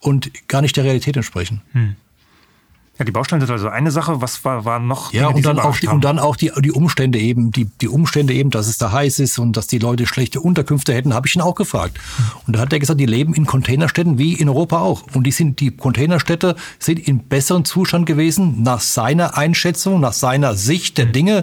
[0.00, 1.62] und gar nicht der Realität entsprechen.
[1.72, 1.96] Mhm.
[3.02, 4.22] Ja, die Baustellen sind also eine Sache.
[4.22, 5.12] Was war, war noch?
[5.12, 7.88] Ja, Dinge, und, dann auch die, und dann auch die, die Umstände eben, die, die
[7.88, 11.26] Umstände eben, dass es da heiß ist und dass die Leute schlechte Unterkünfte hätten, habe
[11.26, 11.98] ich ihn auch gefragt.
[12.46, 15.02] Und da hat er gesagt, die leben in Containerstädten wie in Europa auch.
[15.14, 20.54] Und die sind, die Containerstädte sind in besseren Zustand gewesen, nach seiner Einschätzung, nach seiner
[20.54, 21.42] Sicht der Dinge,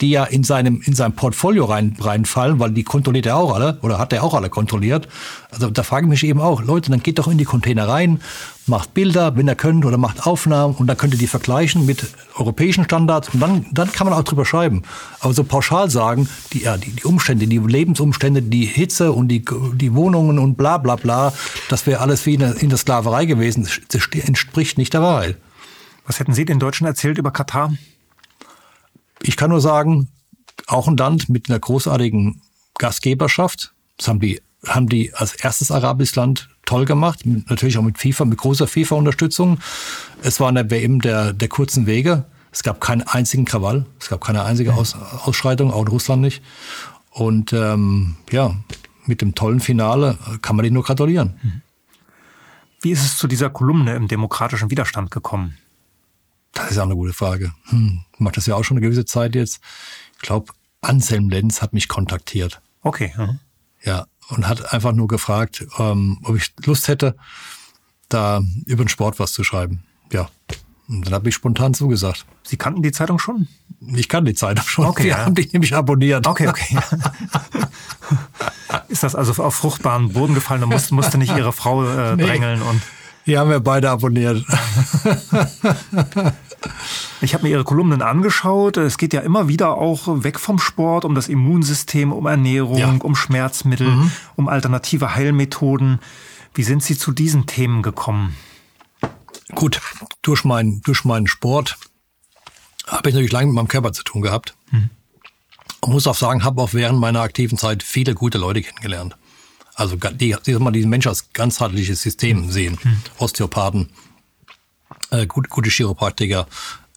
[0.00, 3.78] die ja in seinem, in seinem Portfolio rein, reinfallen, weil die kontrolliert er auch alle
[3.82, 5.08] oder hat er auch alle kontrolliert.
[5.50, 8.20] Also da frage ich mich eben auch, Leute, dann geht doch in die Container rein,
[8.66, 12.06] macht Bilder, wenn ihr könnt, oder macht Aufnahmen und dann könnt ihr die vergleichen mit
[12.36, 14.82] europäischen Standards und dann, dann kann man auch drüber schreiben.
[15.20, 19.44] Aber so pauschal sagen, die, ja, die, die Umstände, die Lebensumstände, die Hitze und die,
[19.74, 21.32] die Wohnungen und bla bla bla,
[21.68, 25.36] das wäre alles wie in der, in der Sklaverei gewesen, das entspricht nicht der Wahrheit.
[26.06, 27.72] Was hätten Sie den Deutschen erzählt über Katar?
[29.22, 30.08] Ich kann nur sagen,
[30.66, 32.42] auch ein Land mit einer großartigen
[32.78, 33.74] Gastgeberschaft.
[33.96, 37.20] Das haben die, haben die als erstes arabisches Land toll gemacht.
[37.24, 39.58] Natürlich auch mit FIFA, mit großer FIFA-Unterstützung.
[40.22, 42.24] Es war eine WM der, der kurzen Wege.
[42.50, 43.86] Es gab keinen einzigen Krawall.
[44.00, 46.42] Es gab keine einzige Aus, Ausschreitung, auch in Russland nicht.
[47.10, 48.54] Und ähm, ja,
[49.06, 51.62] mit dem tollen Finale kann man denen nur gratulieren.
[52.80, 55.56] Wie ist es zu dieser Kolumne im demokratischen Widerstand gekommen?
[56.54, 57.52] Das ist ja eine gute Frage.
[57.66, 59.60] Hm, ich mache das ja auch schon eine gewisse Zeit jetzt.
[60.16, 62.60] Ich glaube, Anselm Lenz hat mich kontaktiert.
[62.82, 63.12] Okay.
[63.16, 63.38] Mhm.
[63.82, 67.16] Ja, und hat einfach nur gefragt, ähm, ob ich Lust hätte,
[68.08, 69.84] da über den Sport was zu schreiben.
[70.12, 70.28] Ja,
[70.88, 72.24] und dann habe ich spontan zugesagt.
[72.42, 73.48] Sie kannten die Zeitung schon?
[73.94, 74.86] Ich kann die Zeitung schon.
[74.86, 75.18] Okay, Die ja.
[75.18, 76.26] haben die nämlich abonniert.
[76.26, 76.78] Okay, okay.
[78.88, 82.24] ist das also auf fruchtbaren Boden gefallen und musste, musste nicht Ihre Frau äh, Nee.
[82.26, 82.80] drängeln und
[83.26, 84.44] Die haben wir beide abonniert.
[87.20, 88.76] Ich habe mir Ihre Kolumnen angeschaut.
[88.76, 92.90] Es geht ja immer wieder auch weg vom Sport, um das Immunsystem, um Ernährung, Ja.
[93.02, 96.00] um Schmerzmittel, um alternative Heilmethoden.
[96.54, 98.36] Wie sind Sie zu diesen Themen gekommen?
[99.54, 99.80] Gut,
[100.22, 101.76] durch, mein, durch meinen Sport
[102.86, 104.54] habe ich natürlich lange mit meinem Körper zu tun gehabt.
[105.80, 109.16] Und muss auch sagen, habe auch während meiner aktiven Zeit viele gute Leute kennengelernt.
[109.74, 112.78] Also die, die mal diesen Mensch als ganzheitliches System sehen.
[113.18, 113.90] Osteopathen,
[115.10, 116.46] äh, gut, gute Chiropraktiker,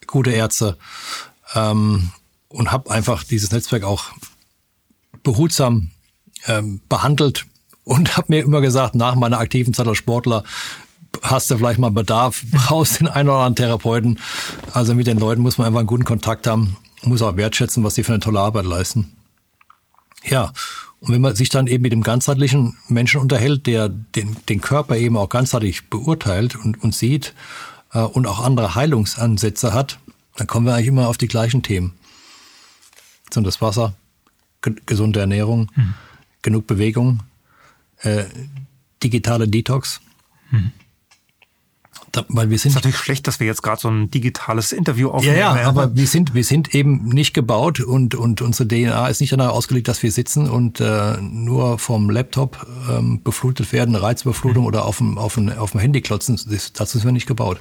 [0.06, 0.78] gute Ärzte.
[1.56, 2.12] Ähm,
[2.50, 4.06] und habe einfach dieses Netzwerk auch
[5.24, 5.92] behutsam
[6.46, 7.46] ähm, behandelt
[7.84, 10.44] und habe mir immer gesagt, nach meiner aktiven Zeit als Sportler
[11.22, 14.20] hast du vielleicht mal Bedarf, brauchst den einen oder anderen Therapeuten.
[14.74, 17.96] Also mit den Leuten muss man einfach einen guten Kontakt haben, muss auch wertschätzen, was
[17.96, 19.14] die für eine tolle Arbeit leisten.
[20.24, 20.52] Ja,
[21.00, 24.98] und wenn man sich dann eben mit dem ganzheitlichen Menschen unterhält, der den, den Körper
[24.98, 27.34] eben auch ganzheitlich beurteilt und, und sieht
[27.94, 30.00] äh, und auch andere Heilungsansätze hat,
[30.38, 31.94] dann kommen wir eigentlich immer auf die gleichen Themen.
[33.32, 33.94] So das Wasser,
[34.62, 35.70] ge gesunde Ernährung,
[36.42, 37.22] genug Bewegung,
[38.00, 38.26] äh,
[39.04, 40.02] digitale Detox.
[42.18, 45.10] Da, weil wir Ist sind natürlich schlecht, dass wir jetzt gerade so ein digitales Interview
[45.10, 45.38] ja, aufnehmen.
[45.38, 49.34] ja, aber wir sind, wir sind eben nicht gebaut und, und unsere DNA ist nicht
[49.34, 54.86] danach ausgelegt, dass wir sitzen und äh, nur vom Laptop ähm, beflutet werden, Reizüberflutung oder
[54.86, 56.40] auf dem, auf, dem, auf dem Handy klotzen.
[56.50, 57.60] Das, dazu sind wir nicht gebaut.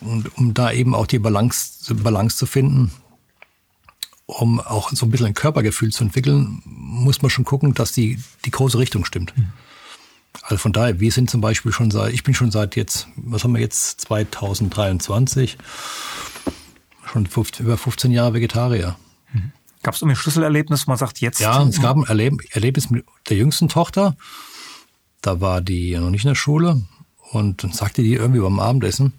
[0.00, 2.90] Und um da eben auch die Balance, Balance zu finden,
[4.26, 8.18] um auch so ein bisschen ein Körpergefühl zu entwickeln, muss man schon gucken, dass die,
[8.44, 9.32] die große Richtung stimmt.
[10.42, 13.44] Also von daher, wir sind zum Beispiel schon seit, ich bin schon seit jetzt, was
[13.44, 15.56] haben wir jetzt, 2023,
[17.06, 18.96] schon 15, über 15 Jahre Vegetarier.
[19.82, 22.90] Gab es irgendwie ein Schlüsselerlebnis, wo man sagt, jetzt Ja, es gab ein Erleb Erlebnis
[22.90, 24.16] mit der jüngsten Tochter.
[25.20, 26.82] Da war die noch nicht in der Schule
[27.32, 29.12] und dann sagte die irgendwie beim Abendessen,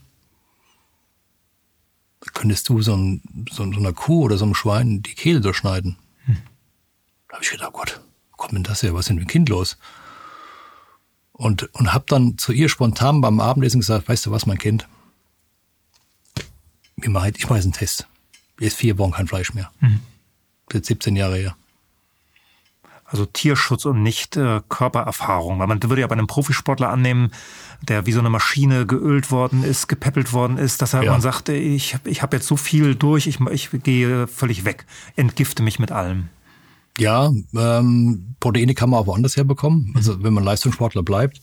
[2.33, 5.97] könntest du so, ein, so, so einer Kuh oder so einem Schwein die Kehle durchschneiden?
[7.27, 8.01] Da habe ich gedacht, oh Gott,
[8.31, 8.93] wo kommt denn das her?
[8.93, 9.77] Was ist denn mit dem Kind los?
[11.37, 14.87] Und, und habe dann zu ihr spontan beim Abendessen gesagt, weißt du was, mein Kind?
[17.01, 18.07] Ich mache jetzt einen Test.
[18.59, 19.69] Jetzt vier Wochen kein Fleisch mehr.
[20.69, 21.55] Das ist 17 Jahre her.
[23.03, 25.59] Also Tierschutz und nicht äh, Körpererfahrung.
[25.59, 27.31] Weil man würde ja bei einem Profisportler annehmen,
[27.81, 31.11] der wie so eine Maschine geölt worden ist, gepäppelt worden ist, dass er Ja.
[31.11, 34.63] man sagt, äh, ich, hab- ich habe jetzt so viel durch, ich, ich gehe völlig
[34.65, 34.85] weg,
[35.17, 36.29] entgifte mich mit allem.
[36.97, 39.93] Ja, ähm, Proteine kann man auch woanders herbekommen.
[39.95, 41.41] Also wenn man Leistungssportler bleibt.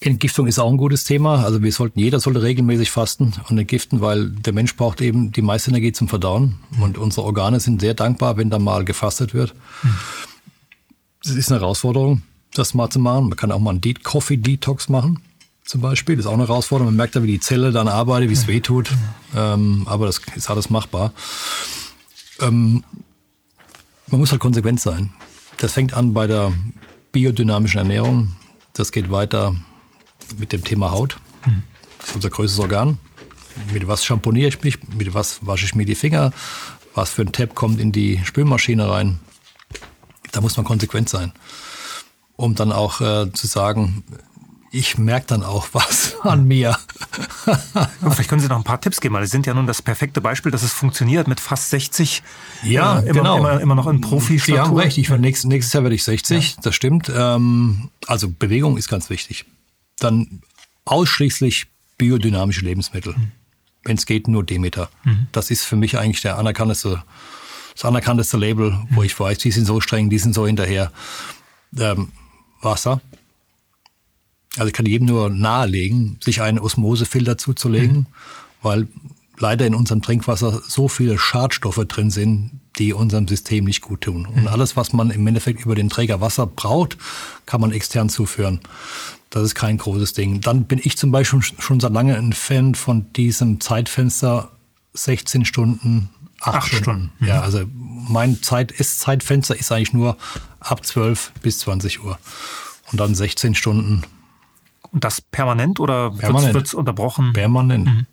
[0.00, 1.44] Entgiftung ist auch ein gutes Thema.
[1.44, 5.42] Also wir sollten, jeder sollte regelmäßig fasten und entgiften, weil der Mensch braucht eben die
[5.42, 6.56] meiste Energie zum Verdauen.
[6.80, 9.54] Und unsere Organe sind sehr dankbar, wenn da mal gefastet wird.
[11.22, 13.28] Das ist eine Herausforderung, das mal zu machen.
[13.28, 15.20] Man kann auch mal einen De Coffee Detox machen,
[15.64, 16.16] zum Beispiel.
[16.16, 16.92] Das ist auch eine Herausforderung.
[16.92, 18.90] Man merkt da, wie die Zelle dann arbeitet, wie es weh tut.
[19.34, 21.12] Ähm, aber das ist alles machbar.
[22.40, 22.84] Ähm,
[24.08, 25.12] man muss halt konsequent sein.
[25.58, 26.52] Das fängt an bei der
[27.12, 28.36] biodynamischen Ernährung.
[28.72, 29.54] Das geht weiter
[30.38, 31.18] mit dem Thema Haut.
[31.98, 32.98] Das ist unser größtes Organ.
[33.72, 34.78] Mit was schamponiere ich mich?
[34.88, 36.32] Mit was wasche ich mir die Finger?
[36.94, 39.18] Was für ein Tab kommt in die Spülmaschine rein?
[40.32, 41.32] Da muss man konsequent sein.
[42.36, 44.04] Um dann auch äh, zu sagen,
[44.76, 46.76] ich merke dann auch was an mir.
[47.46, 49.80] Ja, vielleicht können Sie noch ein paar Tipps geben, weil Sie sind ja nun das
[49.80, 52.22] perfekte Beispiel, dass es funktioniert mit fast 60.
[52.62, 53.38] Ja, äh, immer, genau.
[53.38, 56.74] immer, immer noch in Sie haben recht, ich nächstes, nächstes Jahr werde ich 60, das
[56.74, 57.10] stimmt.
[57.14, 59.46] Ähm, also Bewegung ist ganz wichtig.
[59.98, 60.42] Dann
[60.84, 61.66] ausschließlich
[61.96, 63.14] biodynamische Lebensmittel.
[63.84, 64.90] Wenn es geht, nur Demeter.
[65.32, 67.02] Das ist für mich eigentlich der anerkannteste,
[67.72, 70.92] das anerkannteste Label, wo ich weiß, die sind so streng, die sind so hinterher.
[71.78, 72.12] Ähm,
[72.62, 73.00] Wasser.
[74.56, 78.06] Also ich kann jedem nur nahelegen, sich einen Osmosefilter zuzulegen,
[78.62, 78.88] weil
[79.38, 84.26] leider in unserem Trinkwasser so viele Schadstoffe drin sind, die unserem System nicht gut tun.
[84.26, 86.98] Und alles, was man im Endeffekt über den Träger Wasser braucht,
[87.46, 88.60] kann man extern zuführen.
[89.30, 90.40] Das ist kein großes Ding.
[90.40, 94.50] Dann bin ich zum Beispiel schon seit langem ein Fan von diesem Zeitfenster
[94.94, 96.08] 16 Stunden,
[96.40, 96.82] 8, Acht Stunden.
[96.82, 97.26] Stunden.
[97.26, 100.16] Ja, also mein Zeit ist Zeitfenster ist eigentlich nur
[100.60, 102.18] ab 12 bis 20 Uhr.
[102.92, 104.02] Und dann 16 Stunden
[104.96, 107.34] Und das permanent oder wird es unterbrochen?
[107.34, 108.06] Permanent.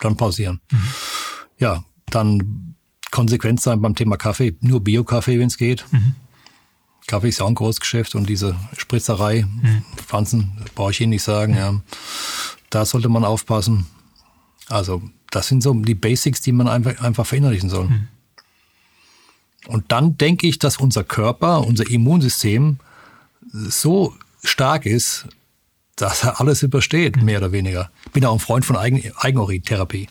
[0.00, 0.62] Dann pausieren.
[1.58, 2.74] Ja, dann
[3.10, 4.56] konsequent sein beim Thema Kaffee.
[4.62, 5.84] Nur Bio-Kaffee, wenn es geht.
[7.06, 9.46] Kaffee ist ja auch ein Großgeschäft und diese Spritzerei,
[9.96, 11.54] Pflanzen, brauche ich Ihnen nicht sagen.
[11.54, 11.74] Ja.
[12.70, 13.86] Da sollte man aufpassen.
[14.70, 17.90] Also das sind so die Basics, die man einfach, einfach verinnerlichen soll.
[19.66, 22.78] Und dann denke ich, dass unser Körper, unser Immunsystem
[23.52, 25.26] so stark ist,
[25.96, 27.90] dass er alles übersteht, mehr oder weniger.
[28.06, 30.08] Ich bin auch ein Freund von Eigen Eigenurin-Therapie.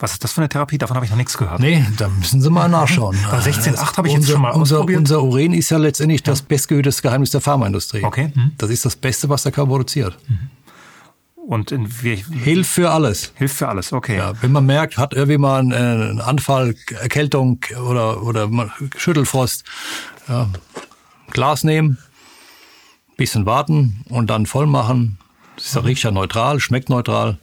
[0.00, 0.78] Was ist das für eine Therapie?
[0.78, 1.60] Davon habe ich noch nichts gehört.
[1.60, 3.16] Nee, da müssen Sie mal nachschauen.
[3.30, 4.98] Bei 16.8 habe ich jetzt unser, schon mal unser, ausprobiert.
[4.98, 8.02] unser Urin ist ja letztendlich das bestgehütete Geheimnis der Pharmaindustrie.
[8.02, 8.32] Okay.
[8.34, 8.52] Hm.
[8.56, 10.16] Das ist das Beste, was der Körper produziert.
[11.46, 13.32] Und in, wie, Hilft für alles.
[13.34, 14.16] hilft für alles, okay.
[14.16, 18.48] Ja, wenn man merkt, hat irgendwie mal einen, äh, einen Anfall, Erkältung oder, oder
[18.96, 19.64] Schüttelfrost,
[20.28, 20.48] ja,
[21.30, 21.98] Glas nehmen,
[23.16, 25.18] bisschen warten und dann voll machen.
[25.62, 27.38] Das ja riecht ja neutral, schmeckt neutral,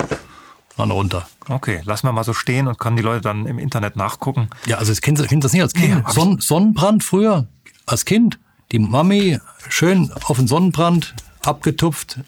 [0.78, 1.28] dann runter.
[1.50, 4.50] Okay, lassen wir mal so stehen und können die Leute dann im Internet nachgucken.
[4.66, 5.90] Ja, also Kind, kind das nicht als Kind.
[5.90, 7.48] Nee, hab ich- Sonn, Sonnenbrand früher
[7.86, 8.40] als Kind.
[8.72, 9.40] Die Mami
[9.70, 12.20] schön auf den Sonnenbrand abgetupft.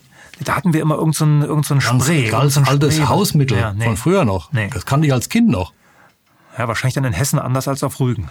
[0.42, 2.30] Da hatten wir immer irgendein so irgend so Ganz, Spray.
[2.30, 3.08] ganz ein altes Spray.
[3.08, 3.84] Hausmittel Ja, nee.
[3.84, 4.54] von früher noch.
[4.54, 4.70] Nee.
[4.74, 5.74] Das kannte ich als Kind noch.
[6.58, 8.30] Ja, wahrscheinlich dann in Hessen anders als auf Rügen.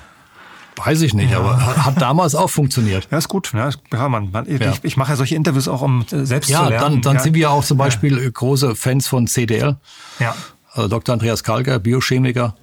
[0.84, 3.08] Weiß ich nicht, aber hat, damals auch funktioniert.
[3.10, 3.52] Ja, ist gut.
[3.52, 4.72] Ja, ja, man, man, Ja.
[4.72, 6.94] Ich, ich mache ja solche Interviews auch, um äh, selbst Ja, zu lernen.
[6.94, 7.22] dann, dann ja.
[7.22, 9.76] sind wir auch zum Beispiel äh, große Fans von CDL.
[10.20, 10.34] Ja.
[10.72, 11.14] Also Dr.
[11.14, 12.54] Andreas Kalker, Biochemiker,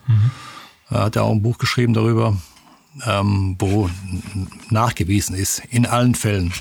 [0.89, 2.37] Er hat ja auch ein Buch geschrieben darüber,
[3.05, 3.89] ähm, wo
[4.69, 6.53] nachgewiesen ist, in allen Fällen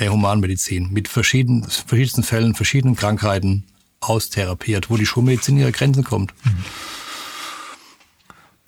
[0.00, 3.64] der Humanmedizin, mit verschiedenen, verschiedensten Fällen, verschiedenen Krankheiten
[4.00, 6.32] austherapiert, wo die Schulmedizin ihre Grenzen kommt.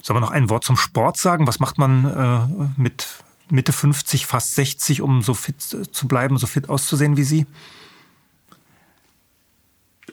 [0.04, 1.46] Sollen wir noch ein Wort zum Sport sagen?
[1.46, 3.06] Was macht man äh, mit
[3.48, 7.46] Mitte 50, fast 60, um so fit zu bleiben, so fit auszusehen wie Sie?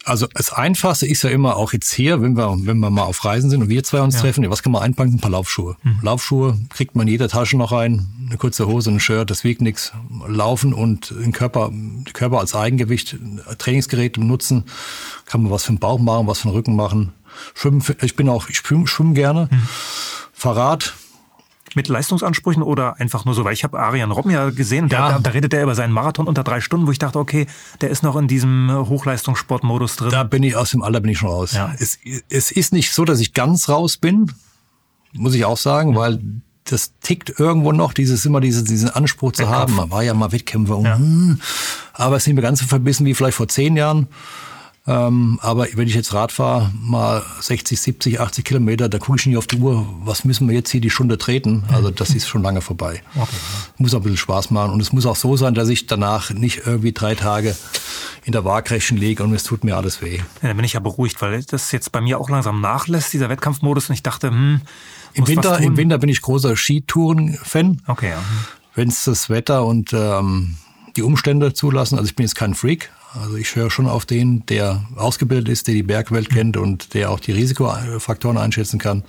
[0.06, 3.26] Also das Einfachste ist ja immer auch jetzt hier, wenn wir, wenn wir mal auf
[3.26, 5.16] Reisen sind und wir zwei uns treffen, was kann man einpacken?
[5.16, 5.76] Ein paar Laufschuhe.
[6.02, 9.60] Laufschuhe kriegt man in jeder Tasche noch rein, eine kurze Hose, ein Shirt, das wiegt
[9.60, 9.92] nichts.
[10.26, 13.18] Laufen und den Körper, den Körper als Eigengewicht,
[13.58, 14.64] Trainingsgerät nutzen,
[15.26, 17.12] kann man was für den Bauch machen, was für den Rücken machen.
[17.54, 19.50] Schwimmen, ich bin auch, ich schwimme, schwimme gerne.
[20.34, 20.94] Fahrrad,
[21.76, 23.46] Mit Leistungsansprüchen oder einfach nur so?
[23.46, 25.12] Weil ich habe Arian Robben ja gesehen, Ja.
[25.14, 27.48] Da, da redet er über seinen Marathon unter drei Stunden, wo ich dachte, okay,
[27.80, 30.10] der ist noch in diesem Hochleistungssportmodus drin.
[30.12, 31.54] Da bin ich aus dem Alter bin ich schon raus.
[31.54, 31.74] Ja.
[31.80, 31.98] Es,
[32.30, 34.32] es ist nicht so, dass ich ganz raus bin,
[35.14, 36.20] muss ich auch sagen, weil
[36.66, 39.62] das tickt irgendwo noch, dieses immer diese, diesen Anspruch zu Wettkampf.
[39.62, 39.76] haben.
[39.76, 40.98] Man war ja mal Wettkämpfer, Ja.
[40.98, 41.40] hm,
[41.94, 44.08] aber es ist nicht mehr ganz so verbissen wie vielleicht vor zehn Jahren.
[44.88, 49.26] Ähm, aber wenn ich jetzt Rad fahre, mal 60, 70, 80 Kilometer, da gucke ich
[49.28, 51.64] nicht auf die Uhr, was müssen wir jetzt hier die Stunde treten?
[51.72, 53.04] Also das ist schon lange vorbei.
[53.16, 53.30] Okay.
[53.78, 54.72] Muss auch ein bisschen Spaß machen.
[54.72, 57.56] Und es muss auch so sein, dass ich danach nicht irgendwie drei Tage
[58.24, 60.18] in der Waagrechten liege und es tut mir alles weh.
[60.18, 63.30] Ja, dann bin ich ja beruhigt, weil das jetzt bei mir auch langsam nachlässt, dieser
[63.30, 63.90] Wettkampfmodus.
[63.90, 64.62] Und ich dachte, hm,
[65.14, 65.60] Im Winter.
[65.60, 68.24] Im Winter bin ich großer Skitouren-Fan, Okay, ja.
[68.74, 70.58] wenn es das Wetter und ähm,
[70.96, 71.98] die Umstände zulassen.
[72.00, 72.92] Also ich bin jetzt kein Freak.
[73.14, 77.12] Also ich höre schon auf den, der ausgebildet ist, der die Bergwelt kennt und der
[77.12, 79.04] auch die Risikofaktoren einschätzen kann.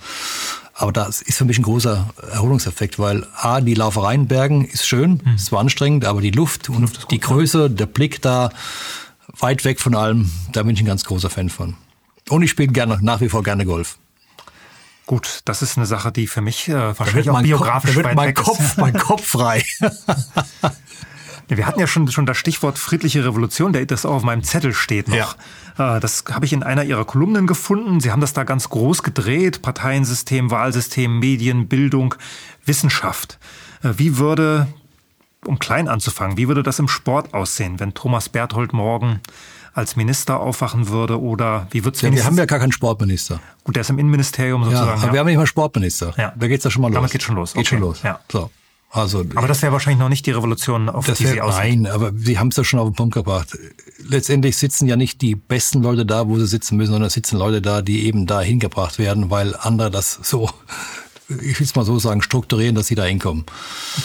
[0.73, 4.87] Aber das ist für mich ein großer Erholungseffekt, weil A, die Lauferei in Bergen ist
[4.87, 8.49] schön, ist zwar anstrengend, aber die Luft und die Größe, der Blick da,
[9.39, 11.75] weit weg von allem, da bin ich ein ganz großer Fan von.
[12.29, 13.97] Und ich spiele gerne, nach wie vor gerne Golf.
[15.05, 17.95] Gut, das ist eine Sache, die für mich äh, wahrscheinlich auch mein, Kopf, biografisch da
[17.97, 18.77] wird weit mein weg Kopf, ist.
[18.77, 19.63] mein Kopf frei.
[21.49, 24.43] Ja, Wir hatten ja schon, schon das Stichwort friedliche Revolution, der das auch auf meinem
[24.43, 25.35] Zettel steht noch.
[25.77, 27.99] Äh, Das habe ich in einer Ihrer Kolumnen gefunden.
[27.99, 29.61] Sie haben das da ganz groß gedreht.
[29.61, 32.15] Parteiensystem, Wahlsystem, Medien, Bildung,
[32.65, 33.39] Wissenschaft.
[33.83, 34.67] Äh, Wie würde,
[35.45, 39.19] um klein anzufangen, wie würde das im Sport aussehen, wenn Thomas Berthold morgen
[39.73, 43.39] als Minister aufwachen würde oder wie wird es Ja, wir haben ja gar keinen Sportminister.
[43.63, 44.91] Gut, der ist im Innenministerium Ja, sozusagen.
[44.99, 45.13] aber ja.
[45.13, 46.13] wir haben nicht mal Sportminister.
[46.15, 46.31] Ja.
[46.35, 46.95] Da geht's ja schon mal los.
[46.95, 47.53] Damit geht's schon los.
[47.53, 47.69] Geht Okay.
[47.75, 48.01] schon los.
[48.03, 48.19] Ja.
[48.31, 48.51] So.
[48.95, 51.81] Also, aber das wäre wahrscheinlich noch nicht die Revolution, auf das die Sie wär, aussehen.
[51.81, 53.57] nein, aber Sie haben es ja schon auf den Punkt gebracht.
[54.07, 57.59] Letztendlich sitzen ja nicht die besten Leute da, wo sie sitzen müssen, sondern sitzen Leute
[57.59, 60.47] da, die eben da hingebracht werden, weil andere das so,
[61.27, 63.45] ich will es mal so sagen, strukturieren, dass sie da hinkommen.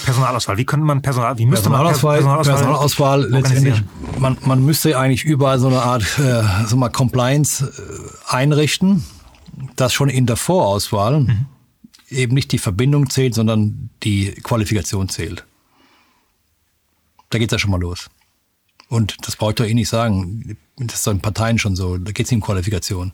[0.06, 0.56] Personalauswahl.
[0.56, 3.82] Wie könnte man Personal, wie müsste Personalauswahl, man Pers- Personalauswahl, letztendlich,
[4.18, 9.04] man, man müsste eigentlich überall so eine Art äh, so mal Compliance äh, einrichten,
[9.76, 11.46] dass schon in der Vorauswahl Mhm.
[12.10, 15.44] Eben nicht die Verbindung zählt, sondern die Qualifikation zählt.
[17.30, 18.08] Da geht's ja schon mal los.
[18.88, 20.56] Und das brauche ich doch eh nicht sagen.
[20.78, 21.98] Das ist doch in Parteien schon so.
[21.98, 23.12] Da geht's nicht um Qualifikation.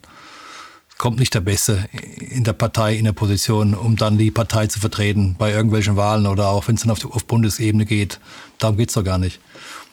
[0.97, 4.79] Kommt nicht der Beste in der Partei in der Position, um dann die Partei zu
[4.79, 8.21] vertreten bei irgendwelchen Wahlen oder auch wenn es dann auf, auf Bundesebene geht.
[8.59, 9.41] Darum geht's doch gar nicht.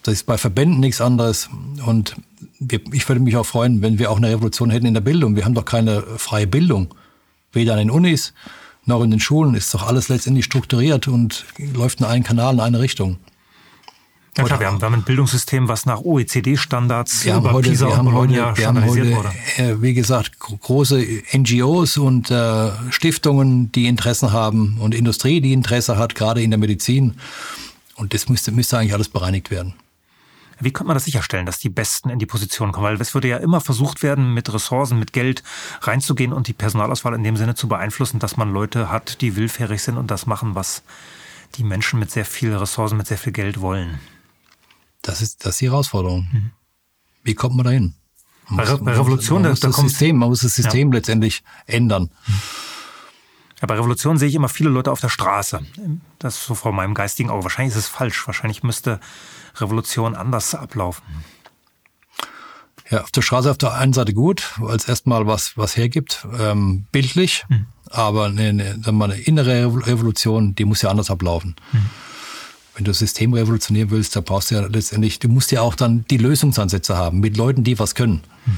[0.05, 1.49] Das ist bei Verbänden nichts anderes.
[1.85, 2.15] Und
[2.61, 5.35] wir, ich würde mich auch freuen, wenn wir auch eine Revolution hätten in der Bildung.
[5.35, 6.95] Wir haben doch keine freie Bildung.
[7.53, 8.33] Weder an den Unis
[8.85, 11.45] noch in den Schulen ist doch alles letztendlich strukturiert und
[11.75, 13.19] läuft in einen Kanal in eine Richtung.
[14.37, 17.99] Ja klar, wir haben, wir haben ein Bildungssystem, was nach OECD-Standards über heute, Pisa wir
[17.99, 19.33] und Bologna heute, standardisiert heute, wurde.
[19.59, 21.05] Äh, wie gesagt, große
[21.37, 26.59] NGOs und äh, Stiftungen, die Interessen haben und Industrie, die Interesse hat, gerade in der
[26.59, 27.15] Medizin.
[27.97, 29.75] Und das müsste, müsste eigentlich alles bereinigt werden.
[30.63, 32.87] Wie könnte man das sicherstellen, dass die Besten in die Position kommen?
[32.87, 35.43] Weil es würde ja immer versucht werden, mit Ressourcen, mit Geld
[35.81, 39.83] reinzugehen und die Personalauswahl in dem Sinne zu beeinflussen, dass man Leute hat, die willfährig
[39.83, 40.83] sind und das machen, was
[41.57, 44.01] die Menschen mit sehr viel Ressourcen, mit sehr viel Geld wollen.
[45.03, 46.29] Das ist, das ist die Herausforderung.
[46.33, 46.51] Mhm.
[47.25, 47.95] Wie kommt man dahin?
[48.49, 50.91] Man bei, muss, bei Revolution, man muss, da, da das System, man muss das System
[50.91, 50.99] ja.
[50.99, 52.11] letztendlich ändern.
[53.61, 55.61] Ja, bei Revolution sehe ich immer viele Leute auf der Straße.
[56.19, 57.45] Das ist so vor meinem geistigen Auge.
[57.45, 58.27] Wahrscheinlich ist es falsch.
[58.27, 58.99] Wahrscheinlich müsste
[59.63, 61.05] Revolution anders ablaufen.
[62.91, 66.27] Ja, auf der Straße auf der einen Seite gut, weil es erstmal was, was hergibt,
[66.39, 67.67] ähm, bildlich, hm.
[67.89, 71.57] aber eine, eine, eine innere Revolution, die muss ja anders ablaufen.
[71.71, 71.89] Hm
[72.75, 75.75] wenn du das System revolutionieren willst, da brauchst du ja letztendlich, du musst ja auch
[75.75, 78.23] dann die Lösungsansätze haben mit Leuten, die was können.
[78.45, 78.57] Hm.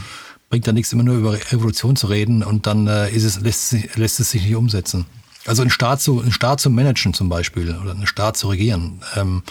[0.50, 3.96] Bringt ja nichts, immer nur über Revolution zu reden und dann äh, ist es, lässt,
[3.96, 5.06] lässt es sich nicht umsetzen.
[5.46, 9.02] Also einen Staat zu, einen Staat zu managen zum Beispiel oder einen Staat zu regieren,
[9.16, 9.42] ähm,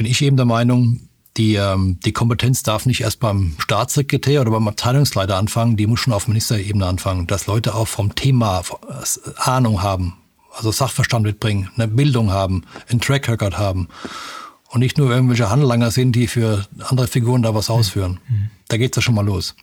[0.00, 0.98] bin ich eben der Meinung,
[1.36, 6.00] die, ähm, die Kompetenz darf nicht erst beim Staatssekretär oder beim Abteilungsleiter anfangen, die muss
[6.00, 8.62] schon auf Ministerebene anfangen, dass Leute auch vom Thema
[9.36, 10.14] Ahnung haben,
[10.56, 13.88] also Sachverstand mitbringen, eine Bildung haben, einen Track Record haben
[14.70, 18.20] und nicht nur irgendwelche Handlanger sind, die für andere Figuren da was ausführen.
[18.26, 18.48] Mhm.
[18.68, 19.54] Da geht's ja schon mal los.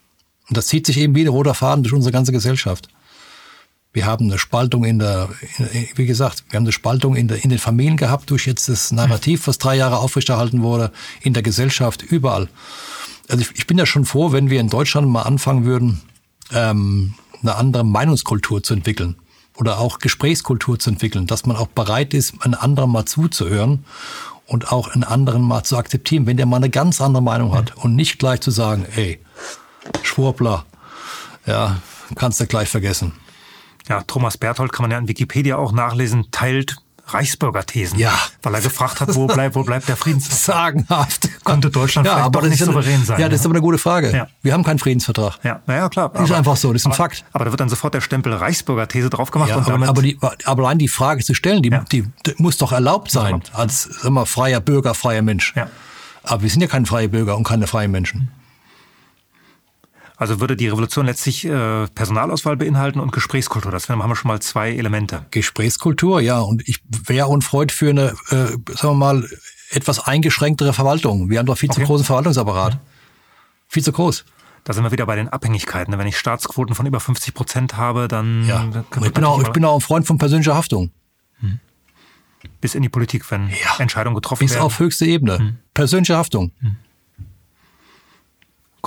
[0.50, 2.90] Und das zieht sich eben wie ein roter Faden durch unsere ganze Gesellschaft.
[3.98, 5.28] Wir haben eine Spaltung in der,
[5.96, 8.92] wie gesagt, wir haben eine Spaltung in, der, in den Familien gehabt durch jetzt das
[8.92, 10.92] Narrativ, was drei Jahre aufrechterhalten wurde,
[11.22, 12.48] in der Gesellschaft, überall.
[13.28, 16.04] Also ich, ich bin ja schon froh, wenn wir in Deutschland mal anfangen würden,
[16.54, 19.16] ähm, eine andere Meinungskultur zu entwickeln
[19.56, 23.84] oder auch Gesprächskultur zu entwickeln, dass man auch bereit ist, einen anderen mal zuzuhören
[24.46, 27.76] und auch einen anderen mal zu akzeptieren, wenn der mal eine ganz andere Meinung hat
[27.78, 29.20] und nicht gleich zu sagen, ey,
[30.04, 30.66] Schwurbler,
[31.48, 31.82] ja,
[32.14, 33.14] kannst du gleich vergessen.
[33.90, 36.78] Ja, Thomas Berthold kann man ja in Wikipedia auch nachlesen, teilt
[37.08, 37.98] Reichsbürgerthesen.
[37.98, 38.14] Ja.
[38.44, 40.74] Weil er gefragt hat, wo bleibt, wo bleibt der Friedensvertrag?
[40.74, 41.30] Sagenhaft.
[41.44, 43.20] Konnte Deutschland ja, vielleicht doch nicht souverän sein.
[43.20, 44.12] Ja, das ist aber eine gute Frage.
[44.12, 44.28] Ja.
[44.42, 45.40] Wir haben keinen Friedensvertrag.
[45.44, 46.14] Ja, naja, klar.
[46.16, 47.24] Ist aber, einfach so, das ist ein aber, Fakt.
[47.32, 49.50] Aber da wird dann sofort der Stempel Reichsbürgerthese drauf gemacht.
[49.50, 51.86] Ja, und damit aber, die, aber allein die Frage zu stellen, die, ja.
[51.92, 55.54] die, die muss doch erlaubt sein, als sag mal, freier Bürger, freier Mensch.
[55.56, 55.70] Ja.
[56.24, 58.30] Aber wir sind ja keine freie Bürger und keine freien Menschen.
[60.20, 63.72] Also würde die Revolution letztlich äh, Personalauswahl beinhalten und Gesprächskultur.
[63.72, 65.28] Das haben wir schon mal zwei Elemente.
[65.30, 66.40] Gesprächskultur, ja.
[66.40, 69.30] Und ich wäre und freut für eine, äh, sagen wir mal,
[69.70, 71.30] etwas eingeschränktere Verwaltung.
[71.30, 71.82] Wir haben doch viel okay.
[71.82, 72.74] zu großen Verwaltungsapparat.
[72.74, 72.80] Ja.
[73.68, 74.26] Viel zu groß.
[74.64, 75.96] Da sind wir wieder bei den Abhängigkeiten.
[75.96, 78.44] Wenn ich Staatsquoten von über 50 Prozent habe, dann...
[78.48, 78.68] Ja.
[79.04, 80.90] Ich bin, auch, ich bin auch ein Freund von persönlicher Haftung.
[81.42, 81.60] Hm.
[82.60, 83.78] Bis in die Politik, wenn ja.
[83.78, 84.66] Entscheidungen getroffen Bis werden.
[84.66, 85.38] Bis auf höchste Ebene.
[85.38, 85.58] Hm.
[85.76, 86.54] Persönliche Haftung.
[86.60, 86.78] Hm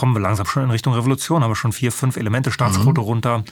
[0.00, 3.06] kommen wir langsam schon in Richtung Revolution, haben wir schon vier, fünf Elemente, Staatsquote mhm.
[3.06, 3.44] runter,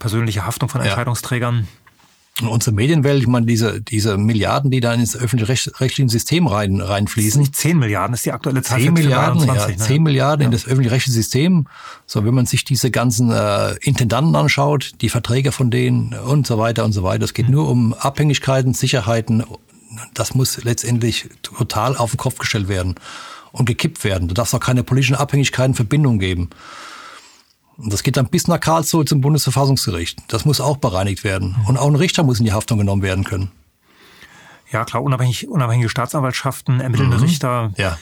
[0.00, 1.68] persönliche Haftung von Entscheidungsträgern.
[2.40, 7.40] Und unsere Medienwelt, ich meine, diese, diese Milliarden, die da ins öffentlich-rechtliche System rein, reinfließen.
[7.40, 8.80] Nicht zehn Milliarden, ist die aktuelle Zahl.
[8.80, 9.88] Zehn Milliarden, 21, ja, ne?
[9.88, 10.46] zehn Milliarden ja.
[10.46, 11.68] in das öffentlich-rechtliche System.
[12.06, 16.58] So, wenn man sich diese ganzen äh, Intendanten anschaut, die Verträge von denen und so
[16.58, 17.22] weiter und so weiter.
[17.22, 17.54] Es geht mhm.
[17.54, 19.44] nur um Abhängigkeiten, Sicherheiten.
[20.14, 22.96] Das muss letztendlich total auf den Kopf gestellt werden
[23.52, 24.28] und gekippt werden.
[24.28, 26.50] Da darf es auch keine politischen Abhängigkeiten, Verbindungen geben.
[27.76, 30.18] Und das geht dann bis nach Karlsruhe zum Bundesverfassungsgericht.
[30.28, 31.56] Das muss auch bereinigt werden.
[31.66, 33.50] Und auch ein Richter muss in die Haftung genommen werden können.
[34.70, 37.22] Ja, klar, unabhängig, unabhängige Staatsanwaltschaften, ermittelnde mhm.
[37.22, 37.72] Richter.
[37.76, 37.98] Ja.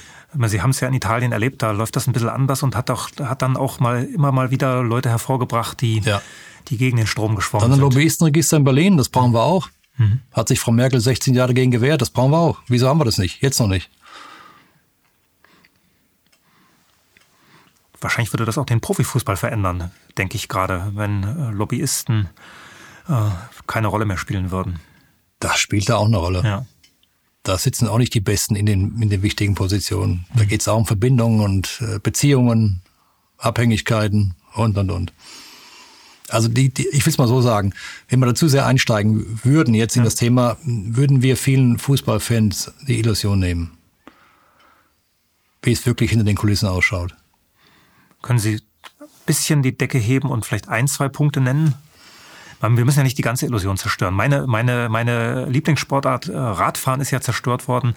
[0.47, 2.89] Sie haben es ja in Italien erlebt, da läuft das ein bisschen anders und hat
[2.90, 6.22] auch, hat dann auch mal immer mal wieder Leute hervorgebracht, die, ja.
[6.68, 7.72] die gegen den Strom geschwommen sind.
[7.72, 9.68] Dann ein Lobbyistenregister in Berlin, das brauchen wir auch.
[9.97, 10.20] Mhm.
[10.31, 12.59] Hat sich Frau Merkel 16 Jahre dagegen gewehrt, das brauchen wir auch.
[12.68, 13.43] Wieso haben wir das nicht?
[13.43, 13.90] Jetzt noch nicht.
[18.01, 22.28] Wahrscheinlich würde das auch den Profifußball verändern, denke ich gerade, wenn äh, Lobbyisten
[23.09, 23.31] äh,
[23.66, 24.81] keine Rolle mehr spielen würden.
[25.39, 26.43] Das spielt da auch eine Rolle.
[26.44, 26.66] Ja.
[27.43, 30.27] Da sitzen auch nicht die Besten in den, in den wichtigen Positionen.
[30.35, 30.48] Da mhm.
[30.48, 32.82] geht es auch um Verbindungen und äh, Beziehungen,
[33.39, 35.12] Abhängigkeiten und, und, und.
[36.28, 37.72] Also die, die, ich will es mal so sagen,
[38.09, 40.05] wenn wir dazu sehr einsteigen würden jetzt in ja.
[40.05, 43.72] das Thema, würden wir vielen Fußballfans die Illusion nehmen,
[45.62, 47.16] wie es wirklich hinter den Kulissen ausschaut.
[48.22, 48.56] Können Sie
[49.01, 51.74] ein bisschen die Decke heben und vielleicht ein, zwei Punkte nennen?
[52.60, 54.12] Wir müssen ja nicht die ganze Illusion zerstören.
[54.12, 57.94] Meine, meine, meine Lieblingssportart äh, Radfahren ist ja zerstört worden,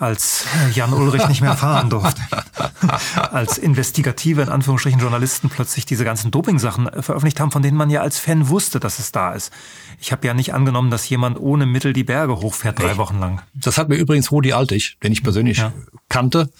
[0.00, 2.22] als äh, Jan Ulrich nicht mehr fahren durfte.
[3.30, 7.90] als investigative, in Anführungsstrichen, Journalisten plötzlich diese ganzen Doping-Sachen äh, veröffentlicht haben, von denen man
[7.90, 9.52] ja als Fan wusste, dass es da ist.
[10.00, 13.42] Ich habe ja nicht angenommen, dass jemand ohne Mittel die Berge hochfährt, drei Wochen lang.
[13.52, 15.72] Das hat mir übrigens Rudi Altig, den ich persönlich ja.
[16.08, 16.50] kannte,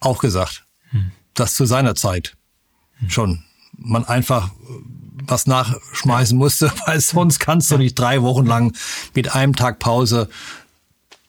[0.00, 0.64] auch gesagt.
[0.90, 1.10] Hm.
[1.34, 2.37] Dass zu seiner Zeit.
[3.06, 3.44] Schon
[3.78, 4.50] man einfach
[5.26, 8.74] was nachschmeißen musste, weil sonst kannst du nicht drei Wochen lang
[9.14, 10.28] mit einem Tag Pause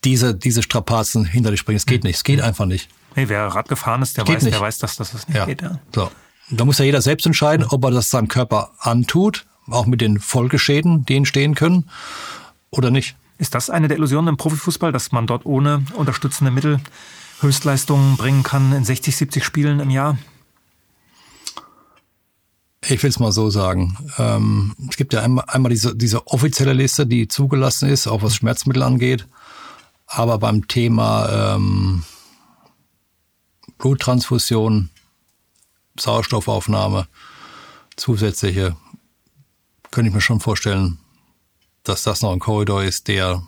[0.03, 1.77] diese, diese Strapazen hinter dich bringen.
[1.77, 2.17] Es geht nicht.
[2.17, 2.89] Es geht einfach nicht.
[3.15, 4.53] Nee, wer Rad gefahren ist, der weiß, nicht.
[4.53, 5.45] der weiß, dass das nicht ja.
[5.45, 5.61] geht.
[5.61, 5.79] Ja.
[5.93, 6.11] So.
[6.51, 10.19] Da muss ja jeder selbst entscheiden, ob er das seinem Körper antut, auch mit den
[10.19, 11.89] Folgeschäden, die entstehen können,
[12.71, 13.15] oder nicht.
[13.37, 16.79] Ist das eine der Illusionen im Profifußball, dass man dort ohne unterstützende Mittel
[17.41, 20.17] Höchstleistungen bringen kann in 60, 70 Spielen im Jahr?
[22.89, 23.97] Ich will es mal so sagen.
[24.17, 28.35] Ähm, es gibt ja einmal, einmal diese, diese offizielle Liste, die zugelassen ist, auch was
[28.35, 29.27] Schmerzmittel angeht.
[30.07, 32.03] Aber beim Thema ähm,
[33.77, 34.89] Bluttransfusion,
[35.99, 37.07] Sauerstoffaufnahme,
[37.95, 38.75] zusätzliche,
[39.91, 40.97] könnte ich mir schon vorstellen,
[41.83, 43.43] dass das noch ein Korridor ist, der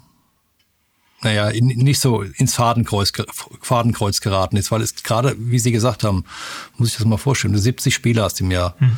[1.24, 3.12] naja, nicht so ins Fadenkreuz,
[3.62, 6.26] Fadenkreuz geraten ist, weil es gerade, wie Sie gesagt haben,
[6.78, 8.98] muss ich das mal vorstellen, du 70 Spieler hast im Jahr, hm.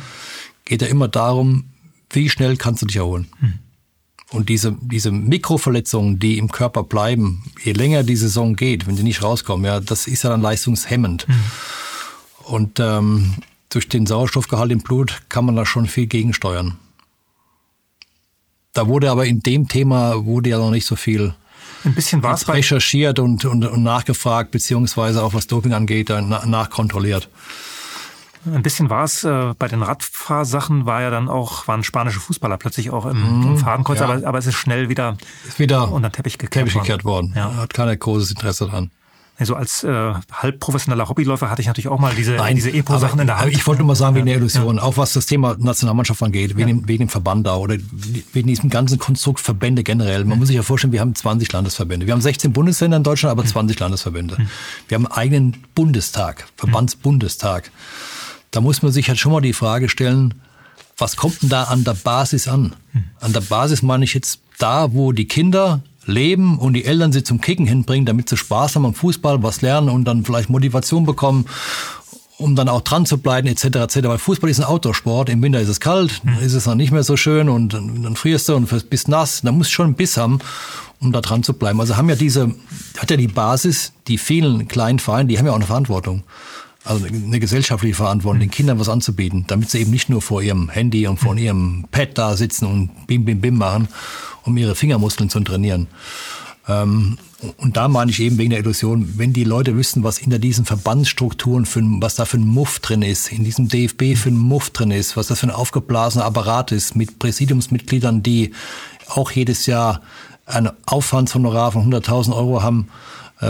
[0.64, 1.70] Geht ja immer darum,
[2.10, 3.28] wie schnell kannst du dich erholen.
[3.40, 3.58] Hm.
[4.30, 9.02] Und diese, diese Mikroverletzungen, die im Körper bleiben, je länger die Saison geht, wenn die
[9.02, 11.28] nicht rauskommen, ja, das ist ja dann leistungshemmend.
[11.28, 11.34] Mhm.
[12.44, 13.34] Und ähm,
[13.68, 16.78] durch den Sauerstoffgehalt im Blut kann man da schon viel gegensteuern.
[18.72, 21.34] Da wurde aber in dem Thema wurde ja noch nicht so viel
[21.84, 27.28] ein bisschen was recherchiert und, und, und nachgefragt, beziehungsweise auch was Doping angeht, dann nachkontrolliert.
[28.46, 32.58] Ein bisschen war es äh, bei den Radfahrsachen, war ja dann auch, waren spanische Fußballer
[32.58, 34.06] plötzlich auch im, mhm, im Fadenkreuz, ja.
[34.06, 35.16] aber, aber es ist schnell wieder,
[35.48, 37.32] ist wieder unter den Teppich gekehrt, Teppich gekehrt worden.
[37.34, 37.54] Ja.
[37.56, 38.90] Hat keiner großes Interesse dran.
[39.36, 43.18] Also als äh, halb professioneller Hobbyläufer hatte ich natürlich auch mal diese, Nein, diese Epo-Sachen
[43.18, 43.50] in der Hand.
[43.50, 44.82] Ich wollte nur mal sagen, wegen der Illusion, ja.
[44.82, 46.66] auch was das Thema Nationalmannschaft angeht, wegen, ja.
[46.66, 47.76] dem, wegen dem Verband da oder
[48.32, 50.24] wegen diesem ganzen Konstrukt Verbände generell.
[50.24, 52.06] Man muss sich ja vorstellen, wir haben 20 Landesverbände.
[52.06, 54.36] Wir haben 16 Bundesländer in Deutschland, aber 20 Landesverbände.
[54.86, 57.72] Wir haben einen eigenen Bundestag, Verbandsbundestag.
[58.54, 60.34] Da muss man sich halt schon mal die Frage stellen,
[60.96, 62.72] was kommt denn da an der Basis an?
[63.18, 67.24] An der Basis meine ich jetzt da, wo die Kinder leben und die Eltern sie
[67.24, 71.04] zum Kicken hinbringen, damit sie Spaß haben am Fußball, was lernen und dann vielleicht Motivation
[71.04, 71.46] bekommen,
[72.38, 73.64] um dann auch dran zu bleiben, etc.
[73.64, 73.96] etc.
[74.04, 75.30] Weil Fußball ist ein Outdoor-Sport.
[75.30, 76.38] Im Winter ist es kalt, mhm.
[76.38, 79.40] ist es dann nicht mehr so schön und dann frierst du und bist nass.
[79.42, 80.38] Da musst du schon einen Biss haben,
[81.00, 81.80] um da dran zu bleiben.
[81.80, 82.54] Also haben ja diese,
[82.98, 86.22] hat ja die Basis, die vielen kleinen Vereine, die haben ja auch eine Verantwortung
[86.84, 90.68] also eine gesellschaftliche Verantwortung, den Kindern was anzubieten, damit sie eben nicht nur vor ihrem
[90.68, 93.88] Handy und vor ihrem Pad da sitzen und bim, bim, bim machen,
[94.42, 95.88] um ihre Fingermuskeln zu trainieren.
[96.68, 97.18] Ähm,
[97.58, 100.64] und da meine ich eben wegen der Illusion, wenn die Leute wüssten, was hinter diesen
[100.64, 104.70] Verbandsstrukturen für was da für ein Muff drin ist, in diesem DFB für ein Muff
[104.70, 108.52] drin ist, was das für ein aufgeblasener Apparat ist mit Präsidiumsmitgliedern, die
[109.08, 110.00] auch jedes Jahr
[110.46, 112.88] ein Aufwandshonorar von 100.000 Euro haben,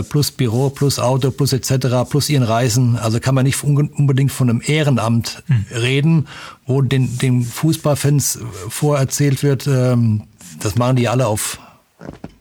[0.03, 2.97] plus Büro, plus Auto, plus etc., plus ihren Reisen.
[2.97, 5.65] Also kann man nicht unbedingt von einem Ehrenamt hm.
[5.71, 6.27] reden,
[6.65, 8.39] wo den, den Fußballfans
[8.69, 10.23] vorerzählt wird, ähm,
[10.59, 11.59] das machen die alle auf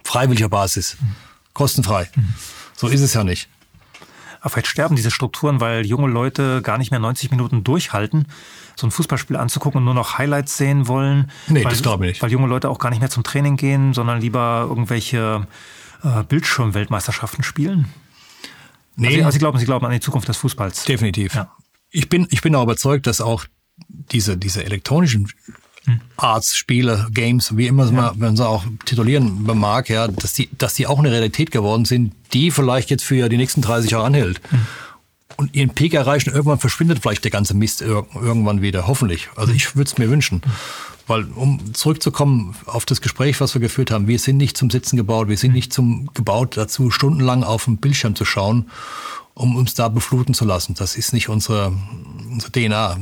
[0.05, 1.14] freiwilliger Basis, hm.
[1.52, 2.09] kostenfrei.
[2.14, 2.35] Hm.
[2.76, 3.48] So ist es ja nicht.
[4.40, 8.26] Aber vielleicht sterben diese Strukturen, weil junge Leute gar nicht mehr 90 Minuten durchhalten,
[8.76, 11.31] so ein Fußballspiel anzugucken und nur noch Highlights sehen wollen.
[11.48, 12.22] Nee, weil, das glaube ich nicht.
[12.22, 15.47] Weil junge Leute auch gar nicht mehr zum Training gehen, sondern lieber irgendwelche
[16.05, 17.86] äh, Bildschirmweltmeisterschaften spielen?
[18.97, 19.09] Nee.
[19.09, 20.85] Also, also Sie glauben, Sie glauben an die Zukunft des Fußballs.
[20.85, 21.35] Definitiv.
[21.35, 21.51] Ja.
[21.90, 23.44] Ich bin, ich bin auch überzeugt, dass auch
[24.12, 25.28] diese, diese elektronischen
[25.85, 26.01] hm.
[26.16, 28.12] Arts, Spiele, Games, wie immer ja.
[28.16, 32.14] man sie auch titulieren mag, ja, dass die, dass die auch eine Realität geworden sind,
[32.32, 34.40] die vielleicht jetzt für die nächsten 30 Jahre anhält.
[34.51, 34.60] Hm.
[35.36, 39.28] Und ihren Peak erreichen, irgendwann verschwindet vielleicht der ganze Mist irgendwann wieder, hoffentlich.
[39.36, 39.56] Also hm.
[39.56, 40.43] ich würde es mir wünschen.
[41.06, 44.97] Weil, um zurückzukommen auf das Gespräch, was wir geführt haben, wir sind nicht zum Sitzen
[44.97, 48.70] gebaut, wir sind nicht zum gebaut dazu, stundenlang auf den Bildschirm zu schauen,
[49.35, 50.74] um uns da befluten zu lassen.
[50.74, 51.72] Das ist nicht unsere,
[52.31, 52.97] unsere DNA.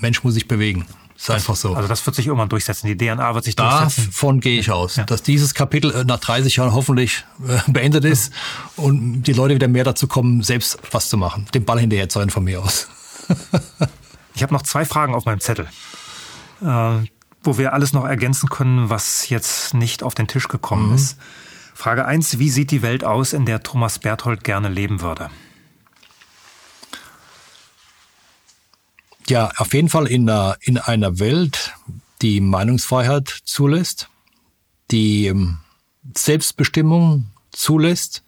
[0.00, 0.84] Mensch muss sich bewegen.
[1.16, 1.74] Ist das, einfach so.
[1.74, 2.88] Also das wird sich irgendwann durchsetzen.
[2.88, 4.06] Die DNA wird sich durchsetzen.
[4.06, 4.96] Davon gehe ich aus.
[4.96, 5.04] Ja.
[5.04, 8.32] Dass dieses Kapitel äh, nach 30 Jahren hoffentlich äh, beendet ist
[8.76, 8.84] ja.
[8.84, 11.46] und die Leute wieder mehr dazu kommen, selbst was zu machen.
[11.54, 12.88] Den Ball hinterher zu von mir aus.
[14.34, 15.68] ich habe noch zwei Fragen auf meinem Zettel
[16.60, 20.94] wo wir alles noch ergänzen können, was jetzt nicht auf den Tisch gekommen mhm.
[20.94, 21.18] ist.
[21.74, 25.30] Frage eins: Wie sieht die Welt aus, in der Thomas Berthold gerne leben würde?
[29.28, 31.74] Ja, auf jeden Fall in einer, in einer Welt,
[32.22, 34.08] die Meinungsfreiheit zulässt,
[34.90, 35.58] die ähm,
[36.16, 38.22] Selbstbestimmung zulässt,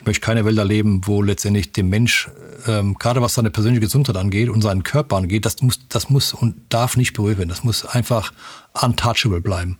[0.00, 2.30] Ich möchte keine Welt erleben, wo letztendlich dem Mensch,
[2.66, 6.32] ähm, gerade was seine persönliche Gesundheit angeht und seinen Körper angeht, das muss, das muss
[6.32, 7.48] und darf nicht berührt werden.
[7.48, 8.32] Das muss einfach
[8.80, 9.76] untouchable bleiben.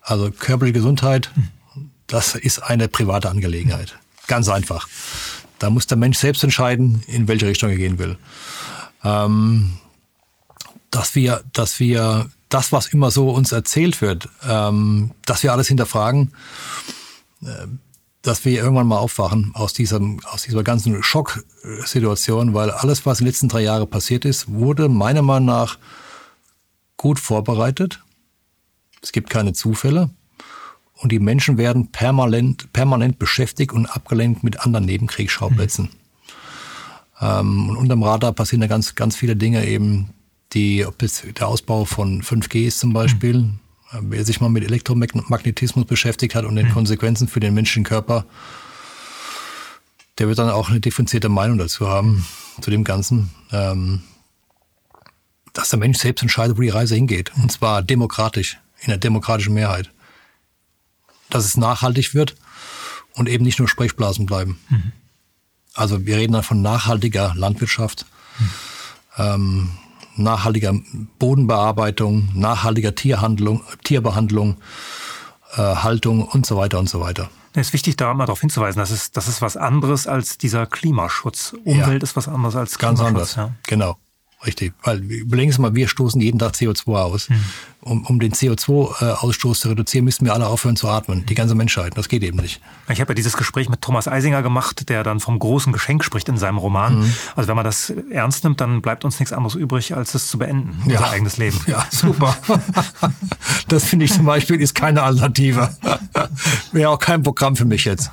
[0.00, 1.30] Also körperliche Gesundheit,
[2.08, 3.96] das ist eine private Angelegenheit.
[4.26, 4.88] Ganz einfach.
[5.60, 8.18] Da muss der Mensch selbst entscheiden, in welche Richtung er gehen will.
[9.04, 9.74] Ähm,
[10.90, 15.68] dass wir, dass wir das, was immer so uns erzählt wird, ähm, dass wir alles
[15.68, 16.32] hinterfragen,
[17.42, 17.66] äh,
[18.22, 23.24] dass wir irgendwann mal aufwachen aus diesem, aus dieser ganzen Schocksituation, weil alles, was in
[23.24, 25.78] den letzten drei Jahren passiert ist, wurde meiner Meinung nach
[26.96, 28.00] gut vorbereitet.
[29.02, 30.10] Es gibt keine Zufälle.
[30.94, 35.86] Und die Menschen werden permanent, permanent beschäftigt und abgelenkt mit anderen Nebenkriegsschauplätzen.
[35.86, 35.90] Mhm.
[37.20, 40.10] Ähm, und unterm Radar passieren da ganz, ganz viele Dinge eben,
[40.52, 43.58] die, ob es der Ausbau von 5G ist zum Beispiel, mhm.
[44.00, 46.72] Wer sich mal mit Elektromagnetismus beschäftigt hat und den mhm.
[46.72, 48.26] Konsequenzen für den menschlichen Körper,
[50.18, 52.26] der wird dann auch eine differenzierte Meinung dazu haben,
[52.60, 53.30] zu dem Ganzen.
[53.50, 54.02] Ähm,
[55.52, 57.30] dass der Mensch selbst entscheidet, wo die Reise hingeht.
[57.36, 59.90] Und zwar demokratisch, in der demokratischen Mehrheit
[61.32, 62.36] dass es nachhaltig wird
[63.14, 64.58] und eben nicht nur Sprechblasen bleiben.
[64.68, 64.92] Mhm.
[65.74, 68.06] Also wir reden dann von nachhaltiger Landwirtschaft,
[68.38, 68.50] mhm.
[69.16, 69.70] ähm,
[70.16, 70.74] nachhaltiger
[71.18, 74.56] Bodenbearbeitung, nachhaltiger Tierhandlung, Tierbehandlung,
[75.56, 77.30] äh, Haltung und so weiter und so weiter.
[77.54, 80.66] Es ist wichtig, da mal darauf hinzuweisen, dass es, das ist was anderes als dieser
[80.66, 81.54] Klimaschutz.
[81.64, 82.04] Umwelt ja.
[82.04, 82.98] ist was anderes als Klimaschutz.
[82.98, 83.50] Ganz anders, ja.
[83.66, 83.98] genau.
[84.44, 87.28] Richtig, weil überlegen Sie mal, wir stoßen jeden Tag CO2 aus.
[87.28, 87.44] Mhm.
[87.84, 91.26] Um, um den CO2-Ausstoß zu reduzieren, müssen wir alle aufhören zu atmen.
[91.26, 91.98] Die ganze Menschheit.
[91.98, 92.60] Das geht eben nicht.
[92.88, 96.28] Ich habe ja dieses Gespräch mit Thomas Eisinger gemacht, der dann vom großen Geschenk spricht
[96.28, 97.00] in seinem Roman.
[97.00, 97.14] Mhm.
[97.34, 100.38] Also wenn man das ernst nimmt, dann bleibt uns nichts anderes übrig, als es zu
[100.38, 100.98] beenden, ja.
[100.98, 101.58] unser eigenes Leben.
[101.66, 102.36] Ja, super.
[103.68, 105.76] das finde ich zum Beispiel ist keine Alternative.
[106.70, 108.12] Wäre auch kein Programm für mich jetzt.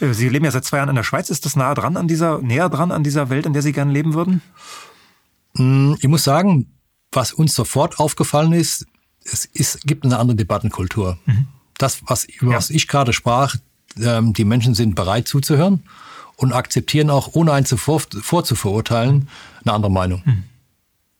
[0.00, 1.30] Sie leben ja seit zwei Jahren in der Schweiz.
[1.30, 3.92] Ist das nahe dran an dieser, näher dran an dieser Welt, in der Sie gerne
[3.92, 4.42] leben würden?
[5.58, 6.66] Hm, ich muss sagen,
[7.12, 8.86] was uns sofort aufgefallen ist,
[9.24, 11.18] es ist, gibt eine andere Debattenkultur.
[11.26, 11.48] Mhm.
[11.76, 12.56] Das, was, über ja.
[12.56, 13.56] was ich gerade sprach,
[14.00, 15.82] ähm, die Menschen sind bereit zuzuhören
[16.36, 19.28] und akzeptieren auch, ohne einen zuvor, vorzuverurteilen,
[19.64, 20.22] eine andere Meinung.
[20.24, 20.44] Mhm.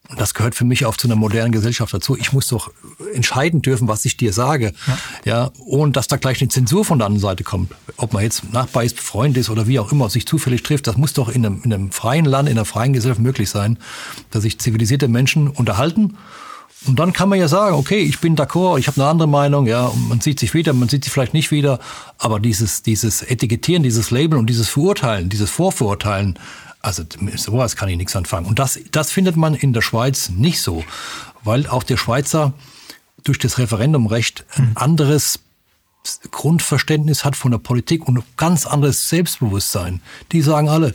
[0.08, 2.16] Und das gehört für mich auch zu einer modernen Gesellschaft dazu.
[2.16, 2.70] Ich muss doch
[3.12, 4.72] entscheiden dürfen, was ich dir sage.
[4.86, 4.98] Ja.
[5.24, 7.72] ja, ohne dass da gleich eine Zensur von der anderen Seite kommt.
[7.98, 10.96] Ob man jetzt Nachbar ist, Freund ist oder wie auch immer, sich zufällig trifft, das
[10.96, 13.78] muss doch in einem, in einem freien Land, in einer freien Gesellschaft möglich sein,
[14.30, 16.16] dass sich zivilisierte Menschen unterhalten.
[16.86, 19.66] Und dann kann man ja sagen, okay, ich bin d'accord, ich habe eine andere Meinung,
[19.66, 21.80] ja, man sieht sich wieder, man sieht sich vielleicht nicht wieder,
[22.18, 26.38] aber dieses, dieses Etikettieren, dieses Label und dieses Verurteilen, dieses Vorverurteilen,
[26.80, 27.04] also
[27.36, 28.46] sowas kann ich nichts anfangen.
[28.46, 30.84] Und das, das findet man in der Schweiz nicht so,
[31.42, 32.52] weil auch der Schweizer
[33.24, 34.72] durch das Referendumrecht ein mhm.
[34.76, 35.40] anderes
[36.30, 40.00] Grundverständnis hat von der Politik und ein ganz anderes Selbstbewusstsein.
[40.32, 40.94] Die sagen alle,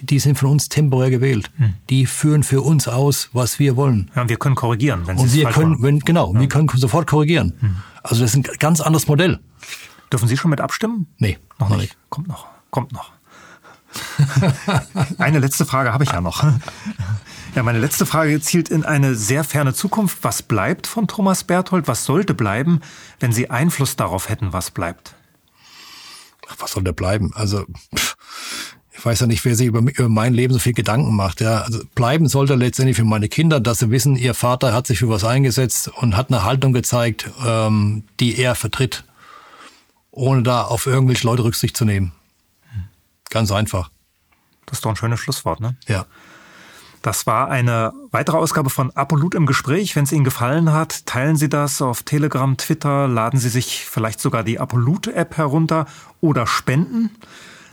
[0.00, 1.50] die, sind von uns temporär gewählt.
[1.56, 1.74] Mhm.
[1.90, 4.10] Die führen für uns aus, was wir wollen.
[4.14, 6.40] Ja, und wir können korrigieren, wenn sie Und wir können, wenn, genau, ja.
[6.40, 7.54] wir können sofort korrigieren.
[7.60, 7.76] Mhm.
[8.02, 9.40] Also das ist ein ganz anderes Modell.
[10.12, 11.06] Dürfen Sie schon mit abstimmen?
[11.18, 11.80] Nee, noch nicht.
[11.80, 11.96] nicht.
[12.08, 13.12] Kommt noch, kommt noch.
[15.18, 16.44] eine letzte Frage habe ich ja noch.
[17.54, 20.18] Ja, meine letzte Frage zielt in eine sehr ferne Zukunft.
[20.22, 21.88] Was bleibt von Thomas Berthold?
[21.88, 22.80] Was sollte bleiben,
[23.20, 25.16] wenn Sie Einfluss darauf hätten, was bleibt?
[26.48, 27.32] Ach, was soll da bleiben?
[27.34, 27.64] Also,
[27.96, 28.16] pff,
[28.98, 31.40] ich weiß ja nicht, wer sich über, über, mein Leben so viel Gedanken macht.
[31.40, 34.98] Ja, also bleiben sollte letztendlich für meine Kinder, dass sie wissen, ihr Vater hat sich
[34.98, 39.04] für was eingesetzt und hat eine Haltung gezeigt, ähm, die er vertritt,
[40.10, 42.12] ohne da auf irgendwelche Leute Rücksicht zu nehmen.
[43.30, 43.90] Ganz einfach.
[44.66, 45.76] Das ist doch ein schönes Schlusswort, ne?
[45.86, 46.06] Ja.
[47.02, 49.94] Das war eine weitere Ausgabe von Apolut im Gespräch.
[49.94, 54.20] Wenn es Ihnen gefallen hat, teilen Sie das auf Telegram, Twitter, laden Sie sich vielleicht
[54.20, 55.86] sogar die Apolut-App herunter
[56.20, 57.10] oder spenden.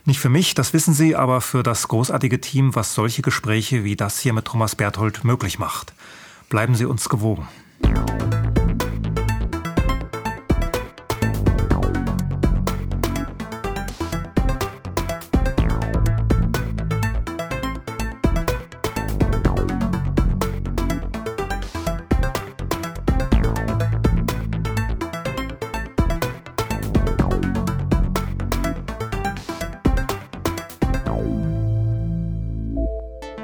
[0.05, 3.95] Nicht für mich, das wissen Sie, aber für das großartige Team, was solche Gespräche wie
[3.95, 5.93] das hier mit Thomas Berthold möglich macht.
[6.47, 7.47] Bleiben Sie uns gewogen.